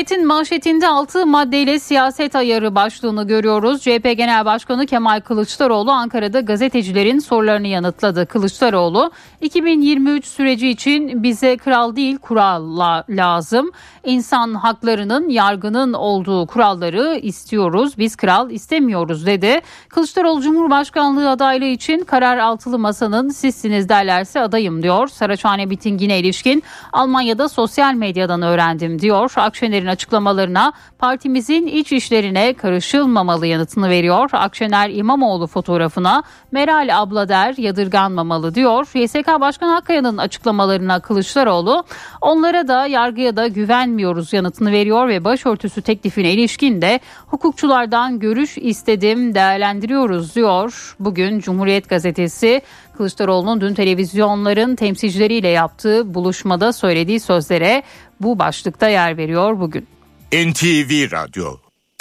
Cumhuriyet'in 0.01 0.27
manşetinde 0.27 0.89
6 0.89 1.27
maddeyle 1.27 1.79
siyaset 1.79 2.37
ayarı 2.37 2.75
başlığını 2.75 3.27
görüyoruz. 3.27 3.83
CHP 3.83 4.17
Genel 4.17 4.45
Başkanı 4.45 4.87
Kemal 4.87 5.21
Kılıçdaroğlu 5.21 5.91
Ankara'da 5.91 6.41
gazetecilerin 6.41 7.19
sorularını 7.19 7.67
yanıtladı. 7.67 8.27
Kılıçdaroğlu 8.27 9.11
2023 9.41 10.27
süreci 10.27 10.69
için 10.69 11.23
bize 11.23 11.57
kral 11.57 11.97
değil 11.97 12.19
kural 12.19 12.79
lazım. 13.09 13.71
İnsan 14.05 14.55
haklarının 14.55 15.29
yargının 15.29 15.93
olduğu 15.93 16.47
kuralları 16.47 17.19
istiyoruz. 17.23 17.99
Biz 17.99 18.17
kral 18.17 18.51
istemiyoruz 18.51 19.27
dedi. 19.27 19.61
Kılıçdaroğlu 19.89 20.43
Cumhurbaşkanlığı 20.43 21.31
adaylığı 21.31 21.65
için 21.65 22.05
karar 22.05 22.39
altılı 22.39 22.79
masanın 22.79 23.29
sizsiniz 23.29 23.89
derlerse 23.89 24.41
adayım 24.41 24.83
diyor. 24.83 25.09
Saraçhane 25.09 25.67
mitingine 25.67 26.19
ilişkin 26.19 26.63
Almanya'da 26.93 27.49
sosyal 27.49 27.95
medyadan 27.95 28.43
öğrendim 28.43 28.99
diyor. 28.99 29.33
Akşener'in 29.37 29.90
açıklamalarına 29.91 30.73
partimizin 30.99 31.67
iç 31.67 31.93
işlerine 31.93 32.55
karışılmamalı 32.55 33.47
yanıtını 33.47 33.89
veriyor. 33.89 34.31
Akşener 34.33 34.91
İmamoğlu 34.91 35.47
fotoğrafına 35.47 36.23
Meral 36.53 37.03
abla 37.03 37.29
der 37.29 37.55
yadırganmamalı 37.59 38.55
diyor. 38.55 38.87
YSK 38.95 39.41
Başkanı 39.41 39.77
Akkaya'nın 39.77 40.19
açıklamalarına 40.19 41.01
Kılıçdaroğlu 41.01 41.85
onlara 42.21 42.69
da 42.69 42.87
yargıya 42.87 43.37
da 43.37 43.47
güvenmiyoruz 43.47 44.33
yanıtını 44.33 44.73
veriyor 44.73 45.09
ve 45.09 45.25
başörtüsü 45.25 45.83
teklifine 45.83 46.33
ilişkin 46.33 46.83
de 46.83 47.01
hukukçulardan 47.27 48.19
görüş 48.19 48.59
istedim 48.59 49.35
değerlendiriyoruz 49.35 50.35
diyor. 50.37 50.97
Bugün 51.01 51.41
Cumhuriyet 51.41 51.89
Gazetesi 51.89 52.63
Kılıçdaroğlu'nun 53.01 53.61
dün 53.61 53.75
televizyonların 53.75 54.77
temsilcileriyle 54.77 55.49
yaptığı 55.49 56.15
buluşmada 56.15 56.73
söylediği 56.73 57.21
sözlere 57.21 57.83
bu 58.21 58.39
başlıkta 58.39 58.89
yer 58.89 59.17
veriyor 59.17 59.61
bugün. 59.61 59.87
NTV 60.33 61.13
Radyo 61.13 61.47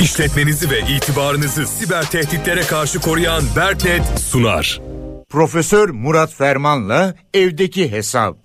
İşletmenizi 0.01 0.71
ve 0.71 0.79
itibarınızı 0.79 1.65
siber 1.67 2.01
tehditlere 2.01 2.61
karşı 2.61 2.99
koruyan 3.01 3.41
Berknet 3.57 4.03
sunar. 4.19 4.81
Profesör 5.29 5.89
Murat 5.89 6.33
Ferman'la 6.33 7.13
evdeki 7.33 7.91
hesap. 7.91 8.35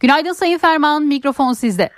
Günaydın 0.00 0.32
Sayın 0.32 0.58
Ferman, 0.58 1.02
mikrofon 1.02 1.52
sizde. 1.52 1.90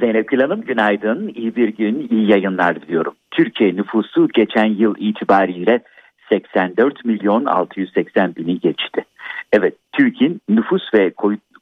Zeynep 0.00 0.28
Gül 0.28 0.40
Hanım 0.40 0.60
günaydın, 0.60 1.28
iyi 1.28 1.56
bir 1.56 1.68
gün, 1.68 2.08
iyi 2.10 2.30
yayınlar 2.30 2.82
diliyorum. 2.82 3.14
Türkiye 3.30 3.76
nüfusu 3.76 4.28
geçen 4.34 4.66
yıl 4.66 4.94
itibariyle 4.98 5.82
84 6.28 7.04
milyon 7.04 7.44
680 7.44 8.36
bini 8.36 8.60
geçti. 8.60 9.04
Evet, 9.52 9.74
TÜİK'in 9.92 10.40
nüfus 10.48 10.94
ve 10.94 11.12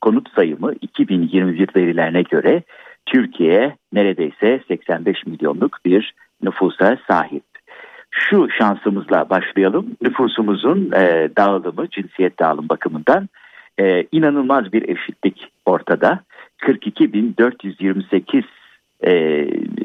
konut 0.01 0.35
sayımı 0.35 0.75
2021 0.81 1.69
verilerine 1.77 2.23
göre 2.23 2.62
Türkiye 3.07 3.77
neredeyse 3.93 4.61
85 4.69 5.27
milyonluk 5.27 5.79
bir 5.85 6.15
nüfusa 6.43 6.99
sahip. 7.11 7.43
Şu 8.11 8.49
şansımızla 8.59 9.31
başlayalım. 9.31 9.97
Nüfusumuzun 10.03 10.91
e, 10.93 11.29
dağılımı, 11.37 11.91
cinsiyet 11.91 12.39
dağılım 12.39 12.69
bakımından 12.69 13.29
e, 13.79 14.05
inanılmaz 14.12 14.73
bir 14.73 14.89
eşitlik 14.89 15.53
ortada. 15.67 16.21
42.428 16.61 18.45
e, 19.07 19.12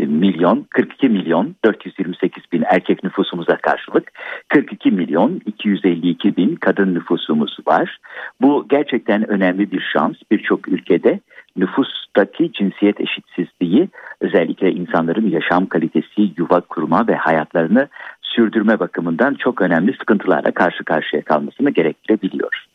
milyon 0.06 0.66
42 0.70 1.10
milyon 1.10 1.56
428 1.66 2.44
bin 2.52 2.64
erkek 2.66 3.04
nüfusumuza 3.04 3.58
karşılık 3.58 4.12
42 4.48 4.92
milyon 4.92 5.42
252 5.46 6.38
bin 6.38 6.56
kadın 6.56 6.94
nüfusumuz 6.94 7.58
var. 7.68 7.98
Bu 8.42 8.66
gerçekten 8.70 9.30
önemli 9.30 9.72
bir 9.72 9.90
şans 9.94 10.16
birçok 10.32 10.68
ülkede 10.68 11.20
nüfustaki 11.58 12.52
cinsiyet 12.54 13.02
eşitsizliği 13.02 13.90
özellikle 14.22 14.72
insanların 14.72 15.30
yaşam 15.30 15.66
kalitesi, 15.66 16.32
yuva 16.38 16.62
kurma 16.62 17.08
ve 17.08 17.16
hayatlarını 17.16 17.88
sürdürme 18.22 18.80
bakımından 18.80 19.34
çok 19.34 19.62
önemli 19.62 19.94
sıkıntılarla 19.94 20.52
karşı 20.52 20.84
karşıya 20.84 21.22
kalmasını 21.22 21.70
gerektirebiliyor. 21.70 22.66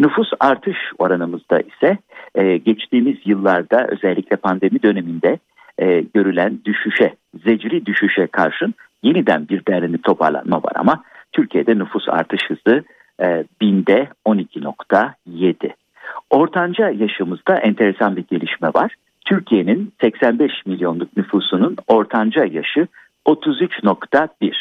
Nüfus 0.00 0.30
artış 0.40 0.76
oranımızda 0.98 1.60
ise 1.60 1.98
e, 2.34 2.56
geçtiğimiz 2.56 3.16
yıllarda 3.24 3.86
özellikle 3.88 4.36
pandemi 4.36 4.82
döneminde 4.82 5.38
e, 5.78 6.00
görülen 6.14 6.58
düşüşe, 6.64 7.14
zecri 7.44 7.86
düşüşe 7.86 8.26
karşın 8.26 8.74
yeniden 9.02 9.48
bir 9.48 9.66
derinli 9.66 9.98
toparlanma 9.98 10.56
var 10.56 10.72
ama 10.74 11.02
Türkiye'de 11.32 11.78
nüfus 11.78 12.08
artış 12.08 12.40
hızı 12.48 12.84
e, 13.20 13.44
binde 13.60 14.08
12.7. 14.26 15.72
Ortanca 16.30 16.90
yaşımızda 16.90 17.56
enteresan 17.56 18.16
bir 18.16 18.24
gelişme 18.30 18.68
var. 18.68 18.94
Türkiye'nin 19.24 19.92
85 20.00 20.52
milyonluk 20.66 21.16
nüfusunun 21.16 21.76
ortanca 21.86 22.44
yaşı 22.44 22.86
33.1. 23.26 24.52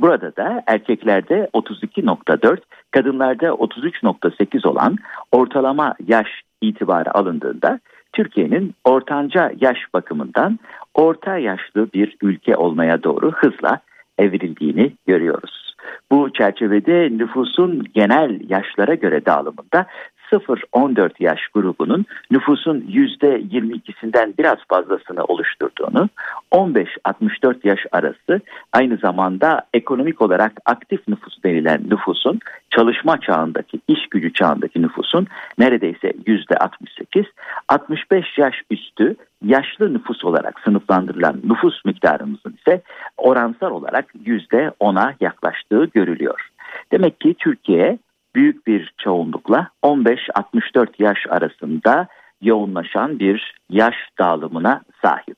Burada 0.00 0.36
da 0.36 0.62
erkeklerde 0.66 1.48
32.4, 1.54 2.58
kadınlarda 2.90 3.46
33.8 3.46 4.68
olan 4.68 4.96
ortalama 5.32 5.94
yaş 6.06 6.28
itibarı 6.60 7.14
alındığında 7.14 7.80
Türkiye'nin 8.16 8.74
ortanca 8.84 9.52
yaş 9.60 9.78
bakımından 9.94 10.58
orta 10.94 11.38
yaşlı 11.38 11.92
bir 11.94 12.16
ülke 12.22 12.56
olmaya 12.56 13.02
doğru 13.02 13.32
hızla 13.32 13.80
evrildiğini 14.18 14.92
görüyoruz. 15.06 15.74
Bu 16.10 16.32
çerçevede 16.32 17.08
nüfusun 17.18 17.84
genel 17.94 18.40
yaşlara 18.48 18.94
göre 18.94 19.26
dağılımında 19.26 19.86
0-14 20.32 21.10
yaş 21.20 21.40
grubunun 21.54 22.06
nüfusun 22.30 22.80
%22'sinden 22.80 24.34
biraz 24.38 24.58
fazlasını 24.68 25.24
oluşturduğunu, 25.24 26.08
15-64 26.52 27.56
yaş 27.64 27.80
arası 27.92 28.40
aynı 28.72 28.96
zamanda 28.96 29.62
ekonomik 29.74 30.22
olarak 30.22 30.52
aktif 30.66 31.08
nüfus 31.08 31.42
denilen 31.44 31.82
nüfusun 31.90 32.40
çalışma 32.70 33.20
çağındaki, 33.20 33.80
iş 33.88 34.06
gücü 34.10 34.32
çağındaki 34.32 34.82
nüfusun 34.82 35.26
neredeyse 35.58 36.10
%68, 36.26 37.24
65 37.68 38.38
yaş 38.38 38.54
üstü 38.70 39.16
yaşlı 39.44 39.94
nüfus 39.94 40.24
olarak 40.24 40.60
sınıflandırılan 40.60 41.40
nüfus 41.44 41.84
miktarımızın 41.84 42.54
ise 42.58 42.82
oransal 43.16 43.70
olarak 43.70 44.04
%10'a 44.24 45.14
yaklaştığı 45.20 45.84
görülüyor. 45.84 46.50
Demek 46.92 47.20
ki 47.20 47.34
Türkiye 47.38 47.98
büyük 48.36 48.66
bir 48.66 48.94
çoğunlukla 48.98 49.68
15-64 49.82 50.86
yaş 50.98 51.18
arasında 51.28 52.06
yoğunlaşan 52.42 53.18
bir 53.18 53.54
yaş 53.70 53.94
dağılımına 54.18 54.82
sahip. 55.04 55.36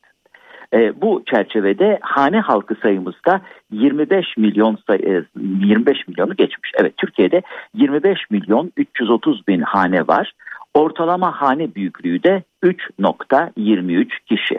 E, 0.72 1.01
bu 1.01 1.22
çerçevede 1.30 1.99
hane 2.03 2.40
halkı 2.40 2.74
sayımızda 2.82 3.40
25 3.72 4.36
milyon 4.36 4.78
sayı, 4.86 5.24
25 5.36 5.99
e, 5.99 6.03
milyonu 6.09 6.36
geçmiş. 6.36 6.72
Evet 6.74 6.96
Türkiye'de 6.96 7.42
25 7.74 8.18
milyon 8.30 8.72
330 8.76 9.46
bin 9.49 9.61
hane 9.61 10.07
var. 10.07 10.32
Ortalama 10.74 11.40
hane 11.40 11.74
büyüklüğü 11.74 12.22
de 12.22 12.42
3.23 12.62 14.09
kişi. 14.26 14.59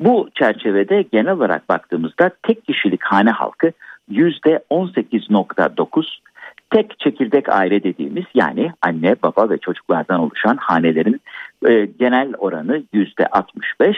Bu 0.00 0.28
çerçevede 0.34 1.04
genel 1.12 1.32
olarak 1.32 1.68
baktığımızda 1.68 2.30
tek 2.42 2.66
kişilik 2.66 3.04
hane 3.04 3.30
halkı 3.30 3.72
%18.9 4.10 6.18
tek 6.70 6.98
çekirdek 6.98 7.48
aile 7.48 7.82
dediğimiz 7.82 8.24
yani 8.34 8.72
anne 8.82 9.16
baba 9.22 9.50
ve 9.50 9.58
çocuklardan 9.58 10.20
oluşan 10.20 10.56
hanelerin 10.56 11.20
e, 11.68 11.86
genel 11.98 12.34
oranı 12.38 12.82
yüzde 12.92 13.26
65. 13.26 13.96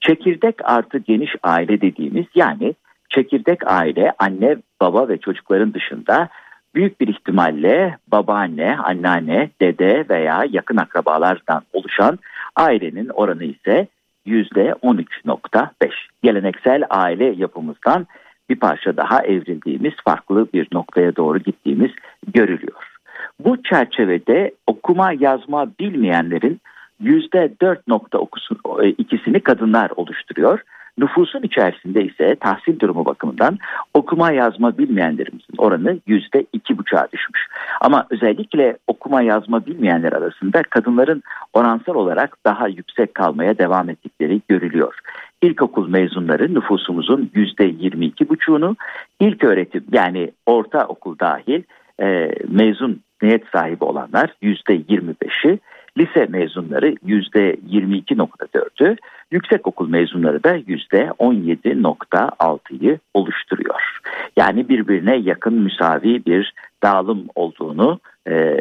Çekirdek 0.00 0.54
artı 0.64 0.98
geniş 0.98 1.30
aile 1.42 1.80
dediğimiz 1.80 2.26
yani 2.34 2.74
çekirdek 3.08 3.66
aile 3.66 4.12
anne 4.18 4.56
baba 4.80 5.08
ve 5.08 5.18
çocukların 5.18 5.74
dışında 5.74 6.28
büyük 6.74 7.00
bir 7.00 7.08
ihtimalle 7.08 7.96
babaanne, 8.08 8.76
anneanne, 8.76 9.50
dede 9.60 10.04
veya 10.08 10.44
yakın 10.50 10.76
akrabalardan 10.76 11.62
oluşan 11.72 12.18
ailenin 12.56 13.08
oranı 13.08 13.44
ise 13.44 13.86
yüzde 14.26 14.74
13.5. 14.82 15.90
Geleneksel 16.22 16.82
aile 16.90 17.24
yapımızdan 17.24 18.06
bir 18.50 18.56
parça 18.56 18.96
daha 18.96 19.22
evrildiğimiz, 19.22 19.94
farklı 20.04 20.46
bir 20.54 20.68
noktaya 20.72 21.16
doğru 21.16 21.38
gittiğimiz 21.38 21.90
görülüyor. 22.34 22.94
Bu 23.38 23.62
çerçevede 23.62 24.52
okuma 24.66 25.12
yazma 25.12 25.66
bilmeyenlerin 25.80 26.60
%4.2'sini 27.02 29.40
kadınlar 29.40 29.90
oluşturuyor. 29.96 30.60
Nüfusun 30.98 31.42
içerisinde 31.42 32.04
ise 32.04 32.36
tahsil 32.40 32.80
durumu 32.80 33.04
bakımından 33.04 33.58
okuma 33.94 34.32
yazma 34.32 34.78
bilmeyenlerimizin 34.78 35.56
oranı 35.58 35.98
yüzde 36.06 36.46
iki 36.52 36.78
buçuğa 36.78 37.08
düşmüş. 37.12 37.46
Ama 37.80 38.06
özellikle 38.10 38.76
okuma 38.86 39.22
yazma 39.22 39.66
bilmeyenler 39.66 40.12
arasında 40.12 40.62
kadınların 40.62 41.22
oransal 41.52 41.94
olarak 41.94 42.36
daha 42.46 42.68
yüksek 42.68 43.14
kalmaya 43.14 43.58
devam 43.58 43.90
ettikleri 43.90 44.40
görülüyor. 44.48 44.98
İlkokul 45.42 45.88
mezunları 45.88 46.54
nüfusumuzun 46.54 47.30
yüzde 47.34 47.64
yirmi 47.64 48.06
iki 48.06 48.28
buçuğunu, 48.28 48.76
ilk 49.20 49.44
öğretim 49.44 49.84
yani 49.92 50.30
ortaokul 50.46 51.18
dahil 51.18 51.62
e, 52.00 52.30
mezun 52.48 53.00
niyet 53.22 53.44
sahibi 53.52 53.84
olanlar 53.84 54.34
yüzde 54.42 54.80
yirmi 54.88 55.14
beşi, 55.22 55.58
lise 55.98 56.26
mezunları 56.26 56.94
yüzde 57.04 57.56
yirmi 57.66 57.96
iki 57.96 58.18
nokta 58.18 58.46
dördü, 58.54 58.96
yüksek 59.30 59.66
okul 59.66 59.88
mezunları 59.88 60.44
da 60.44 60.54
yüzde 60.66 61.12
on 61.18 61.34
yedi 61.34 61.82
nokta 61.82 62.30
altıyı 62.38 62.98
oluşturuyor. 63.14 64.00
Yani 64.36 64.68
birbirine 64.68 65.16
yakın 65.16 65.54
müsavi 65.54 66.26
bir 66.26 66.54
dağılım 66.82 67.26
olduğunu 67.34 68.00
e, 68.28 68.56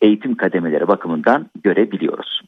eğitim 0.00 0.34
kademeleri 0.34 0.88
bakımından 0.88 1.46
görebiliyoruz. 1.62 2.42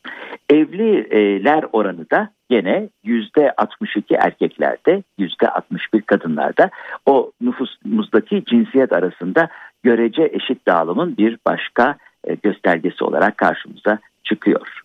Evliler 0.50 1.64
oranı 1.72 2.10
da 2.10 2.30
gene 2.50 2.88
yüzde 3.04 3.52
62 3.56 4.14
erkeklerde 4.14 5.02
yüzde 5.18 5.48
61 5.48 6.02
kadınlarda 6.02 6.70
o 7.06 7.32
nüfusumuzdaki 7.40 8.44
cinsiyet 8.44 8.92
arasında 8.92 9.48
görece 9.82 10.30
eşit 10.32 10.66
dağılımın 10.66 11.16
bir 11.16 11.38
başka 11.46 11.96
e, 12.24 12.34
göstergesi 12.34 13.04
olarak 13.04 13.38
karşımıza 13.38 13.98
çıkıyor. 14.28 14.80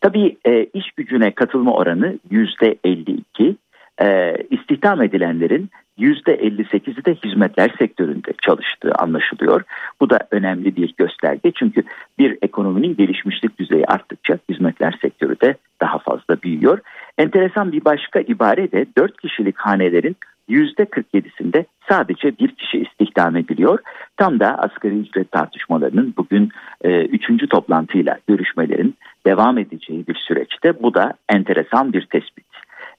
Tabii 0.00 0.36
e, 0.44 0.64
iş 0.64 0.90
gücüne 0.92 1.30
katılma 1.30 1.72
oranı 1.72 2.18
yüzde 2.30 2.76
52. 2.84 3.56
E, 4.00 4.36
istihdam 4.50 5.02
edilenlerin 5.02 5.70
%58'i 5.98 7.04
de 7.04 7.14
hizmetler 7.14 7.74
sektöründe 7.78 8.32
çalıştığı 8.42 8.92
anlaşılıyor. 8.92 9.62
Bu 10.00 10.10
da 10.10 10.18
önemli 10.30 10.76
bir 10.76 10.94
gösterge 10.98 11.52
çünkü 11.52 11.82
bir 12.18 12.38
ekonominin 12.42 12.96
gelişmişlik 12.96 13.58
düzeyi 13.58 13.86
arttıkça 13.86 14.38
hizmetler 14.48 14.98
sektörü 15.02 15.40
de 15.40 15.54
daha 15.80 15.98
fazla 15.98 16.42
büyüyor. 16.42 16.78
Enteresan 17.18 17.72
bir 17.72 17.84
başka 17.84 18.20
ibare 18.20 18.72
de 18.72 18.86
4 18.98 19.20
kişilik 19.20 19.58
hanelerin 19.58 20.16
%47'sinde 20.48 21.64
sadece 21.88 22.38
bir 22.38 22.48
kişi 22.48 22.78
istihdam 22.78 23.36
ediliyor. 23.36 23.78
Tam 24.16 24.40
da 24.40 24.58
asgari 24.58 24.98
ücret 24.98 25.32
tartışmalarının 25.32 26.14
bugün 26.16 26.48
e, 26.84 27.04
üçüncü 27.04 27.48
toplantıyla 27.48 28.18
görüşmelerin 28.28 28.94
devam 29.26 29.58
edeceği 29.58 30.06
bir 30.06 30.14
süreçte 30.14 30.82
bu 30.82 30.94
da 30.94 31.12
enteresan 31.28 31.92
bir 31.92 32.06
tespit. 32.06 32.46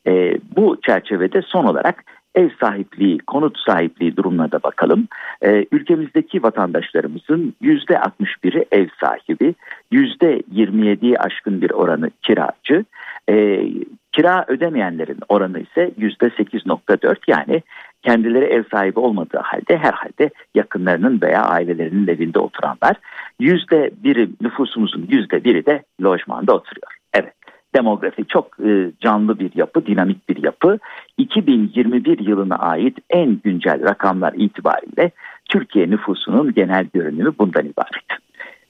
E, 0.08 0.38
bu 0.56 0.78
çerçevede 0.82 1.42
son 1.42 1.66
olarak 1.66 2.04
ev 2.36 2.50
sahipliği, 2.60 3.18
konut 3.20 3.58
sahipliği 3.60 4.18
durumuna 4.18 4.52
da 4.52 4.64
bakalım. 4.64 5.08
Ee, 5.42 5.66
ülkemizdeki 5.72 6.44
vatandaşlarımızın 6.44 7.54
yüzde 7.62 7.94
61'i 7.94 8.66
ev 8.72 8.88
sahibi, 9.00 9.56
yüzde 9.92 10.40
27'yi 10.56 11.20
aşkın 11.20 11.62
bir 11.62 11.72
oranı 11.72 12.10
kiracı. 12.22 12.86
Ee, 13.30 13.66
kira 14.12 14.46
ödemeyenlerin 14.48 15.20
oranı 15.30 15.60
ise 15.60 15.92
yüzde 15.98 16.26
8.4 16.26 17.16
yani 17.28 17.64
kendileri 18.04 18.46
ev 18.46 18.64
sahibi 18.72 19.00
olmadığı 19.00 19.40
halde 19.44 19.78
herhalde 19.78 20.30
yakınlarının 20.56 21.22
veya 21.22 21.44
ailelerinin 21.44 22.08
evinde 22.08 22.40
oturanlar. 22.40 22.96
Yüzde 23.40 23.92
biri 24.04 24.30
nüfusumuzun 24.42 25.08
yüzde 25.10 25.44
biri 25.44 25.66
de 25.66 25.84
lojmanda 26.04 26.54
oturuyor. 26.54 26.98
Evet 27.14 27.34
demografi 27.76 28.26
çok 28.26 28.60
e, 28.66 28.92
canlı 29.00 29.40
bir 29.40 29.52
yapı, 29.56 29.86
dinamik 29.86 30.30
bir 30.30 30.44
yapı. 30.44 30.80
2021 31.18 32.20
yılına 32.20 32.56
ait 32.56 32.98
en 33.10 33.40
güncel 33.44 33.84
rakamlar 33.84 34.34
itibariyle 34.34 35.12
Türkiye 35.50 35.90
nüfusunun 35.90 36.54
genel 36.54 36.86
görünümü 36.94 37.34
bundan 37.40 37.66
ibaret. 37.66 38.29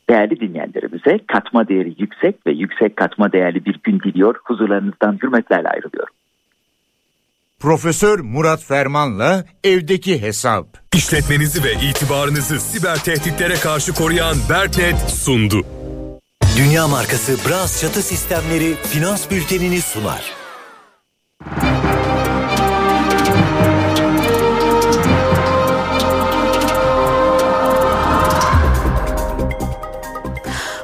Değerli 0.10 0.40
dinleyenlerimize 0.40 1.20
katma 1.28 1.68
değeri 1.68 1.96
yüksek 1.98 2.48
ve 2.48 2.52
yüksek 2.52 2.98
katma 2.98 3.32
değerli 3.32 3.66
bir 3.66 3.80
gün 3.84 4.00
diliyor. 4.00 4.36
Huzurlarınızdan 4.44 5.20
hürmetlerle 5.24 5.70
ayrılıyorum. 5.70 6.14
Profesör 7.60 8.20
Murat 8.20 8.64
Ferman'la 8.64 9.44
evdeki 9.64 10.22
hesap. 10.22 10.66
İşletmenizi 10.96 11.64
ve 11.64 11.74
itibarınızı 11.74 12.60
siber 12.60 12.96
tehditlere 12.96 13.54
karşı 13.54 13.94
koruyan 13.94 14.36
Berknet 14.50 14.96
sundu. 14.96 15.62
Dünya 16.58 16.88
markası 16.88 17.50
Bras 17.50 17.82
çatı 17.82 18.02
sistemleri 18.02 18.74
finans 18.76 19.32
bültenini 19.32 19.82
sunar. 19.82 20.34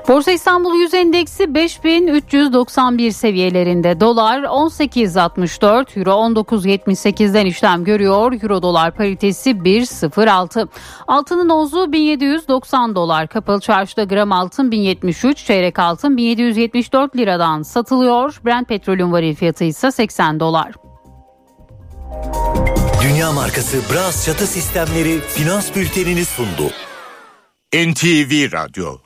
Borsa 0.08 0.32
İstanbul 0.32 0.76
Yüz 0.76 0.94
Endeksi 0.94 1.56
5391 1.56 3.12
seviyelerinde. 3.12 4.00
Dolar 4.00 4.44
18.64, 4.44 6.00
Euro 6.00 6.12
19.78'den 6.12 7.46
işlem 7.46 7.84
görüyor. 7.84 8.32
Euro 8.44 8.62
dolar 8.62 8.96
paritesi 8.96 9.50
1.06. 9.50 10.68
Altının 11.08 11.50
ozu 11.50 11.92
1790 11.92 12.96
dolar. 12.96 13.28
Kapalı 13.28 13.60
çarşıda 13.60 14.04
gram 14.04 14.32
altın 14.32 14.72
1073, 14.72 15.46
çeyrek 15.46 15.80
altın 15.80 16.18
1774 16.18 17.16
liradan 17.16 17.62
satılıyor. 17.62 18.42
Brent 18.46 18.68
petrolün 18.68 19.12
varil 19.12 19.36
fiyatı 19.36 19.64
ise 19.64 19.92
80 19.92 20.40
dolar. 20.40 20.72
Dünya 23.04 23.32
markası 23.32 23.78
Bras 23.94 24.26
çatı 24.26 24.48
sistemleri 24.48 25.20
finans 25.20 25.76
bültenini 25.76 26.26
sundu. 26.26 26.72
NTV 27.74 28.52
Radyo 28.52 29.05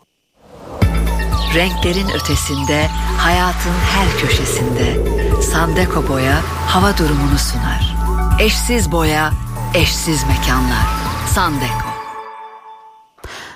Renklerin 1.55 2.09
ötesinde, 2.09 2.87
hayatın 3.17 3.73
her 3.91 4.21
köşesinde 4.21 4.97
Sandeko 5.41 6.07
Boya 6.07 6.41
hava 6.67 6.97
durumunu 6.97 7.37
sunar. 7.37 7.95
Eşsiz 8.41 8.91
boya, 8.91 9.31
eşsiz 9.75 10.23
mekanlar. 10.23 10.87
Sandeko. 11.27 11.89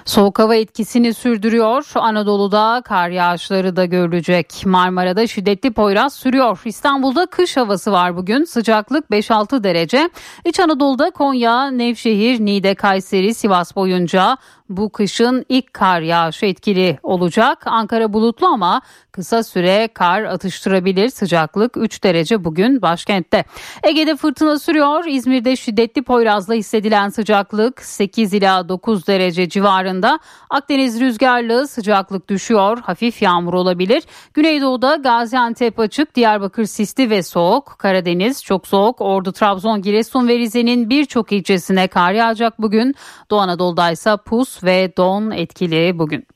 Soğuk 0.06 0.40
hava 0.40 0.56
etkisini 0.56 1.14
sürdürüyor. 1.14 1.92
Anadolu'da 1.96 2.82
kar 2.86 3.10
yağışları 3.10 3.76
da 3.76 3.86
görülecek. 3.86 4.66
Marmara'da 4.66 5.28
şiddetli 5.28 5.74
poyraz 5.74 6.14
sürüyor. 6.14 6.62
İstanbul'da 6.66 7.26
kış 7.26 7.58
havası 7.58 7.92
var 7.92 8.18
bugün. 8.18 8.44
Sıcaklık 8.44 9.10
5-6 9.10 9.64
derece. 9.64 10.10
İç 10.46 10.60
Anadolu'da 10.60 11.12
Konya, 11.12 11.72
Nevşehir, 11.72 12.40
Niğde, 12.40 12.76
Kayseri, 12.76 13.34
Sivas 13.34 13.76
boyunca 13.76 14.38
bu 14.70 14.90
kışın 14.90 15.46
ilk 15.50 15.74
kar 15.74 16.02
yağışı 16.02 16.46
etkili 16.46 17.00
olacak. 17.04 17.68
Ankara 17.68 18.14
bulutlu 18.14 18.48
ama 18.48 18.82
kısa 19.12 19.44
süre 19.44 19.88
kar 19.94 20.24
atıştırabilir. 20.24 21.10
Sıcaklık 21.10 21.78
3 21.78 22.04
derece 22.04 22.44
bugün 22.44 22.82
başkentte. 22.82 23.46
Ege'de 23.84 24.16
fırtına 24.16 24.60
sürüyor. 24.60 25.06
İzmir'de 25.08 25.56
şiddetli 25.56 26.04
Poyraz'la 26.04 26.54
hissedilen 26.54 27.10
sıcaklık 27.10 27.82
8 27.82 28.34
ila 28.34 28.70
9 28.70 29.08
derece 29.08 29.50
civarında. 29.50 30.20
Akdeniz 30.50 31.00
rüzgarlı 31.00 31.68
sıcaklık 31.68 32.30
düşüyor. 32.30 32.78
Hafif 32.80 33.22
yağmur 33.22 33.54
olabilir. 33.54 34.04
Güneydoğu'da 34.34 34.96
Gaziantep 34.96 35.80
açık, 35.80 36.16
Diyarbakır 36.16 36.66
sisli 36.66 37.10
ve 37.10 37.24
soğuk. 37.24 37.76
Karadeniz 37.78 38.44
çok 38.44 38.68
soğuk. 38.68 39.02
Ordu, 39.02 39.32
Trabzon, 39.32 39.82
Giresun 39.82 40.28
ve 40.28 40.38
Rize'nin 40.38 40.90
birçok 40.90 41.32
ilçesine 41.32 41.88
kar 41.88 42.12
yağacak 42.12 42.62
bugün. 42.62 42.96
Doğu 43.32 43.40
Anadolu'da 43.40 43.92
ise 43.92 44.18
pus 44.26 44.53
ve 44.64 44.94
don 44.98 45.32
etkili 45.32 46.00
bugün. 46.00 46.28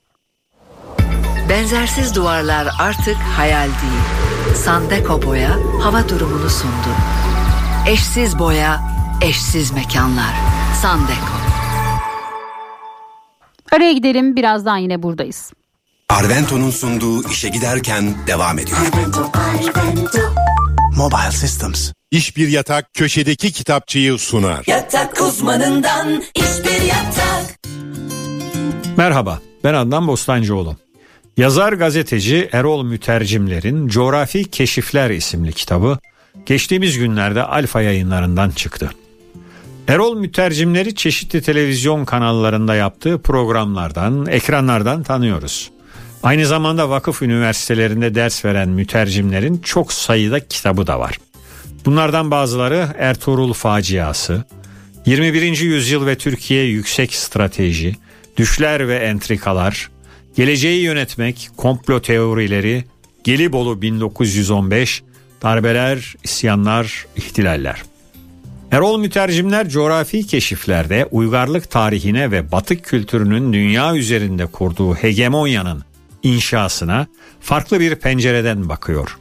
Benzersiz 1.50 2.16
duvarlar 2.16 2.68
artık 2.80 3.16
hayal 3.16 3.68
değil. 3.68 4.56
Sandeko 4.56 5.22
Boya 5.22 5.58
hava 5.84 6.10
durumunu 6.10 6.50
sundu. 6.50 6.90
Eşsiz 7.88 8.40
boya, 8.40 8.82
eşsiz 9.22 9.72
mekanlar. 9.72 10.34
Sandeko. 10.82 11.38
Araya 13.72 13.94
gidelim 13.94 14.36
birazdan 14.36 14.78
yine 14.78 15.04
buradayız. 15.04 15.52
Arvento'nun 16.10 16.70
sunduğu 16.70 17.30
işe 17.30 17.50
giderken 17.50 18.28
devam 18.28 18.60
ediyor. 18.60 18.78
Mobile 20.96 21.32
Systems. 21.32 21.92
İş 22.12 22.38
bir 22.38 22.48
yatak 22.48 22.94
köşedeki 22.94 23.52
kitapçıyı 23.52 24.18
sunar. 24.18 24.64
Yatak 24.68 25.22
uzmanından 25.22 26.24
iş 26.36 26.66
bir 26.66 26.82
yatak. 26.82 27.27
Merhaba 28.98 29.40
ben 29.64 29.74
Adnan 29.74 30.08
Bostancıoğlu. 30.08 30.76
Yazar 31.38 31.74
gazeteci 31.74 32.50
Erol 32.52 32.84
Mütercimler'in 32.84 33.88
Coğrafi 33.88 34.46
Keşifler 34.46 35.10
isimli 35.10 35.54
kitabı 35.54 35.98
geçtiğimiz 36.46 36.98
günlerde 36.98 37.44
Alfa 37.44 37.82
yayınlarından 37.82 38.50
çıktı. 38.50 38.92
Erol 39.88 40.18
Mütercimleri 40.18 40.96
çeşitli 40.96 41.42
televizyon 41.42 42.06
kanallarında 42.06 42.76
yaptığı 42.76 43.22
programlardan, 43.22 44.26
ekranlardan 44.26 45.04
tanıyoruz. 45.04 45.72
Aynı 46.24 46.46
zamanda 46.46 46.90
vakıf 46.90 47.22
üniversitelerinde 47.22 48.16
ders 48.16 48.46
veren 48.46 48.70
mütercimlerin 48.70 49.58
çok 49.58 49.94
sayıda 49.94 50.40
kitabı 50.40 50.88
da 50.88 51.00
var. 51.00 51.20
Bunlardan 51.86 52.32
bazıları 52.32 52.96
Ertuğrul 52.98 53.54
Faciası, 53.54 54.44
21. 55.06 55.58
Yüzyıl 55.58 56.06
ve 56.06 56.18
Türkiye 56.18 56.66
Yüksek 56.66 57.16
Strateji, 57.16 57.96
Düşler 58.38 58.88
ve 58.88 58.96
Entrikalar, 58.96 59.90
Geleceği 60.36 60.82
Yönetmek, 60.82 61.50
Komplo 61.58 62.02
Teorileri, 62.02 62.84
Gelibolu 63.24 63.82
1915, 63.82 65.04
Darbeler, 65.42 66.16
İsyanlar, 66.24 67.06
İhtilaller. 67.16 67.84
Erol 68.72 69.00
Mütercimler 69.00 69.70
coğrafi 69.70 70.28
keşiflerde 70.28 71.08
uygarlık 71.12 71.70
tarihine 71.70 72.32
ve 72.32 72.52
batık 72.52 72.86
kültürünün 72.86 73.54
dünya 73.54 73.96
üzerinde 73.96 74.46
kurduğu 74.46 74.96
hegemonyanın 74.96 75.84
inşasına 76.24 77.08
farklı 77.40 77.80
bir 77.80 77.96
pencereden 77.96 78.70
bakıyor. 78.70 79.18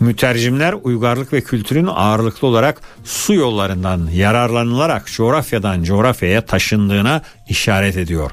Mütercimler 0.00 0.74
uygarlık 0.82 1.32
ve 1.32 1.40
kültürün 1.40 1.86
ağırlıklı 1.86 2.48
olarak 2.48 2.80
su 3.04 3.34
yollarından 3.34 4.08
yararlanılarak 4.12 5.06
coğrafyadan 5.06 5.82
coğrafyaya 5.82 6.46
taşındığına 6.46 7.22
işaret 7.48 7.96
ediyor. 7.96 8.30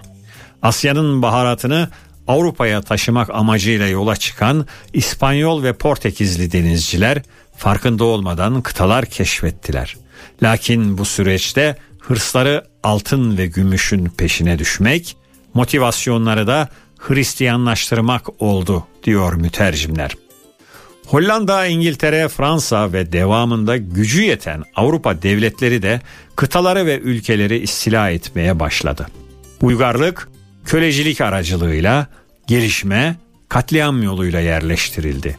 Asya'nın 0.62 1.22
baharatını 1.22 1.90
Avrupa'ya 2.28 2.82
taşımak 2.82 3.30
amacıyla 3.30 3.88
yola 3.88 4.16
çıkan 4.16 4.66
İspanyol 4.94 5.64
ve 5.64 5.74
Portekizli 5.74 6.52
denizciler 6.52 7.22
farkında 7.58 8.04
olmadan 8.04 8.62
kıtalar 8.62 9.06
keşfettiler. 9.06 9.98
Lakin 10.44 10.98
bu 10.98 11.06
süreçte 11.06 11.78
hırsları 12.00 12.66
altın 12.84 13.38
ve 13.38 13.48
gümüşün 13.48 14.06
peşine 14.06 14.60
düşmek, 14.60 15.18
motivasyonları 15.54 16.48
da 16.48 16.70
Hristiyanlaştırmak 16.98 18.42
oldu 18.42 18.88
diyor 19.04 19.34
mütercimler. 19.34 20.27
Hollanda, 21.08 21.66
İngiltere, 21.66 22.28
Fransa 22.28 22.94
ve 22.94 23.12
devamında 23.12 23.78
gücü 23.78 24.22
yeten 24.22 24.64
Avrupa 24.76 25.22
devletleri 25.22 25.82
de 25.82 26.02
kıtaları 26.36 26.86
ve 26.86 27.00
ülkeleri 27.00 27.58
istila 27.58 28.10
etmeye 28.10 28.60
başladı. 28.60 29.08
Uygarlık 29.62 30.30
kölecilik 30.66 31.22
aracılığıyla 31.22 32.08
gelişme 32.48 33.16
katliam 33.50 34.04
yoluyla 34.04 34.40
yerleştirildi. 34.40 35.38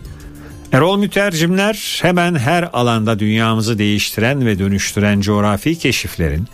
Erol 0.72 0.98
Mütercimler 0.98 1.98
hemen 2.02 2.34
her 2.34 2.68
alanda 2.72 3.18
dünyamızı 3.18 3.78
değiştiren 3.78 4.46
ve 4.46 4.58
dönüştüren 4.58 5.20
coğrafi 5.20 5.78
keşiflerin 5.78 6.48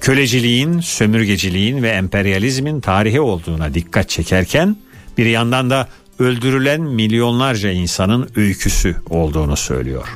köleciliğin, 0.00 0.80
sömürgeciliğin 0.80 1.82
ve 1.82 1.88
emperyalizmin 1.88 2.80
tarihi 2.80 3.20
olduğuna 3.20 3.74
dikkat 3.74 4.08
çekerken 4.08 4.76
bir 5.18 5.26
yandan 5.26 5.70
da 5.70 5.88
öldürülen 6.18 6.80
milyonlarca 6.80 7.70
insanın 7.70 8.28
öyküsü 8.36 8.96
olduğunu 9.10 9.56
söylüyor. 9.56 10.08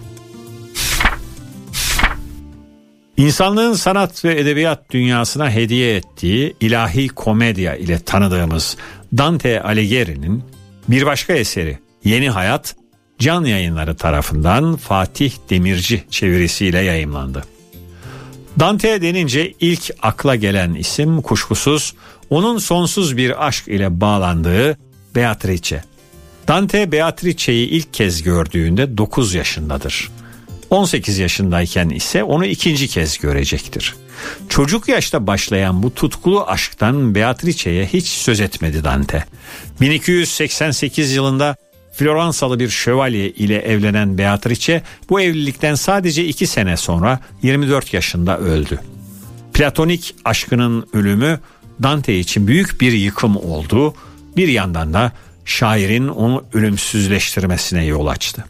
İnsanlığın 3.16 3.72
sanat 3.72 4.24
ve 4.24 4.40
edebiyat 4.40 4.90
dünyasına 4.90 5.51
hediye 5.51 5.96
ettiği 5.96 6.57
ilahi 6.61 7.09
komedya 7.09 7.76
ile 7.76 7.98
tanıdığımız 7.98 8.76
Dante 9.16 9.62
Alighieri'nin 9.62 10.42
bir 10.88 11.07
başka 11.07 11.32
eseri 11.32 11.78
Yeni 12.05 12.30
Hayat 12.30 12.76
Can 13.18 13.44
Yayınları 13.44 13.96
tarafından 13.96 14.76
Fatih 14.76 15.32
Demirci 15.51 16.05
çevirisiyle 16.11 16.78
yayımlandı. 16.78 17.44
Dante 18.59 19.03
denince 19.03 19.55
ilk 19.61 19.90
akla 20.03 20.36
gelen 20.36 20.74
isim 20.74 21.22
kuşkusuz 21.22 21.94
onun 22.30 22.59
sonsuz 22.59 23.16
bir 23.16 23.46
aşk 23.46 23.68
ile 23.68 24.01
bağlandığı 24.01 24.78
Beatrice. 25.14 25.82
Dante 26.49 26.93
Beatrice'yi 26.93 27.68
ilk 27.68 27.95
kez 27.95 28.22
gördüğünde 28.22 28.99
9 28.99 29.34
yaşındadır. 29.34 30.11
18 30.70 31.18
yaşındayken 31.18 31.88
ise 31.88 32.24
onu 32.24 32.47
ikinci 32.47 32.88
kez 32.88 33.18
görecektir. 33.18 33.95
Çocuk 34.49 34.88
yaşta 34.88 35.26
başlayan 35.26 35.82
bu 35.82 35.95
tutkulu 35.95 36.47
aşktan 36.47 37.14
Beatrice'ye 37.14 37.86
hiç 37.86 38.07
söz 38.07 38.41
etmedi 38.41 38.84
Dante. 38.84 39.24
1288 39.80 41.12
yılında 41.12 41.57
Floransalı 41.93 42.59
bir 42.59 42.68
şövalye 42.68 43.30
ile 43.30 43.59
evlenen 43.59 44.18
Beatrice 44.18 44.82
bu 45.11 45.20
evlilikten 45.20 45.74
sadece 45.74 46.24
iki 46.24 46.47
sene 46.47 46.76
sonra 46.76 47.20
24 47.43 47.95
yaşında 47.95 48.38
öldü. 48.38 48.80
Platonik 49.55 50.14
aşkının 50.24 50.86
ölümü 50.93 51.41
Dante 51.82 52.18
için 52.18 52.47
büyük 52.47 52.80
bir 52.80 52.93
yıkım 52.93 53.36
oldu. 53.36 53.95
Bir 54.36 54.49
yandan 54.49 54.95
da 54.95 55.12
şairin 55.45 56.09
onu 56.09 56.45
ölümsüzleştirmesine 56.53 57.84
yol 57.84 58.07
açtı. 58.07 58.45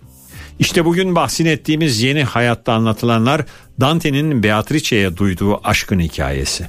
İşte 0.59 0.85
bugün 0.85 1.15
bahsin 1.15 1.47
ettiğimiz 1.47 2.03
yeni 2.03 2.25
hayatta 2.25 2.73
anlatılanlar 2.73 3.45
Dante'nin 3.81 4.43
Beatrice'ye 4.43 5.17
duyduğu 5.17 5.67
aşkın 5.69 6.01
hikayesi. 6.01 6.67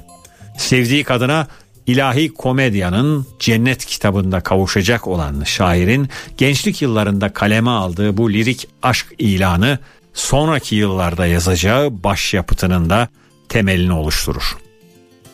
Sevdiği 0.58 1.04
kadına 1.04 1.46
ilahi 1.86 2.34
komedyanın 2.34 3.26
cennet 3.38 3.84
kitabında 3.84 4.40
kavuşacak 4.40 5.08
olan 5.08 5.44
şairin 5.44 6.08
gençlik 6.38 6.82
yıllarında 6.82 7.32
kaleme 7.32 7.70
aldığı 7.70 8.16
bu 8.16 8.32
lirik 8.32 8.68
aşk 8.82 9.06
ilanı 9.18 9.78
sonraki 10.14 10.74
yıllarda 10.74 11.26
yazacağı 11.26 12.02
başyapıtının 12.02 12.90
da 12.90 13.08
temelini 13.48 13.92
oluşturur. 13.92 14.56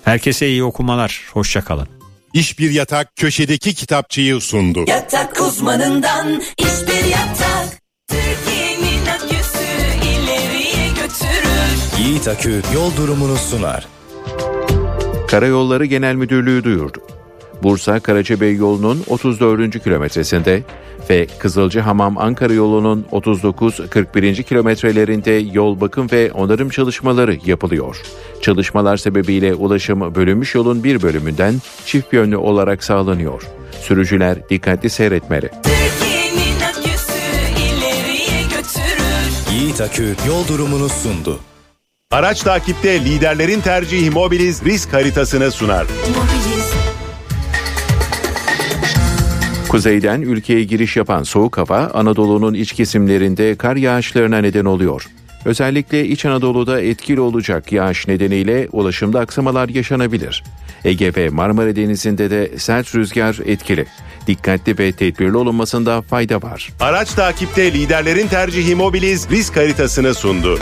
Herkese 0.04 0.48
iyi 0.48 0.64
okumalar, 0.64 1.22
hoşçakalın. 1.32 1.97
İş 2.32 2.58
Bir 2.58 2.70
Yatak 2.70 3.16
köşedeki 3.16 3.74
kitapçıyı 3.74 4.40
sundu. 4.40 4.84
Yatak 4.88 5.40
uzmanından 5.40 6.42
iş 6.58 6.66
bir 6.88 7.04
yatak. 7.04 7.82
Türkiye'nin 8.08 9.06
aküsü 9.06 9.64
ileriye 10.04 10.88
götürür. 10.88 11.98
Yiğit 11.98 12.28
Akü 12.28 12.62
yol 12.74 12.96
durumunu 12.96 13.36
sunar. 13.36 13.86
Karayolları 15.28 15.84
Genel 15.84 16.14
Müdürlüğü 16.14 16.64
duyurdu. 16.64 17.00
Bursa 17.62 18.00
Karacabey 18.00 18.54
yolunun 18.54 19.04
34. 19.06 19.82
kilometresinde 19.84 20.62
ve 21.10 21.26
Kızılcıhamam 21.38 22.18
Ankara 22.18 22.52
yolunun 22.52 23.06
39-41. 23.12 24.42
kilometrelerinde 24.42 25.30
yol 25.30 25.80
bakım 25.80 26.10
ve 26.12 26.32
onarım 26.32 26.68
çalışmaları 26.68 27.38
yapılıyor. 27.46 28.02
Çalışmalar 28.40 28.96
sebebiyle 28.96 29.54
ulaşım 29.54 30.14
bölünmüş 30.14 30.54
yolun 30.54 30.84
bir 30.84 31.02
bölümünden 31.02 31.54
çift 31.86 32.12
yönlü 32.12 32.36
olarak 32.36 32.84
sağlanıyor. 32.84 33.42
Sürücüler 33.80 34.48
dikkatli 34.48 34.90
seyretmeli. 34.90 35.50
Yiğit 39.52 39.80
Akü 39.80 40.14
yol 40.28 40.48
durumunu 40.48 40.88
sundu. 40.88 41.40
Araç 42.10 42.42
takipte 42.42 43.04
liderlerin 43.04 43.60
tercihi 43.60 44.10
Mobiliz 44.10 44.64
risk 44.64 44.92
haritasını 44.92 45.50
sunar. 45.50 45.86
Kuzeyden 49.68 50.20
ülkeye 50.20 50.64
giriş 50.64 50.96
yapan 50.96 51.22
soğuk 51.22 51.58
hava 51.58 51.90
Anadolu'nun 51.94 52.54
iç 52.54 52.72
kesimlerinde 52.72 53.54
kar 53.54 53.76
yağışlarına 53.76 54.38
neden 54.38 54.64
oluyor. 54.64 55.06
Özellikle 55.44 56.06
İç 56.06 56.24
Anadolu'da 56.24 56.80
etkili 56.80 57.20
olacak 57.20 57.72
yağış 57.72 58.08
nedeniyle 58.08 58.68
ulaşımda 58.72 59.20
aksamalar 59.20 59.68
yaşanabilir. 59.68 60.44
Ege 60.84 61.12
ve 61.16 61.28
Marmara 61.28 61.76
Denizi'nde 61.76 62.30
de 62.30 62.58
sert 62.58 62.94
rüzgar 62.94 63.38
etkili. 63.44 63.86
Dikkatli 64.26 64.78
ve 64.78 64.92
tedbirli 64.92 65.36
olunmasında 65.36 66.02
fayda 66.02 66.42
var. 66.42 66.72
Araç 66.80 67.14
takipte 67.14 67.72
liderlerin 67.72 68.26
tercihi 68.28 68.74
Mobiliz 68.74 69.30
risk 69.30 69.56
haritasını 69.56 70.14
sundu. 70.14 70.58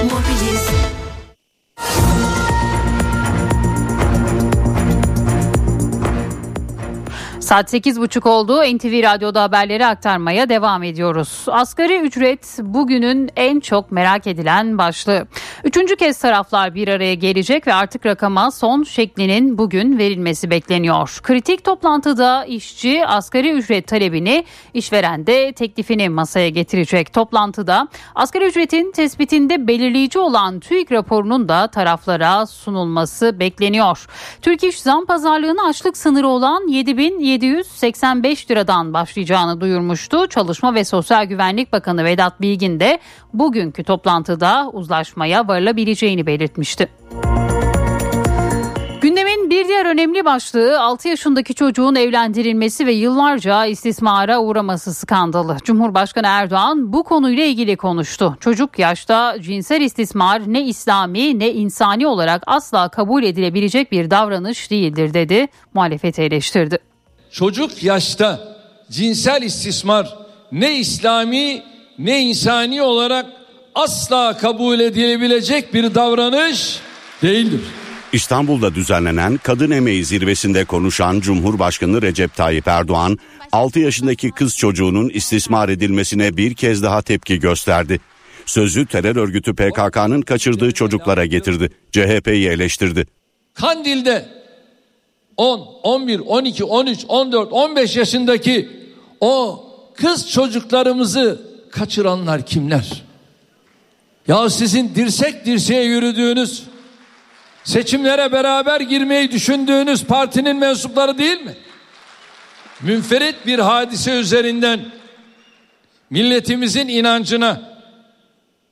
Saat 7.47 7.75
8.30 7.75 8.29
oldu. 8.29 8.63
NTV 8.77 9.03
Radyo'da 9.03 9.43
haberleri 9.43 9.87
aktarmaya 9.87 10.49
devam 10.49 10.83
ediyoruz. 10.83 11.45
Asgari 11.47 12.01
ücret 12.01 12.59
bugünün 12.63 13.31
en 13.37 13.61
çok 13.61 13.93
merak 13.93 14.27
edilen 14.27 14.79
başlığı. 14.79 15.27
Üçüncü 15.65 15.97
kez 15.97 16.19
taraflar 16.19 16.75
bir 16.75 16.89
araya 16.89 17.15
gelecek 17.15 17.67
ve 17.67 17.75
artık 17.75 18.07
rakama 18.07 18.51
son 18.51 18.83
şeklinin 18.83 19.59
bugün 19.59 19.99
verilmesi 19.99 20.51
bekleniyor. 20.51 21.21
Kritik 21.23 21.65
toplantıda 21.65 22.45
işçi 22.45 23.07
asgari 23.07 23.53
ücret 23.53 23.87
talebini, 23.87 24.45
işveren 24.75 25.27
de 25.27 25.53
teklifini 25.53 26.09
masaya 26.09 26.49
getirecek. 26.49 27.13
Toplantıda 27.13 27.89
asgari 28.15 28.45
ücretin 28.45 28.93
tespitinde 28.93 29.67
belirleyici 29.67 30.19
olan 30.19 30.61
TÜİK 30.61 30.93
raporunun 30.93 31.49
da 31.49 31.67
taraflara 31.67 32.47
sunulması 32.47 33.41
bekleniyor. 33.41 34.07
Türk 34.43 34.65
İş 34.65 34.81
zam 34.81 35.07
pazarlığına 35.07 35.67
açlık 35.69 35.97
sınırı 35.97 36.29
olan 36.29 36.69
7000 36.69 37.36
785 37.37 38.51
liradan 38.51 38.95
başlayacağını 38.95 39.61
duyurmuştu. 39.61 40.29
Çalışma 40.29 40.75
ve 40.75 40.85
Sosyal 40.85 41.25
Güvenlik 41.25 41.73
Bakanı 41.73 42.05
Vedat 42.05 42.41
Bilgin 42.41 42.81
de 42.81 42.99
bugünkü 43.35 43.85
toplantıda 43.85 44.71
uzlaşmaya 44.73 45.49
varılabileceğini 45.49 46.27
belirtmişti. 46.27 46.89
Gündemin 49.07 49.51
bir 49.51 49.69
diğer 49.69 49.87
önemli 49.87 50.25
başlığı 50.25 50.81
6 50.81 51.09
yaşındaki 51.09 51.55
çocuğun 51.55 51.95
evlendirilmesi 51.95 52.87
ve 52.87 52.93
yıllarca 52.93 53.67
istismara 53.67 54.41
uğraması 54.41 54.95
skandalı. 54.95 55.57
Cumhurbaşkanı 55.65 56.27
Erdoğan 56.27 56.93
bu 56.93 57.05
konuyla 57.05 57.45
ilgili 57.45 57.77
konuştu. 57.77 58.37
Çocuk 58.41 58.79
yaşta 58.79 59.37
cinsel 59.41 59.81
istismar 59.81 60.43
ne 60.47 60.63
İslami 60.63 61.39
ne 61.39 61.53
insani 61.53 62.07
olarak 62.07 62.43
asla 62.47 62.89
kabul 62.89 63.23
edilebilecek 63.23 63.93
bir 63.93 64.11
davranış 64.11 64.71
değildir 64.71 65.15
dedi. 65.15 65.49
Muhalefeti 65.75 66.23
eleştirdi. 66.23 66.79
Çocuk 67.33 67.83
yaşta 67.83 68.57
cinsel 68.91 69.43
istismar 69.43 70.17
ne 70.53 70.79
İslami 70.79 71.63
ne 71.99 72.21
insani 72.23 72.83
olarak 72.83 73.27
asla 73.75 74.37
kabul 74.37 74.81
edilebilecek 74.81 75.75
bir 75.75 75.95
davranış 75.95 76.79
değildir. 77.23 77.61
İstanbul'da 78.13 78.75
düzenlenen 78.75 79.37
Kadın 79.43 79.71
Emeği 79.71 80.05
Zirvesi'nde 80.05 80.65
konuşan 80.65 81.21
Cumhurbaşkanı 81.21 82.03
Recep 82.03 82.35
Tayyip 82.35 82.69
Erdoğan, 82.69 83.19
6 83.53 83.81
yaşındaki 83.81 84.31
kız 84.31 84.57
çocuğunun 84.57 85.09
istismar 85.09 85.69
edilmesine 85.69 86.37
bir 86.37 86.55
kez 86.55 86.83
daha 86.83 87.03
tepki 87.03 87.41
gösterdi. 87.41 88.01
Sözü 88.47 88.87
terör 88.87 89.17
örgütü 89.17 89.55
PKK'nın 89.55 90.23
kaçırdığı 90.23 90.73
çocuklara 90.73 91.27
getirdi. 91.27 91.71
CHP'yi 91.93 92.49
eleştirdi. 92.49 93.07
Kandil'de 93.55 94.29
10, 95.37 95.61
11, 95.83 96.21
12, 96.21 96.65
13, 96.65 97.05
14, 97.09 97.53
15 97.53 97.97
yaşındaki 97.97 98.69
o 99.21 99.65
kız 99.95 100.31
çocuklarımızı 100.31 101.41
kaçıranlar 101.71 102.47
kimler? 102.47 103.03
Ya 104.29 104.51
sizin 104.51 104.95
dirsek 104.95 105.47
dirseğe 105.47 105.85
yürüdüğünüz, 105.85 106.63
seçimlere 107.65 108.33
beraber 108.33 108.81
girmeyi 108.81 109.31
düşündüğünüz 109.31 110.05
partinin 110.05 110.57
mensupları 110.57 111.19
değil 111.19 111.41
mi? 111.41 111.55
Münferit 112.81 113.47
bir 113.47 113.59
hadise 113.59 114.11
üzerinden 114.11 114.81
milletimizin 116.11 116.89
inancına 116.89 117.63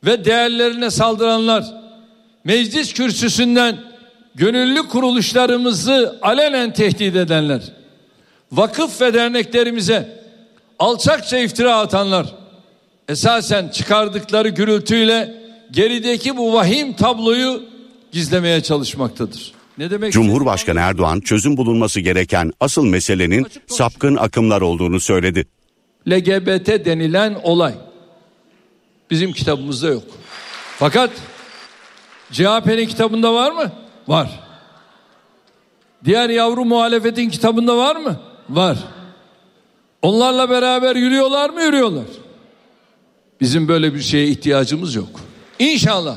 ve 0.05 0.25
değerlerine 0.25 0.91
saldıranlar 0.91 1.65
meclis 2.45 2.93
kürsüsünden 2.93 3.94
gönüllü 4.35 4.89
kuruluşlarımızı 4.89 6.18
alenen 6.22 6.72
tehdit 6.72 7.16
edenler, 7.16 7.62
vakıf 8.53 9.01
ve 9.01 9.14
derneklerimize 9.14 10.24
alçakça 10.78 11.39
iftira 11.39 11.76
atanlar, 11.76 12.35
esasen 13.09 13.68
çıkardıkları 13.68 14.49
gürültüyle 14.49 15.35
gerideki 15.70 16.37
bu 16.37 16.53
vahim 16.53 16.93
tabloyu 16.93 17.62
gizlemeye 18.12 18.62
çalışmaktadır. 18.62 19.53
Ne 19.78 19.91
demek? 19.91 20.12
Cumhurbaşkanı 20.12 20.80
Erdoğan 20.80 21.20
çözüm 21.20 21.57
bulunması 21.57 22.01
gereken 22.01 22.53
asıl 22.61 22.85
meselenin 22.85 23.47
sapkın 23.66 24.16
akımlar 24.16 24.61
olduğunu 24.61 25.01
söyledi. 25.01 25.47
LGBT 26.09 26.85
denilen 26.85 27.37
olay 27.43 27.74
bizim 29.11 29.32
kitabımızda 29.32 29.89
yok. 29.89 30.03
Fakat 30.78 31.11
CHP'nin 32.32 32.87
kitabında 32.87 33.35
var 33.35 33.53
mı? 33.53 33.73
Var. 34.09 34.40
Diğer 36.05 36.31
yavru 36.31 36.64
muhalefetin 36.64 37.31
kitabında 37.31 37.76
var 37.76 37.97
mı? 37.97 38.20
Var. 38.48 38.78
Onlarla 40.02 40.51
beraber 40.51 40.97
yürüyorlar 40.97 41.51
mı? 41.51 41.62
Yürüyorlar. 41.62 42.05
Bizim 43.40 43.68
böyle 43.68 43.94
bir 43.94 44.01
şeye 44.01 44.28
ihtiyacımız 44.28 44.94
yok. 44.94 45.09
İnşallah 45.59 46.16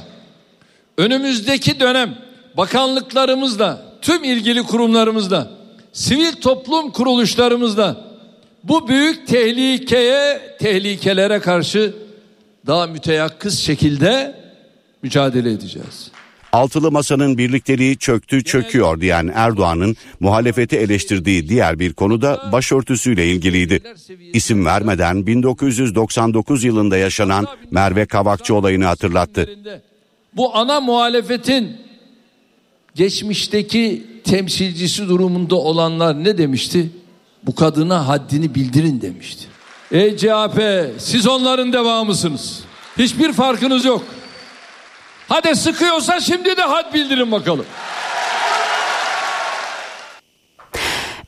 önümüzdeki 0.97 1.79
dönem 1.79 2.17
bakanlıklarımızla, 2.57 3.81
tüm 4.01 4.23
ilgili 4.23 4.63
kurumlarımızla, 4.63 5.51
sivil 5.93 6.33
toplum 6.33 6.91
kuruluşlarımızla 6.91 8.07
bu 8.63 8.87
büyük 8.87 9.27
tehlikeye, 9.27 10.55
tehlikelere 10.59 11.39
karşı 11.39 11.93
daha 12.67 12.87
müteyakkız 12.87 13.59
şekilde 13.59 14.35
mücadele 15.01 15.51
edeceğiz. 15.51 16.11
Altılı 16.57 16.91
masanın 16.91 17.37
birlikteliği 17.37 17.97
çöktü 17.97 18.43
çöküyor 18.43 19.01
diyen 19.01 19.31
Erdoğan'ın 19.35 19.95
muhalefeti 20.19 20.77
eleştirdiği 20.77 21.49
diğer 21.49 21.79
bir 21.79 21.93
konu 21.93 22.21
da 22.21 22.49
başörtüsüyle 22.51 23.27
ilgiliydi. 23.27 23.81
İsim 24.33 24.65
vermeden 24.65 25.27
1999 25.27 26.63
yılında 26.63 26.97
yaşanan 26.97 27.47
Merve 27.71 28.05
Kavakçı 28.05 28.55
olayını 28.55 28.85
hatırlattı. 28.85 29.49
Bu 30.33 30.55
ana 30.55 30.81
muhalefetin 30.81 31.77
geçmişteki 32.95 34.05
temsilcisi 34.23 35.09
durumunda 35.09 35.55
olanlar 35.55 36.23
ne 36.23 36.37
demişti? 36.37 36.89
Bu 37.43 37.55
kadına 37.55 38.07
haddini 38.07 38.55
bildirin 38.55 39.01
demişti. 39.01 39.45
Ey 39.91 40.17
CHP 40.17 40.61
siz 40.97 41.27
onların 41.27 41.73
devamısınız. 41.73 42.63
Hiçbir 42.97 43.33
farkınız 43.33 43.85
yok. 43.85 44.03
Hadi 45.29 45.55
sıkıyorsa 45.55 46.19
şimdi 46.19 46.57
de 46.57 46.61
had 46.61 46.93
bildirin 46.93 47.31
bakalım. 47.31 47.65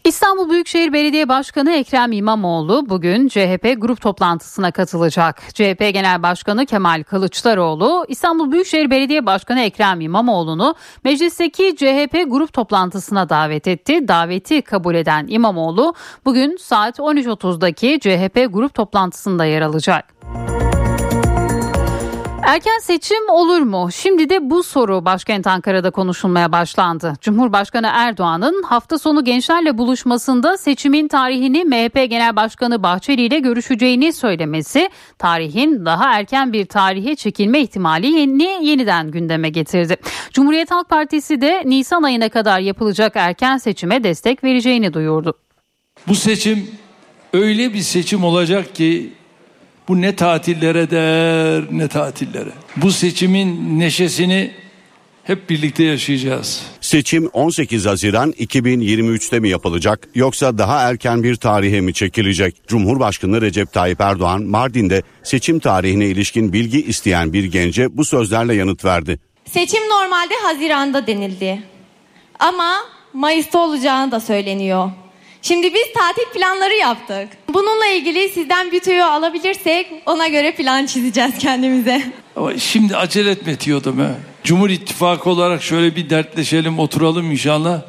İstanbul 0.04 0.50
Büyükşehir 0.50 0.94
Belediye 0.94 1.30
Başkanı 1.30 1.72
Ekrem 1.72 2.12
İmamoğlu 2.12 2.90
bugün 2.90 3.28
CHP 3.28 3.76
grup 3.78 4.02
toplantısına 4.02 4.72
katılacak. 4.72 5.42
CHP 5.54 5.80
Genel 5.94 6.24
Başkanı 6.24 6.66
Kemal 6.66 7.04
Kılıçdaroğlu 7.04 8.06
İstanbul 8.08 8.52
Büyükşehir 8.52 8.90
Belediye 8.90 9.26
Başkanı 9.26 9.62
Ekrem 9.62 10.02
İmamoğlu'nu 10.02 10.76
meclisteki 11.04 11.76
CHP 11.76 12.26
grup 12.28 12.54
toplantısına 12.54 13.30
davet 13.30 13.68
etti. 13.68 14.08
Daveti 14.08 14.62
kabul 14.62 14.96
eden 14.96 15.26
İmamoğlu 15.30 15.94
bugün 16.26 16.58
saat 16.58 17.00
13.30'daki 17.00 18.00
CHP 18.00 18.54
grup 18.54 18.74
toplantısında 18.74 19.46
yer 19.46 19.62
alacak. 19.62 20.06
Erken 22.44 22.80
seçim 22.82 23.30
olur 23.30 23.62
mu? 23.62 23.90
Şimdi 23.94 24.30
de 24.30 24.50
bu 24.50 24.64
soru 24.64 25.06
başkent 25.06 25.48
Ankara'da 25.48 25.92
konuşulmaya 25.92 26.52
başlandı. 26.52 27.14
Cumhurbaşkanı 27.22 27.90
Erdoğan'ın 27.94 28.64
hafta 28.64 29.00
sonu 29.00 29.24
gençlerle 29.24 29.78
buluşmasında 29.78 30.58
seçimin 30.58 31.08
tarihini 31.08 31.64
MHP 31.64 32.10
Genel 32.10 32.36
Başkanı 32.36 32.84
Bahçeli 32.84 33.22
ile 33.22 33.40
görüşeceğini 33.40 34.14
söylemesi 34.14 34.90
tarihin 35.18 35.86
daha 35.86 36.14
erken 36.14 36.54
bir 36.54 36.66
tarihe 36.66 37.16
çekilme 37.16 37.62
ihtimalini 37.62 38.68
yeniden 38.68 39.12
gündeme 39.12 39.50
getirdi. 39.50 39.98
Cumhuriyet 40.34 40.72
Halk 40.72 40.90
Partisi 40.90 41.42
de 41.42 41.64
Nisan 41.66 42.04
ayına 42.04 42.30
kadar 42.30 42.60
yapılacak 42.60 43.14
erken 43.16 43.58
seçime 43.58 44.04
destek 44.04 44.44
vereceğini 44.44 44.94
duyurdu. 44.94 45.34
Bu 46.08 46.16
seçim 46.16 46.68
öyle 47.34 47.74
bir 47.74 47.82
seçim 47.82 48.24
olacak 48.24 48.76
ki 48.76 49.14
bu 49.90 50.02
ne 50.02 50.16
tatillere 50.16 50.92
der 50.92 51.64
ne 51.72 51.88
tatillere. 51.88 52.52
Bu 52.78 52.92
seçimin 52.92 53.80
neşesini 53.80 54.52
hep 55.24 55.50
birlikte 55.50 55.84
yaşayacağız. 55.84 56.64
Seçim 56.82 57.28
18 57.28 57.86
Haziran 57.86 58.32
2023'te 58.32 59.40
mi 59.40 59.50
yapılacak 59.50 60.08
yoksa 60.16 60.58
daha 60.58 60.90
erken 60.90 61.24
bir 61.24 61.36
tarihe 61.36 61.82
mi 61.82 61.94
çekilecek? 61.94 62.68
Cumhurbaşkanı 62.68 63.42
Recep 63.42 63.74
Tayyip 63.74 64.02
Erdoğan 64.02 64.44
Mardin'de 64.44 65.04
seçim 65.24 65.60
tarihine 65.60 66.06
ilişkin 66.06 66.54
bilgi 66.54 66.86
isteyen 66.86 67.34
bir 67.34 67.44
gence 67.44 67.98
bu 67.98 68.06
sözlerle 68.06 68.56
yanıt 68.56 68.86
verdi. 68.86 69.20
Seçim 69.46 69.82
normalde 69.90 70.34
Haziran'da 70.44 71.08
denildi. 71.08 71.64
Ama 72.40 72.76
Mayıs'ta 73.14 73.60
olacağını 73.60 74.12
da 74.12 74.20
söyleniyor. 74.20 74.92
Şimdi 75.42 75.74
biz 75.74 75.94
tatil 75.94 76.40
planları 76.40 76.74
yaptık. 76.74 77.28
Bununla 77.54 77.88
ilgili 77.88 78.30
sizden 78.30 78.72
bir 78.72 78.80
tüyo 78.80 79.06
alabilirsek 79.06 79.88
ona 80.06 80.28
göre 80.28 80.52
plan 80.56 80.86
çizeceğiz 80.86 81.38
kendimize. 81.40 82.04
Ama 82.36 82.58
şimdi 82.58 82.98
acele 82.98 83.32
etme 83.32 83.60
diyordum 83.60 84.00
ha. 84.00 84.12
Cumhur 84.44 84.70
İttifakı 84.70 85.30
olarak 85.30 85.64
şöyle 85.64 85.96
bir 85.96 86.10
dertleşelim 86.10 86.80
oturalım 86.80 87.32
inşallah. 87.32 87.82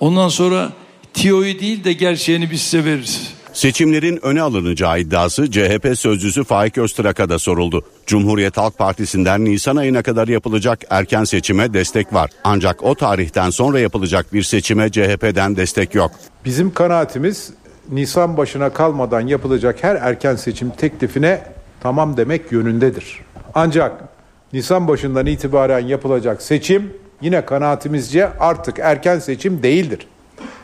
Ondan 0.00 0.28
sonra 0.28 0.72
tiyoyu 1.14 1.60
değil 1.60 1.84
de 1.84 1.92
gerçeğini 1.92 2.50
biz 2.50 2.62
size 2.62 2.84
veririz. 2.84 3.34
Seçimlerin 3.56 4.18
öne 4.22 4.42
alınacağı 4.42 5.00
iddiası 5.00 5.50
CHP 5.50 5.98
sözcüsü 5.98 6.44
Faik 6.44 6.78
Öztrak'a 6.78 7.28
da 7.28 7.38
soruldu. 7.38 7.84
Cumhuriyet 8.06 8.56
Halk 8.56 8.78
Partisi'nden 8.78 9.44
Nisan 9.44 9.76
ayına 9.76 10.02
kadar 10.02 10.28
yapılacak 10.28 10.80
erken 10.90 11.24
seçime 11.24 11.74
destek 11.74 12.12
var. 12.12 12.30
Ancak 12.44 12.82
o 12.82 12.94
tarihten 12.94 13.50
sonra 13.50 13.80
yapılacak 13.80 14.32
bir 14.32 14.42
seçime 14.42 14.90
CHP'den 14.90 15.56
destek 15.56 15.94
yok. 15.94 16.10
Bizim 16.44 16.74
kanaatimiz 16.74 17.50
Nisan 17.90 18.36
başına 18.36 18.70
kalmadan 18.70 19.20
yapılacak 19.20 19.82
her 19.82 19.96
erken 19.96 20.36
seçim 20.36 20.70
teklifine 20.70 21.42
tamam 21.80 22.16
demek 22.16 22.52
yönündedir. 22.52 23.20
Ancak 23.54 23.92
Nisan 24.52 24.88
başından 24.88 25.26
itibaren 25.26 25.86
yapılacak 25.86 26.42
seçim 26.42 26.92
yine 27.20 27.44
kanaatimizce 27.44 28.28
artık 28.38 28.78
erken 28.78 29.18
seçim 29.18 29.62
değildir. 29.62 30.06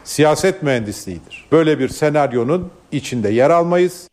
Siyaset 0.04 0.62
mühendisliğidir. 0.62 1.46
Böyle 1.52 1.78
bir 1.78 1.88
senaryonun 1.88 2.70
içinde 2.92 3.28
yer 3.28 3.50
almayız. 3.50 4.08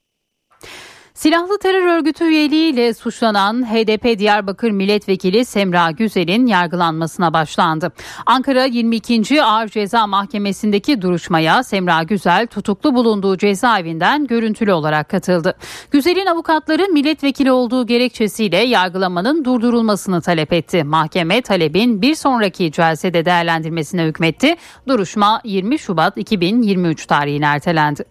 Silahlı 1.20 1.58
terör 1.58 1.86
örgütü 1.86 2.24
üyeliğiyle 2.24 2.94
suçlanan 2.94 3.66
HDP 3.66 4.20
Diyarbakır 4.20 4.72
Milletvekili 4.72 5.46
Semra 5.46 5.92
Güzel'in 5.92 6.46
yargılanmasına 6.46 7.34
başlandı. 7.34 7.92
Ankara 8.26 8.66
22. 8.66 9.44
Ağır 9.44 9.68
Ceza 9.68 10.08
Mahkemesi'ndeki 10.08 11.02
duruşmaya 11.02 11.64
Semra 11.64 12.04
Güzel 12.04 12.48
tutuklu 12.48 12.96
bulunduğu 12.96 13.38
cezaevinden 13.38 14.28
görüntülü 14.28 14.74
olarak 14.74 15.10
katıldı. 15.10 15.56
Güzel'in 15.92 16.26
avukatları 16.26 16.88
milletvekili 16.88 17.52
olduğu 17.52 17.88
gerekçesiyle 17.88 18.58
yargılamanın 18.58 19.46
durdurulmasını 19.46 20.22
talep 20.22 20.54
etti. 20.54 20.84
Mahkeme 20.84 21.42
talebin 21.42 22.02
bir 22.02 22.16
sonraki 22.16 22.72
celsede 22.72 23.26
değerlendirmesine 23.26 24.06
hükmetti. 24.06 24.56
Duruşma 24.88 25.42
20 25.44 25.80
Şubat 25.80 26.18
2023 26.18 27.06
tarihine 27.06 27.46
ertelendi. 27.46 28.06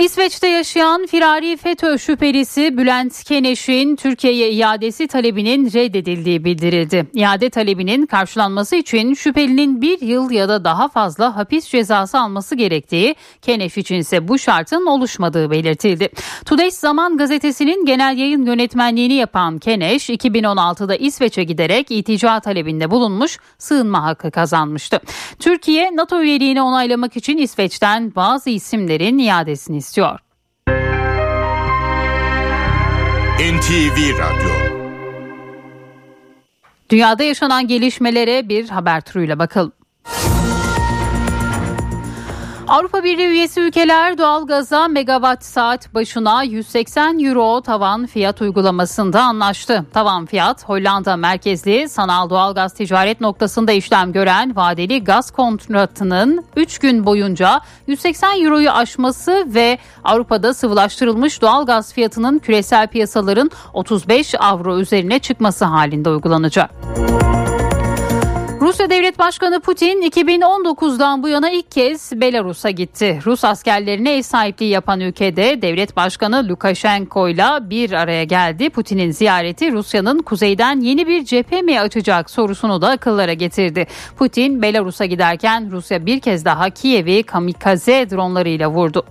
İsveç'te 0.00 0.48
yaşayan 0.48 1.06
firari 1.06 1.56
FETÖ 1.56 1.98
şüphelisi 1.98 2.76
Bülent 2.76 3.24
Keneş'in 3.24 3.96
Türkiye'ye 3.96 4.50
iadesi 4.50 5.06
talebinin 5.06 5.72
reddedildiği 5.72 6.44
bildirildi. 6.44 7.06
İade 7.14 7.50
talebinin 7.50 8.06
karşılanması 8.06 8.76
için 8.76 9.14
şüphelinin 9.14 9.82
bir 9.82 10.00
yıl 10.00 10.30
ya 10.30 10.48
da 10.48 10.64
daha 10.64 10.88
fazla 10.88 11.36
hapis 11.36 11.68
cezası 11.68 12.18
alması 12.18 12.54
gerektiği, 12.54 13.14
Keneş 13.42 13.76
için 13.76 13.96
ise 13.96 14.28
bu 14.28 14.38
şartın 14.38 14.86
oluşmadığı 14.86 15.50
belirtildi. 15.50 16.08
Today's 16.44 16.78
Zaman 16.78 17.16
gazetesinin 17.16 17.84
genel 17.84 18.18
yayın 18.18 18.46
yönetmenliğini 18.46 19.14
yapan 19.14 19.58
Keneş, 19.58 20.10
2016'da 20.10 20.96
İsveç'e 20.96 21.44
giderek 21.44 21.90
itica 21.90 22.40
talebinde 22.40 22.90
bulunmuş, 22.90 23.38
sığınma 23.58 24.04
hakkı 24.04 24.30
kazanmıştı. 24.30 25.00
Türkiye, 25.38 25.96
NATO 25.96 26.22
üyeliğini 26.22 26.62
onaylamak 26.62 27.16
için 27.16 27.36
İsveç'ten 27.36 28.14
bazı 28.14 28.50
isimlerin 28.50 29.18
iadesini 29.18 29.85
istiyor. 29.86 30.18
NTV 33.38 34.18
Radyo 34.18 34.76
Dünyada 36.90 37.22
yaşanan 37.22 37.68
gelişmelere 37.68 38.48
bir 38.48 38.68
haber 38.68 39.00
turuyla 39.00 39.38
bakalım. 39.38 39.72
Avrupa 42.68 43.04
Birliği 43.04 43.26
üyesi 43.26 43.60
ülkeler 43.60 44.18
doğalgaza 44.18 44.88
megawatt 44.88 45.44
saat 45.44 45.94
başına 45.94 46.42
180 46.42 47.18
euro 47.18 47.60
tavan 47.60 48.06
fiyat 48.06 48.42
uygulamasında 48.42 49.22
anlaştı. 49.22 49.84
Tavan 49.92 50.26
fiyat 50.26 50.68
Hollanda 50.68 51.16
merkezli 51.16 51.88
sanal 51.88 52.30
doğalgaz 52.30 52.74
ticaret 52.74 53.20
noktasında 53.20 53.72
işlem 53.72 54.12
gören 54.12 54.56
vadeli 54.56 55.04
gaz 55.04 55.30
kontratının 55.30 56.44
3 56.56 56.78
gün 56.78 57.06
boyunca 57.06 57.60
180 57.86 58.42
euroyu 58.44 58.70
aşması 58.70 59.44
ve 59.46 59.78
Avrupa'da 60.04 60.54
sıvılaştırılmış 60.54 61.42
doğalgaz 61.42 61.92
fiyatının 61.92 62.38
küresel 62.38 62.86
piyasaların 62.88 63.50
35 63.74 64.34
avro 64.38 64.78
üzerine 64.78 65.18
çıkması 65.18 65.64
halinde 65.64 66.10
uygulanacak. 66.10 66.70
Rusya 68.66 68.90
Devlet 68.90 69.18
Başkanı 69.18 69.60
Putin 69.60 70.02
2019'dan 70.02 71.22
bu 71.22 71.28
yana 71.28 71.50
ilk 71.50 71.70
kez 71.70 72.20
Belarus'a 72.20 72.70
gitti. 72.70 73.20
Rus 73.26 73.44
askerlerine 73.44 74.16
ev 74.16 74.22
sahipliği 74.22 74.70
yapan 74.70 75.00
ülkede 75.00 75.62
Devlet 75.62 75.96
Başkanı 75.96 76.48
Lukashenko 76.48 77.28
ile 77.28 77.70
bir 77.70 77.92
araya 77.92 78.24
geldi. 78.24 78.70
Putin'in 78.70 79.10
ziyareti 79.10 79.72
Rusya'nın 79.72 80.18
kuzeyden 80.18 80.80
yeni 80.80 81.06
bir 81.06 81.24
cephe 81.24 81.62
mi 81.62 81.80
açacak 81.80 82.30
sorusunu 82.30 82.82
da 82.82 82.88
akıllara 82.88 83.32
getirdi. 83.32 83.86
Putin 84.18 84.62
Belarus'a 84.62 85.04
giderken 85.04 85.70
Rusya 85.70 86.06
bir 86.06 86.20
kez 86.20 86.44
daha 86.44 86.70
Kiev'i 86.70 87.22
kamikaze 87.22 88.10
dronlarıyla 88.10 88.70
vurdu. 88.70 89.06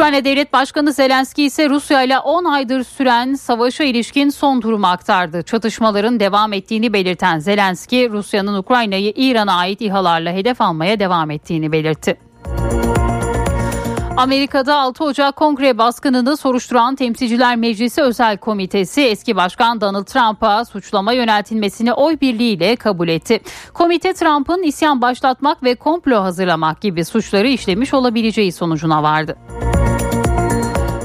Ukrayna 0.00 0.24
Devlet 0.24 0.52
Başkanı 0.52 0.92
Zelenski 0.92 1.44
ise 1.44 1.68
Rusya 1.68 2.02
ile 2.02 2.18
10 2.18 2.44
aydır 2.44 2.84
süren 2.84 3.34
savaşa 3.34 3.84
ilişkin 3.84 4.28
son 4.28 4.62
durumu 4.62 4.86
aktardı. 4.86 5.42
Çatışmaların 5.42 6.20
devam 6.20 6.52
ettiğini 6.52 6.92
belirten 6.92 7.38
Zelenski, 7.38 8.10
Rusya'nın 8.10 8.54
Ukrayna'yı 8.54 9.12
İran'a 9.16 9.52
ait 9.52 9.80
İHA'larla 9.80 10.32
hedef 10.32 10.60
almaya 10.60 11.00
devam 11.00 11.30
ettiğini 11.30 11.72
belirtti. 11.72 12.16
Amerika'da 14.16 14.76
6 14.76 15.04
Ocak 15.04 15.36
Kongre 15.36 15.78
baskınını 15.78 16.36
soruşturan 16.36 16.96
Temsilciler 16.96 17.56
Meclisi 17.56 18.02
Özel 18.02 18.36
Komitesi 18.38 19.02
eski 19.02 19.36
başkan 19.36 19.80
Donald 19.80 20.04
Trump'a 20.04 20.64
suçlama 20.64 21.12
yöneltilmesini 21.12 21.92
oy 21.92 22.20
birliğiyle 22.20 22.76
kabul 22.76 23.08
etti. 23.08 23.40
Komite 23.74 24.12
Trump'ın 24.12 24.62
isyan 24.62 25.02
başlatmak 25.02 25.62
ve 25.62 25.74
komplo 25.74 26.22
hazırlamak 26.22 26.80
gibi 26.80 27.04
suçları 27.04 27.48
işlemiş 27.48 27.94
olabileceği 27.94 28.52
sonucuna 28.52 29.02
vardı. 29.02 29.36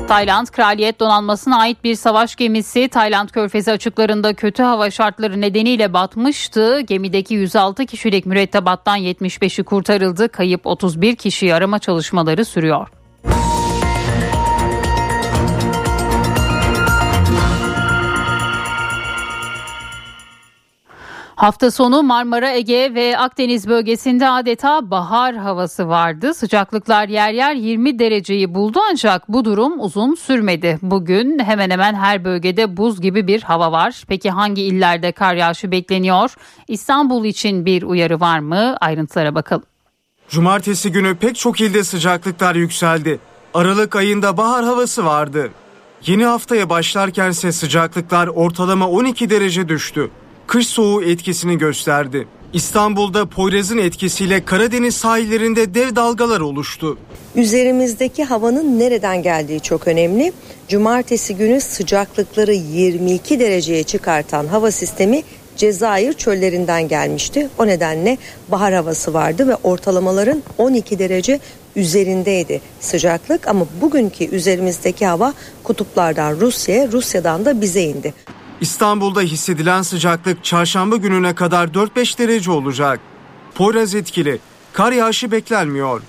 Tayland 0.07 0.48
Kraliyet 0.48 0.99
Donanması'na 0.99 1.60
ait 1.60 1.84
bir 1.84 1.95
savaş 1.95 2.36
gemisi 2.36 2.88
Tayland 2.88 3.30
Körfezi 3.30 3.72
açıklarında 3.72 4.34
kötü 4.34 4.64
hava 4.64 4.91
şartları 4.91 5.41
nedeniyle 5.41 5.94
batmıştı. 5.94 6.80
Gemideki 6.80 7.34
106 7.34 7.86
kişilik 7.86 8.26
mürettebattan 8.26 8.99
75'i 8.99 9.64
kurtarıldı. 9.64 10.30
Kayıp 10.30 10.68
31 10.68 11.15
kişiyi 11.15 11.53
arama 11.53 11.80
çalışmaları 11.80 12.45
sürüyor. 12.45 12.88
Hafta 21.36 21.72
sonu 21.72 22.03
Marmara, 22.03 22.52
Ege 22.52 22.91
ve 22.95 23.18
Akdeniz 23.18 23.68
bölgesinde 23.68 24.30
adeta 24.30 24.91
bahar 24.91 25.36
havası 25.36 25.88
vardı. 25.88 26.34
Sıcaklıklar 26.34 27.07
yer 27.07 27.32
yer 27.32 27.56
20 27.56 27.99
dereceyi 27.99 28.53
buldu 28.53 28.80
ancak 28.91 29.30
bu 29.30 29.45
durum 29.45 29.80
uzun 29.80 30.16
sürmedi. 30.16 30.80
Bugün 30.82 31.40
hemen 31.40 31.70
hemen 31.70 31.94
her 31.94 32.24
bölgede 32.24 32.78
buz 32.78 33.02
gibi 33.02 33.28
bir 33.28 33.41
hava 33.41 33.72
var. 33.72 34.03
Peki 34.07 34.30
hangi 34.30 34.62
illerde 34.62 35.12
kar 35.12 35.36
yağışı 35.36 35.72
bekleniyor? 35.72 36.36
İstanbul 36.68 37.26
için 37.26 37.66
bir 37.66 37.84
uyarı 37.84 38.20
var 38.20 38.40
mı? 38.40 38.78
Ayrıntılara 38.82 39.36
bakalım. 39.36 39.64
Cumartesi 40.30 40.91
günü 40.91 41.16
pek 41.16 41.36
çok 41.36 41.62
ilde 41.62 41.84
sıcaklıklar 41.84 42.56
yükseldi. 42.56 43.20
Aralık 43.53 43.95
ayında 43.95 44.38
bahar 44.38 44.66
havası 44.66 45.06
vardı. 45.06 45.49
Yeni 46.06 46.26
haftaya 46.26 46.70
başlarken 46.70 47.30
ise 47.30 47.52
sıcaklıklar 47.52 48.28
ortalama 48.28 48.90
12 48.90 49.30
derece 49.30 49.70
düştü 49.70 50.10
kış 50.48 50.68
soğuğu 50.68 51.04
etkisini 51.04 51.58
gösterdi. 51.58 52.28
İstanbul'da 52.54 53.26
Poyraz'ın 53.26 53.78
etkisiyle 53.78 54.46
Karadeniz 54.46 54.96
sahillerinde 54.96 55.74
dev 55.74 55.96
dalgalar 55.96 56.40
oluştu. 56.42 56.98
Üzerimizdeki 57.36 58.24
havanın 58.24 58.80
nereden 58.80 59.24
geldiği 59.24 59.60
çok 59.60 59.88
önemli. 59.88 60.34
Cumartesi 60.68 61.36
günü 61.36 61.62
sıcaklıkları 61.62 62.54
22 62.54 63.40
dereceye 63.40 63.84
çıkartan 63.84 64.48
hava 64.48 64.72
sistemi 64.72 65.24
Cezayir 65.58 66.14
çöllerinden 66.14 66.88
gelmişti. 66.88 67.50
O 67.58 67.68
nedenle 67.68 68.18
bahar 68.48 68.74
havası 68.74 69.14
vardı 69.14 69.48
ve 69.48 69.56
ortalamaların 69.56 70.44
12 70.58 71.00
derece 71.00 71.40
üzerindeydi 71.76 72.62
sıcaklık 72.80 73.48
ama 73.48 73.66
bugünkü 73.82 74.26
üzerimizdeki 74.26 75.06
hava 75.06 75.34
kutuplardan 75.64 76.40
Rusya'ya, 76.40 76.92
Rusya'dan 76.92 77.46
da 77.46 77.62
bize 77.62 77.84
indi. 77.84 78.14
İstanbul'da 78.61 79.22
hissedilen 79.22 79.82
sıcaklık 79.82 80.44
çarşamba 80.44 80.95
gününe 80.95 81.36
kadar 81.36 81.68
4-5 81.68 82.18
derece 82.18 82.52
olacak. 82.52 82.99
Poyraz 83.56 83.95
etkili, 83.95 84.40
kar 84.73 84.91
yağışı 84.91 85.32
beklenmiyor. 85.32 86.02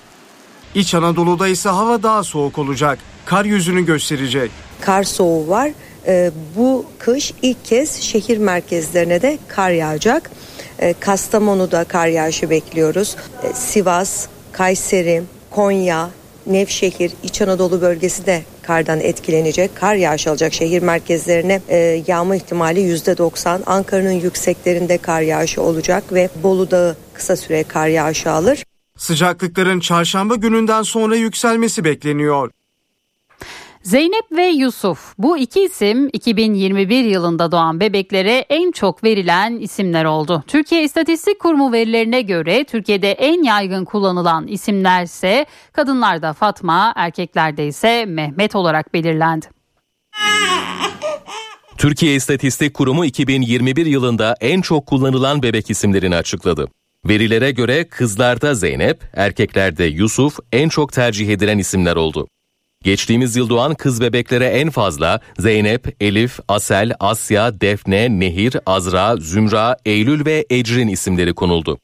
İç 0.75 0.95
Anadolu'da 0.95 1.47
ise 1.47 1.69
hava 1.69 2.03
daha 2.03 2.23
soğuk 2.23 2.57
olacak. 2.57 2.99
Kar 3.25 3.45
yüzünü 3.45 3.85
gösterecek. 3.85 4.51
Kar 4.81 5.03
soğuğu 5.03 5.47
var. 5.47 5.71
Ee, 6.07 6.31
bu 6.55 6.85
kış 6.99 7.33
ilk 7.41 7.65
kez 7.65 8.01
şehir 8.01 8.37
merkezlerine 8.37 9.21
de 9.21 9.37
kar 9.47 9.71
yağacak. 9.71 10.31
Ee, 10.79 10.95
Kastamonu'da 10.99 11.83
kar 11.83 12.07
yağışı 12.07 12.49
bekliyoruz. 12.49 13.15
Ee, 13.43 13.53
Sivas, 13.53 14.27
Kayseri, 14.51 15.23
Konya, 15.51 16.09
Nevşehir, 16.47 17.11
İç 17.23 17.41
Anadolu 17.41 17.81
bölgesi 17.81 18.25
de 18.25 18.43
kardan 18.67 18.99
etkilenecek. 18.99 19.75
Kar 19.75 19.95
yağış 19.95 20.27
alacak 20.27 20.53
şehir 20.53 20.81
merkezlerine 20.81 21.61
e, 21.69 22.03
yağma 22.07 22.35
ihtimali 22.35 22.79
%90. 22.79 23.59
Ankara'nın 23.65 24.11
yükseklerinde 24.11 24.97
kar 24.97 25.21
yağışı 25.21 25.61
olacak 25.61 26.03
ve 26.13 26.29
Bolu 26.43 26.71
Dağı 26.71 26.95
kısa 27.13 27.35
süre 27.35 27.63
kar 27.63 27.87
yağışı 27.87 28.31
alır. 28.31 28.63
Sıcaklıkların 28.97 29.79
çarşamba 29.79 30.35
gününden 30.35 30.83
sonra 30.83 31.15
yükselmesi 31.15 31.83
bekleniyor. 31.83 32.51
Zeynep 33.87 34.31
ve 34.31 34.45
Yusuf 34.45 35.13
bu 35.17 35.37
iki 35.37 35.63
isim 35.63 36.09
2021 36.13 37.03
yılında 37.03 37.51
doğan 37.51 37.79
bebeklere 37.79 38.45
en 38.49 38.71
çok 38.71 39.03
verilen 39.03 39.59
isimler 39.59 40.05
oldu. 40.05 40.43
Türkiye 40.47 40.83
İstatistik 40.83 41.39
Kurumu 41.39 41.71
verilerine 41.71 42.21
göre 42.21 42.63
Türkiye'de 42.63 43.11
en 43.11 43.43
yaygın 43.43 43.85
kullanılan 43.85 44.47
isimler 44.47 45.03
ise 45.03 45.45
kadınlarda 45.73 46.33
Fatma, 46.33 46.93
erkeklerde 46.95 47.67
ise 47.67 48.05
Mehmet 48.05 48.55
olarak 48.55 48.93
belirlendi. 48.93 49.45
Türkiye 51.77 52.15
İstatistik 52.15 52.73
Kurumu 52.73 53.05
2021 53.05 53.85
yılında 53.85 54.35
en 54.41 54.61
çok 54.61 54.85
kullanılan 54.85 55.43
bebek 55.43 55.69
isimlerini 55.69 56.15
açıkladı. 56.15 56.67
Verilere 57.05 57.51
göre 57.51 57.87
kızlarda 57.87 58.53
Zeynep, 58.53 59.01
erkeklerde 59.13 59.83
Yusuf 59.83 60.39
en 60.51 60.69
çok 60.69 60.93
tercih 60.93 61.29
edilen 61.29 61.57
isimler 61.57 61.95
oldu. 61.95 62.27
Geçtiğimiz 62.87 63.35
yıl 63.35 63.49
doğan 63.49 63.73
kız 63.73 64.01
bebeklere 64.01 64.45
en 64.45 64.69
fazla 64.69 65.19
Zeynep, 65.39 65.95
Elif, 66.01 66.39
Asel, 66.47 66.91
Asya, 66.99 67.61
Defne, 67.61 68.19
Nehir, 68.19 68.57
Azra, 68.65 69.17
Zümra, 69.17 69.77
Eylül 69.85 70.25
ve 70.25 70.45
Ecrin 70.49 70.87
isimleri 70.87 71.33
konuldu. 71.33 71.79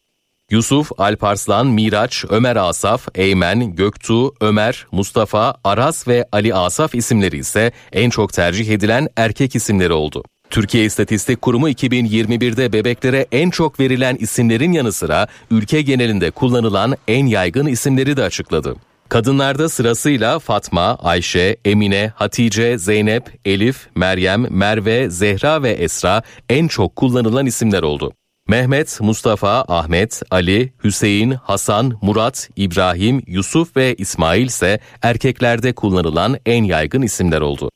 Yusuf, 0.51 0.91
Alparslan, 0.97 1.67
Miraç, 1.67 2.25
Ömer 2.29 2.55
Asaf, 2.55 3.07
Eymen, 3.15 3.75
Göktuğ, 3.75 4.33
Ömer, 4.41 4.85
Mustafa, 4.91 5.55
Aras 5.63 6.07
ve 6.07 6.25
Ali 6.31 6.55
Asaf 6.55 6.95
isimleri 6.95 7.37
ise 7.37 7.71
en 7.93 8.09
çok 8.09 8.33
tercih 8.33 8.69
edilen 8.69 9.07
erkek 9.17 9.55
isimleri 9.55 9.93
oldu. 9.93 10.23
Türkiye 10.49 10.85
İstatistik 10.85 11.41
Kurumu 11.41 11.69
2021'de 11.69 12.73
bebeklere 12.73 13.25
en 13.31 13.49
çok 13.49 13.79
verilen 13.79 14.15
isimlerin 14.15 14.71
yanı 14.71 14.91
sıra 14.91 15.27
ülke 15.51 15.81
genelinde 15.81 16.31
kullanılan 16.31 16.95
en 17.07 17.25
yaygın 17.25 17.65
isimleri 17.65 18.17
de 18.17 18.23
açıkladı. 18.23 18.75
Kadınlarda 19.13 19.69
sırasıyla 19.69 20.39
Fatma, 20.39 20.95
Ayşe, 20.95 21.57
Emine, 21.65 22.11
Hatice, 22.15 22.77
Zeynep, 22.77 23.39
Elif, 23.45 23.87
Meryem, 23.95 24.47
Merve, 24.49 25.09
Zehra 25.09 25.63
ve 25.63 25.71
Esra 25.71 26.21
en 26.49 26.67
çok 26.67 26.95
kullanılan 26.95 27.45
isimler 27.45 27.83
oldu. 27.83 28.13
Mehmet, 28.47 29.01
Mustafa, 29.01 29.65
Ahmet, 29.67 30.21
Ali, 30.31 30.73
Hüseyin, 30.83 31.31
Hasan, 31.31 31.93
Murat, 32.01 32.49
İbrahim, 32.55 33.23
Yusuf 33.27 33.77
ve 33.77 33.95
İsmail 33.95 34.45
ise 34.45 34.79
erkeklerde 35.01 35.73
kullanılan 35.73 36.37
en 36.45 36.63
yaygın 36.63 37.01
isimler 37.01 37.41
oldu. 37.41 37.69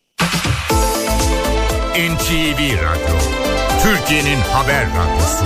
NTV 1.93 2.59
Radyo, 2.59 3.15
Türkiye'nin 3.83 4.39
haber 4.53 4.87
radyosu. 4.87 5.45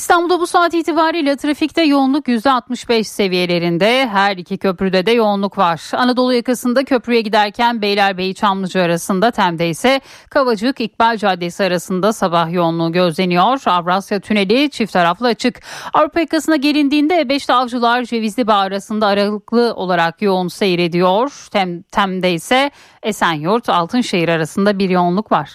İstanbul'da 0.00 0.40
bu 0.40 0.46
saat 0.46 0.74
itibariyle 0.74 1.36
trafikte 1.36 1.82
yoğunluk 1.82 2.28
%65 2.28 3.04
seviyelerinde. 3.04 4.08
Her 4.08 4.36
iki 4.36 4.58
köprüde 4.58 5.06
de 5.06 5.10
yoğunluk 5.10 5.58
var. 5.58 5.90
Anadolu 5.94 6.34
yakasında 6.34 6.84
köprüye 6.84 7.20
giderken 7.20 7.82
Beylerbeyi 7.82 8.34
Çamlıca 8.34 8.82
arasında 8.82 9.30
Tem'de 9.30 9.68
ise 9.68 10.00
Kavacık 10.30 10.80
İkbal 10.80 11.16
Caddesi 11.16 11.64
arasında 11.64 12.12
sabah 12.12 12.52
yoğunluğu 12.52 12.92
gözleniyor. 12.92 13.62
Avrasya 13.66 14.20
Tüneli 14.20 14.70
çift 14.70 14.92
taraflı 14.92 15.26
açık. 15.26 15.60
Avrupa 15.94 16.20
yakasına 16.20 16.56
gelindiğinde 16.56 17.22
E5'te 17.22 17.52
Avcılar 17.52 18.04
Cevizli 18.04 18.46
Bağ 18.46 18.58
arasında 18.58 19.06
aralıklı 19.06 19.74
olarak 19.74 20.22
yoğun 20.22 20.48
seyrediyor. 20.48 21.48
Tem, 21.52 21.82
Tem'de 21.82 22.32
ise 22.32 22.70
Esenyurt 23.02 23.68
Altınşehir 23.68 24.28
arasında 24.28 24.78
bir 24.78 24.90
yoğunluk 24.90 25.32
var. 25.32 25.54